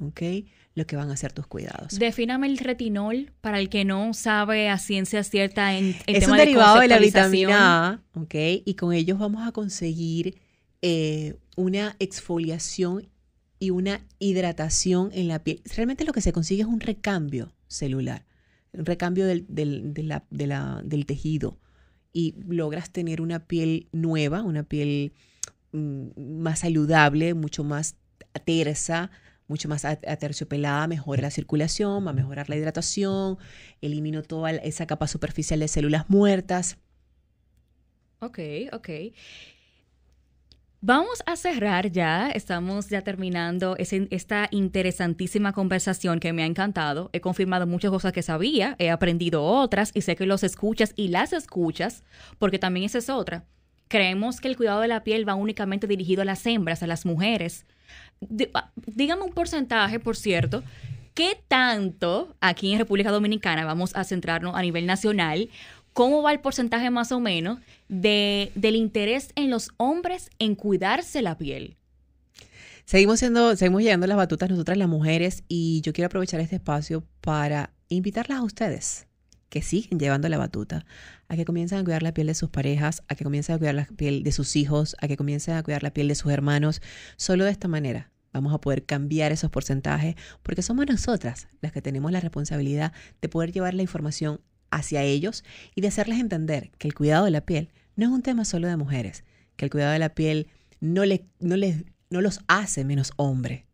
¿ok? 0.00 0.22
Lo 0.76 0.86
que 0.86 0.94
van 0.94 1.10
a 1.10 1.16
ser 1.16 1.32
tus 1.32 1.46
cuidados. 1.46 1.98
Defíname 1.98 2.46
el 2.46 2.58
retinol 2.58 3.32
para 3.40 3.58
el 3.58 3.70
que 3.70 3.86
no 3.86 4.12
sabe 4.12 4.68
a 4.68 4.78
ciencia 4.78 5.24
cierta 5.24 5.74
en, 5.74 5.96
en 6.06 6.16
Es 6.16 6.28
un 6.28 6.36
derivado 6.36 6.80
de, 6.80 6.88
la 6.88 6.98
vitamina 6.98 7.88
A, 7.88 8.00
¿ok? 8.12 8.34
Y 8.64 8.74
con 8.74 8.92
ellos 8.92 9.18
vamos 9.18 9.48
a 9.48 9.52
conseguir 9.52 10.38
eh, 10.82 11.34
una 11.56 11.96
exfoliación 11.98 13.08
y 13.58 13.70
una 13.70 14.02
hidratación 14.18 15.10
en 15.14 15.28
la 15.28 15.42
piel. 15.42 15.62
Realmente 15.74 16.04
lo 16.04 16.12
que 16.12 16.20
se 16.20 16.32
consigue 16.32 16.60
es 16.60 16.68
un 16.68 16.80
recambio 16.80 17.54
celular, 17.68 18.26
un 18.74 18.84
recambio 18.84 19.26
del, 19.26 19.46
del, 19.48 19.94
del 19.94 21.06
tejido 21.06 21.58
y 22.12 22.34
logras 22.46 22.90
tener 22.90 23.22
una 23.22 23.46
piel 23.46 23.88
nueva, 23.92 24.42
una 24.42 24.62
piel 24.62 25.14
mm, 25.72 26.40
más 26.42 26.58
saludable, 26.60 27.32
mucho 27.32 27.64
más 27.64 27.96
tersa, 28.44 29.10
mucho 29.48 29.68
más 29.68 29.84
aterciopelada, 29.84 30.86
mejora 30.86 31.22
la 31.22 31.30
circulación, 31.30 32.06
va 32.06 32.10
a 32.10 32.14
mejorar 32.14 32.48
la 32.48 32.56
hidratación, 32.56 33.38
elimino 33.80 34.22
toda 34.22 34.50
esa 34.50 34.86
capa 34.86 35.06
superficial 35.06 35.60
de 35.60 35.68
células 35.68 36.08
muertas. 36.10 36.78
Ok, 38.18 38.38
ok. 38.72 38.88
Vamos 40.80 41.22
a 41.26 41.36
cerrar 41.36 41.90
ya, 41.90 42.30
estamos 42.30 42.88
ya 42.88 43.02
terminando 43.02 43.76
esta 43.78 44.46
interesantísima 44.50 45.52
conversación 45.52 46.20
que 46.20 46.32
me 46.32 46.42
ha 46.42 46.46
encantado. 46.46 47.10
He 47.12 47.20
confirmado 47.20 47.66
muchas 47.66 47.90
cosas 47.90 48.12
que 48.12 48.22
sabía, 48.22 48.76
he 48.78 48.90
aprendido 48.90 49.42
otras 49.42 49.90
y 49.94 50.02
sé 50.02 50.14
que 50.16 50.26
los 50.26 50.44
escuchas 50.44 50.92
y 50.94 51.08
las 51.08 51.32
escuchas, 51.32 52.04
porque 52.38 52.58
también 52.58 52.86
esa 52.86 52.98
es 52.98 53.10
otra. 53.10 53.46
Creemos 53.88 54.40
que 54.40 54.48
el 54.48 54.56
cuidado 54.56 54.80
de 54.80 54.88
la 54.88 55.02
piel 55.02 55.28
va 55.28 55.34
únicamente 55.34 55.86
dirigido 55.86 56.22
a 56.22 56.24
las 56.24 56.46
hembras, 56.46 56.82
a 56.82 56.86
las 56.86 57.04
mujeres. 57.04 57.66
Ah, 58.54 58.70
dígame 58.86 59.22
un 59.22 59.32
porcentaje, 59.32 60.00
por 60.00 60.16
cierto, 60.16 60.62
¿qué 61.14 61.38
tanto 61.48 62.34
aquí 62.40 62.72
en 62.72 62.78
República 62.78 63.10
Dominicana, 63.10 63.64
vamos 63.64 63.94
a 63.94 64.04
centrarnos 64.04 64.54
a 64.54 64.62
nivel 64.62 64.86
nacional, 64.86 65.48
cómo 65.92 66.22
va 66.22 66.32
el 66.32 66.40
porcentaje 66.40 66.90
más 66.90 67.12
o 67.12 67.20
menos 67.20 67.58
de, 67.88 68.52
del 68.54 68.76
interés 68.76 69.30
en 69.34 69.50
los 69.50 69.70
hombres 69.76 70.30
en 70.38 70.54
cuidarse 70.54 71.22
la 71.22 71.36
piel? 71.36 71.76
Seguimos 72.84 73.18
siendo, 73.18 73.56
seguimos 73.56 73.82
llegando 73.82 74.06
las 74.06 74.16
batutas 74.16 74.48
nosotras 74.48 74.78
las 74.78 74.88
mujeres 74.88 75.42
y 75.48 75.80
yo 75.80 75.92
quiero 75.92 76.06
aprovechar 76.06 76.40
este 76.40 76.56
espacio 76.56 77.02
para 77.20 77.70
invitarlas 77.88 78.38
a 78.38 78.42
ustedes 78.42 79.06
que 79.48 79.62
siguen 79.62 79.98
llevando 79.98 80.28
la 80.28 80.38
batuta, 80.38 80.84
a 81.28 81.36
que 81.36 81.44
comiencen 81.44 81.78
a 81.78 81.84
cuidar 81.84 82.02
la 82.02 82.12
piel 82.12 82.26
de 82.26 82.34
sus 82.34 82.50
parejas, 82.50 83.02
a 83.08 83.14
que 83.14 83.24
comiencen 83.24 83.54
a 83.54 83.58
cuidar 83.58 83.74
la 83.74 83.84
piel 83.84 84.22
de 84.22 84.32
sus 84.32 84.56
hijos, 84.56 84.96
a 85.00 85.08
que 85.08 85.16
comiencen 85.16 85.54
a 85.54 85.62
cuidar 85.62 85.82
la 85.82 85.92
piel 85.92 86.08
de 86.08 86.14
sus 86.14 86.32
hermanos. 86.32 86.82
Solo 87.16 87.44
de 87.44 87.50
esta 87.50 87.68
manera 87.68 88.10
vamos 88.32 88.52
a 88.52 88.60
poder 88.60 88.84
cambiar 88.84 89.32
esos 89.32 89.50
porcentajes 89.50 90.14
porque 90.42 90.62
somos 90.62 90.86
nosotras 90.86 91.48
las 91.60 91.72
que 91.72 91.80
tenemos 91.80 92.12
la 92.12 92.20
responsabilidad 92.20 92.92
de 93.22 93.28
poder 93.28 93.52
llevar 93.52 93.74
la 93.74 93.82
información 93.82 94.40
hacia 94.70 95.02
ellos 95.02 95.44
y 95.74 95.80
de 95.80 95.88
hacerles 95.88 96.18
entender 96.18 96.70
que 96.78 96.88
el 96.88 96.94
cuidado 96.94 97.24
de 97.24 97.30
la 97.30 97.40
piel 97.40 97.70
no 97.94 98.04
es 98.04 98.12
un 98.12 98.22
tema 98.22 98.44
solo 98.44 98.68
de 98.68 98.76
mujeres, 98.76 99.24
que 99.56 99.64
el 99.64 99.70
cuidado 99.70 99.92
de 99.92 99.98
la 99.98 100.14
piel 100.14 100.48
no, 100.80 101.02
no, 101.40 101.56
les, 101.56 101.84
no 102.10 102.20
los 102.20 102.40
hace 102.46 102.84
menos 102.84 103.12
hombre. 103.16 103.66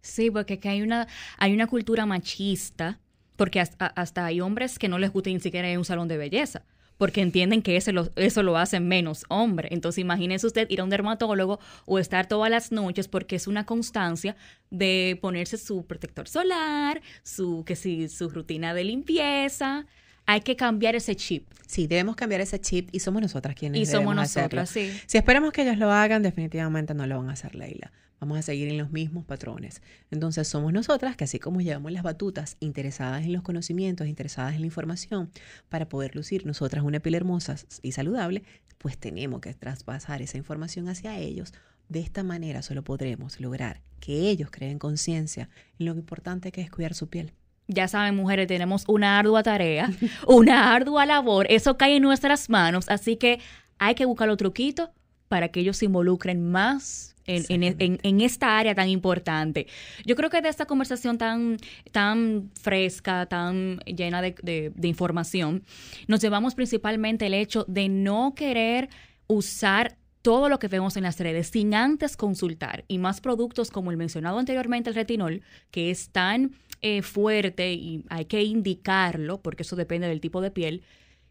Sí, 0.00 0.30
porque 0.30 0.60
hay 0.64 0.82
una, 0.82 1.06
hay 1.38 1.54
una 1.54 1.66
cultura 1.66 2.04
machista, 2.04 3.00
porque 3.36 3.60
hasta, 3.60 4.24
hay 4.24 4.40
hombres 4.40 4.78
que 4.78 4.88
no 4.88 4.98
les 4.98 5.12
gusta 5.12 5.30
ni 5.30 5.40
siquiera 5.40 5.68
ir 5.68 5.76
a 5.76 5.78
un 5.78 5.84
salón 5.84 6.08
de 6.08 6.16
belleza 6.16 6.62
porque 6.96 7.22
entienden 7.22 7.60
que 7.60 7.76
eso 7.76 7.90
lo, 7.90 8.08
eso 8.14 8.44
lo 8.44 8.56
hace 8.56 8.78
menos 8.78 9.24
hombre. 9.28 9.68
Entonces 9.72 9.98
imagínese 9.98 10.46
usted 10.46 10.70
ir 10.70 10.80
a 10.80 10.84
un 10.84 10.90
dermatólogo 10.90 11.58
o 11.86 11.98
estar 11.98 12.28
todas 12.28 12.48
las 12.48 12.70
noches 12.70 13.08
porque 13.08 13.34
es 13.34 13.48
una 13.48 13.66
constancia 13.66 14.36
de 14.70 15.18
ponerse 15.20 15.58
su 15.58 15.84
protector 15.86 16.28
solar, 16.28 17.02
su, 17.24 17.64
que 17.64 17.74
sí, 17.74 18.08
su 18.08 18.30
rutina 18.30 18.74
de 18.74 18.84
limpieza 18.84 19.86
hay 20.26 20.40
que 20.40 20.56
cambiar 20.56 20.94
ese 20.94 21.16
chip. 21.16 21.48
Sí, 21.66 21.86
debemos 21.86 22.16
cambiar 22.16 22.40
ese 22.40 22.60
chip 22.60 22.88
y 22.92 23.00
somos 23.00 23.20
nosotras 23.22 23.54
quienes 23.54 23.80
Y 23.80 23.86
somos 23.86 24.14
nosotras, 24.14 24.70
sí. 24.70 24.92
Si 25.06 25.18
esperamos 25.18 25.52
que 25.52 25.62
ellos 25.62 25.78
lo 25.78 25.90
hagan, 25.90 26.22
definitivamente 26.22 26.94
no 26.94 27.06
lo 27.06 27.18
van 27.18 27.30
a 27.30 27.32
hacer, 27.32 27.54
Leila. 27.54 27.92
Vamos 28.24 28.38
a 28.38 28.42
seguir 28.42 28.68
en 28.68 28.78
los 28.78 28.90
mismos 28.90 29.26
patrones. 29.26 29.82
Entonces 30.10 30.48
somos 30.48 30.72
nosotras 30.72 31.14
que 31.14 31.24
así 31.24 31.38
como 31.38 31.60
llevamos 31.60 31.92
las 31.92 32.02
batutas 32.02 32.56
interesadas 32.58 33.22
en 33.26 33.34
los 33.34 33.42
conocimientos, 33.42 34.06
interesadas 34.06 34.54
en 34.54 34.60
la 34.60 34.66
información, 34.66 35.30
para 35.68 35.90
poder 35.90 36.16
lucir 36.16 36.46
nosotras 36.46 36.84
una 36.84 37.00
piel 37.00 37.16
hermosa 37.16 37.56
y 37.82 37.92
saludable, 37.92 38.42
pues 38.78 38.96
tenemos 38.96 39.42
que 39.42 39.52
traspasar 39.52 40.22
esa 40.22 40.38
información 40.38 40.88
hacia 40.88 41.18
ellos. 41.18 41.52
De 41.90 42.00
esta 42.00 42.22
manera 42.22 42.62
solo 42.62 42.82
podremos 42.82 43.38
lograr 43.40 43.82
que 44.00 44.30
ellos 44.30 44.48
creen 44.50 44.78
conciencia 44.78 45.50
en 45.78 45.84
lo 45.84 45.92
importante 45.92 46.50
que 46.50 46.62
es 46.62 46.70
cuidar 46.70 46.94
su 46.94 47.10
piel. 47.10 47.34
Ya 47.68 47.88
saben, 47.88 48.16
mujeres, 48.16 48.46
tenemos 48.46 48.84
una 48.88 49.18
ardua 49.18 49.42
tarea, 49.42 49.90
una 50.26 50.74
ardua 50.74 51.04
labor. 51.04 51.46
Eso 51.50 51.76
cae 51.76 51.96
en 51.96 52.02
nuestras 52.02 52.48
manos, 52.48 52.88
así 52.88 53.16
que 53.16 53.40
hay 53.76 53.94
que 53.94 54.06
buscar 54.06 54.28
los 54.28 54.38
truquitos 54.38 54.88
para 55.28 55.48
que 55.48 55.60
ellos 55.60 55.76
se 55.76 55.84
involucren 55.84 56.50
más 56.50 57.13
en, 57.26 58.20
esta 58.20 58.58
área 58.58 58.74
tan 58.74 58.88
importante. 58.88 59.66
Yo 60.04 60.16
creo 60.16 60.30
que 60.30 60.42
de 60.42 60.48
esta 60.48 60.66
conversación 60.66 61.18
tan, 61.18 61.58
tan 61.92 62.50
fresca, 62.60 63.26
tan 63.26 63.78
llena 63.80 64.22
de, 64.22 64.34
de 64.74 64.88
información, 64.88 65.64
nos 66.06 66.20
llevamos 66.20 66.54
principalmente 66.54 67.26
el 67.26 67.34
hecho 67.34 67.64
de 67.68 67.88
no 67.88 68.34
querer 68.34 68.88
usar 69.26 69.96
todo 70.24 70.48
lo 70.48 70.58
que 70.58 70.68
vemos 70.68 70.96
en 70.96 71.02
las 71.02 71.20
redes 71.20 71.48
sin 71.48 71.74
antes 71.74 72.16
consultar 72.16 72.86
y 72.88 72.96
más 72.96 73.20
productos 73.20 73.70
como 73.70 73.90
el 73.90 73.98
mencionado 73.98 74.38
anteriormente, 74.38 74.88
el 74.88 74.96
retinol, 74.96 75.42
que 75.70 75.90
es 75.90 76.08
tan 76.08 76.52
eh, 76.80 77.02
fuerte 77.02 77.74
y 77.74 78.04
hay 78.08 78.24
que 78.24 78.42
indicarlo, 78.42 79.42
porque 79.42 79.64
eso 79.64 79.76
depende 79.76 80.08
del 80.08 80.22
tipo 80.22 80.40
de 80.40 80.50
piel, 80.50 80.82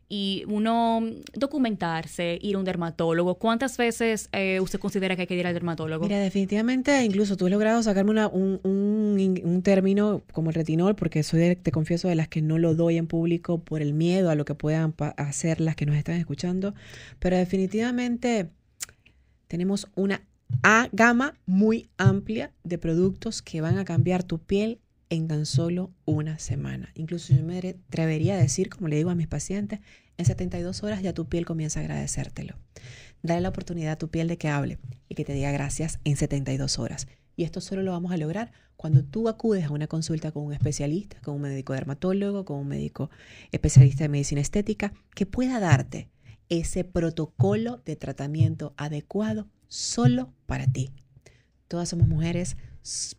y 0.10 0.44
uno 0.48 1.02
documentarse, 1.34 2.38
ir 2.42 2.56
a 2.56 2.60
un 2.60 2.66
dermatólogo. 2.66 3.36
¿Cuántas 3.36 3.78
veces 3.78 4.30
eh, 4.32 4.60
usted 4.60 4.80
considera 4.80 5.16
que 5.16 5.22
hay 5.22 5.28
que 5.28 5.36
ir 5.36 5.48
al 5.48 5.54
dermatólogo? 5.54 6.06
Mira, 6.06 6.20
definitivamente, 6.20 7.04
incluso 7.04 7.38
tú 7.38 7.46
has 7.46 7.52
logrado 7.52 7.82
sacarme 7.84 8.26
un, 8.28 8.60
un, 8.64 9.62
término 9.64 10.22
como 10.32 10.50
el 10.50 10.56
retinol, 10.56 10.96
porque 10.96 11.24
soy, 11.24 11.56
te 11.56 11.72
confieso, 11.72 12.08
de 12.08 12.16
las 12.16 12.28
que 12.28 12.42
no 12.42 12.58
lo 12.58 12.76
doy 12.76 12.98
en 12.98 13.08
público 13.08 13.60
por 13.60 13.82
el 13.82 13.94
miedo 13.94 14.30
a 14.30 14.36
lo 14.36 14.46
que 14.46 14.56
puedan 14.56 14.94
hacer 15.18 15.62
las 15.62 15.76
que 15.76 15.86
nos 15.86 15.96
están 15.96 16.16
escuchando, 16.16 16.74
pero 17.20 17.38
definitivamente 17.38 18.50
tenemos 19.48 19.88
una 19.96 20.22
gama 20.92 21.36
muy 21.46 21.90
amplia 21.98 22.52
de 22.64 22.78
productos 22.78 23.42
que 23.42 23.62
van 23.62 23.78
a 23.78 23.86
cambiar 23.86 24.24
tu 24.24 24.40
piel 24.40 24.80
en 25.14 25.28
tan 25.28 25.46
solo 25.46 25.94
una 26.06 26.40
semana. 26.40 26.92
Incluso 26.96 27.36
yo 27.36 27.44
me 27.44 27.60
atrevería 27.60 28.34
a 28.34 28.42
decir, 28.42 28.70
como 28.70 28.88
le 28.88 28.96
digo 28.96 29.12
a 29.12 29.16
mis 29.16 29.28
pacientes, 29.28 29.80
en 30.18 30.26
72 30.26 30.82
horas 30.82 31.04
ya 31.04 31.14
tu 31.14 31.30
piel 31.30 31.46
comienza 31.46 31.80
a 31.80 31.84
agradecértelo. 31.84 32.56
Dale 33.22 33.42
la 33.42 33.50
oportunidad 33.50 33.94
a 33.94 33.98
tu 33.98 34.10
piel 34.10 34.28
de 34.28 34.40
que 34.40 34.50
hable 34.50 34.80
y 35.08 35.14
que 35.14 35.24
te 35.24 35.34
diga 35.34 35.52
gracias 35.52 36.00
en 36.04 36.18
72 36.18 36.80
horas. 36.80 37.08
Y 37.36 37.44
esto 37.44 37.62
solo 37.62 37.84
lo 37.84 37.92
vamos 37.92 38.12
a 38.12 38.18
lograr 38.18 38.54
cuando 38.76 39.04
tú 39.04 39.30
acudes 39.30 39.66
a 39.66 39.70
una 39.72 39.86
consulta 39.86 40.32
con 40.32 40.46
un 40.46 40.54
especialista, 40.54 41.22
con 41.22 41.36
un 41.36 41.42
médico 41.42 41.74
dermatólogo, 41.74 42.44
con 42.44 42.58
un 42.58 42.68
médico 42.68 43.12
especialista 43.52 44.06
de 44.06 44.10
medicina 44.10 44.42
estética, 44.42 44.94
que 45.14 45.28
pueda 45.28 45.60
darte 45.60 46.10
ese 46.50 46.84
protocolo 46.84 47.84
de 47.86 47.96
tratamiento 47.96 48.74
adecuado 48.78 49.48
solo 49.68 50.34
para 50.48 50.66
ti. 50.66 50.92
Todas 51.68 51.90
somos 51.90 52.08
mujeres, 52.08 52.58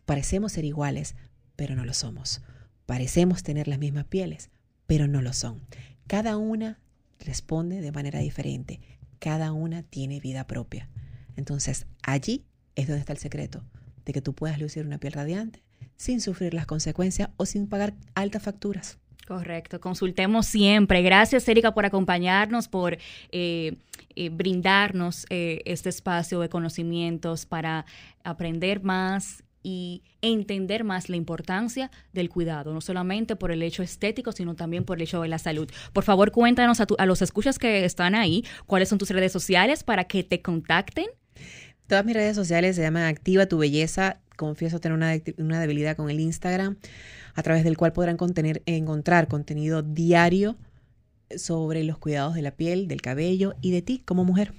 parecemos 0.05 0.51
ser 0.51 0.65
iguales, 0.65 1.15
pero 1.55 1.75
no 1.75 1.85
lo 1.85 1.93
somos. 1.93 2.41
Parecemos 2.85 3.43
tener 3.43 3.67
las 3.67 3.79
mismas 3.79 4.05
pieles, 4.05 4.49
pero 4.87 5.07
no 5.07 5.21
lo 5.21 5.33
son. 5.33 5.61
Cada 6.07 6.37
una 6.37 6.79
responde 7.19 7.81
de 7.81 7.91
manera 7.91 8.19
diferente. 8.19 8.79
Cada 9.19 9.51
una 9.51 9.83
tiene 9.83 10.19
vida 10.19 10.45
propia. 10.47 10.89
Entonces, 11.35 11.87
allí 12.03 12.45
es 12.75 12.87
donde 12.87 12.99
está 12.99 13.13
el 13.13 13.19
secreto 13.19 13.63
de 14.05 14.13
que 14.13 14.21
tú 14.21 14.33
puedas 14.33 14.59
lucir 14.59 14.85
una 14.85 14.99
piel 14.99 15.13
radiante 15.13 15.63
sin 15.97 16.21
sufrir 16.21 16.53
las 16.53 16.65
consecuencias 16.65 17.29
o 17.37 17.45
sin 17.45 17.67
pagar 17.67 17.93
altas 18.13 18.43
facturas. 18.43 18.99
Correcto, 19.27 19.81
consultemos 19.81 20.45
siempre. 20.45 21.01
Gracias, 21.01 21.47
Erika, 21.47 21.73
por 21.73 21.85
acompañarnos, 21.85 22.67
por 22.67 22.97
eh, 23.31 23.75
eh, 24.15 24.29
brindarnos 24.29 25.25
eh, 25.31 25.61
este 25.65 25.89
espacio 25.89 26.39
de 26.41 26.49
conocimientos 26.49 27.47
para 27.47 27.85
aprender 28.23 28.83
más 28.83 29.43
y 29.65 30.03
entender 30.21 30.83
más 30.83 31.09
la 31.09 31.15
importancia 31.15 31.89
del 32.13 32.29
cuidado, 32.29 32.71
no 32.71 32.81
solamente 32.81 33.35
por 33.35 33.51
el 33.51 33.63
hecho 33.63 33.81
estético, 33.81 34.31
sino 34.31 34.53
también 34.53 34.83
por 34.83 34.97
el 34.97 35.01
hecho 35.01 35.23
de 35.23 35.27
la 35.27 35.39
salud. 35.39 35.67
Por 35.91 36.03
favor, 36.03 36.31
cuéntanos 36.31 36.81
a, 36.81 36.85
a 36.99 37.05
los 37.07 37.23
escuchas 37.23 37.57
que 37.57 37.83
están 37.83 38.13
ahí, 38.13 38.45
cuáles 38.67 38.89
son 38.89 38.99
tus 38.99 39.09
redes 39.09 39.31
sociales 39.31 39.83
para 39.83 40.03
que 40.03 40.23
te 40.23 40.43
contacten. 40.43 41.07
Todas 41.87 42.05
mis 42.05 42.13
redes 42.13 42.35
sociales 42.35 42.75
se 42.75 42.83
llaman 42.83 43.05
Activa 43.05 43.47
tu 43.47 43.57
Belleza. 43.57 44.19
Confieso 44.35 44.79
tener 44.79 44.95
una, 44.95 45.15
una 45.39 45.59
debilidad 45.59 45.97
con 45.97 46.11
el 46.11 46.19
Instagram, 46.19 46.77
a 47.33 47.41
través 47.41 47.63
del 47.63 47.75
cual 47.75 47.91
podrán 47.91 48.17
contener, 48.17 48.61
encontrar 48.67 49.27
contenido 49.27 49.81
diario 49.81 50.57
sobre 51.35 51.83
los 51.83 51.97
cuidados 51.97 52.35
de 52.35 52.43
la 52.43 52.51
piel, 52.51 52.87
del 52.87 53.01
cabello 53.01 53.55
y 53.61 53.71
de 53.71 53.81
ti 53.81 54.03
como 54.05 54.25
mujer. 54.25 54.53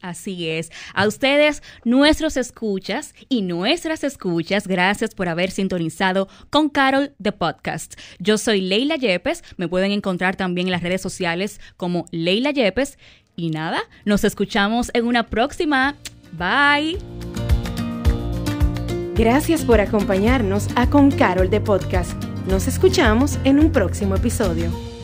Así 0.00 0.48
es. 0.48 0.70
A 0.94 1.06
ustedes, 1.06 1.62
nuestros 1.84 2.36
escuchas 2.36 3.14
y 3.28 3.42
nuestras 3.42 4.04
escuchas, 4.04 4.68
gracias 4.68 5.14
por 5.14 5.28
haber 5.28 5.50
sintonizado 5.50 6.28
con 6.50 6.68
Carol 6.68 7.14
de 7.18 7.32
Podcast. 7.32 7.94
Yo 8.18 8.38
soy 8.38 8.60
Leila 8.60 8.96
Yepes, 8.96 9.42
me 9.56 9.68
pueden 9.68 9.92
encontrar 9.92 10.36
también 10.36 10.68
en 10.68 10.72
las 10.72 10.82
redes 10.82 11.00
sociales 11.00 11.60
como 11.76 12.06
Leila 12.10 12.50
Yepes. 12.50 12.98
Y 13.36 13.50
nada, 13.50 13.80
nos 14.04 14.24
escuchamos 14.24 14.90
en 14.94 15.06
una 15.06 15.26
próxima. 15.26 15.96
Bye. 16.32 16.98
Gracias 19.14 19.64
por 19.64 19.80
acompañarnos 19.80 20.68
a 20.74 20.88
Con 20.88 21.10
Carol 21.10 21.48
de 21.48 21.60
Podcast. 21.60 22.12
Nos 22.48 22.68
escuchamos 22.68 23.38
en 23.44 23.58
un 23.58 23.72
próximo 23.72 24.14
episodio. 24.14 24.95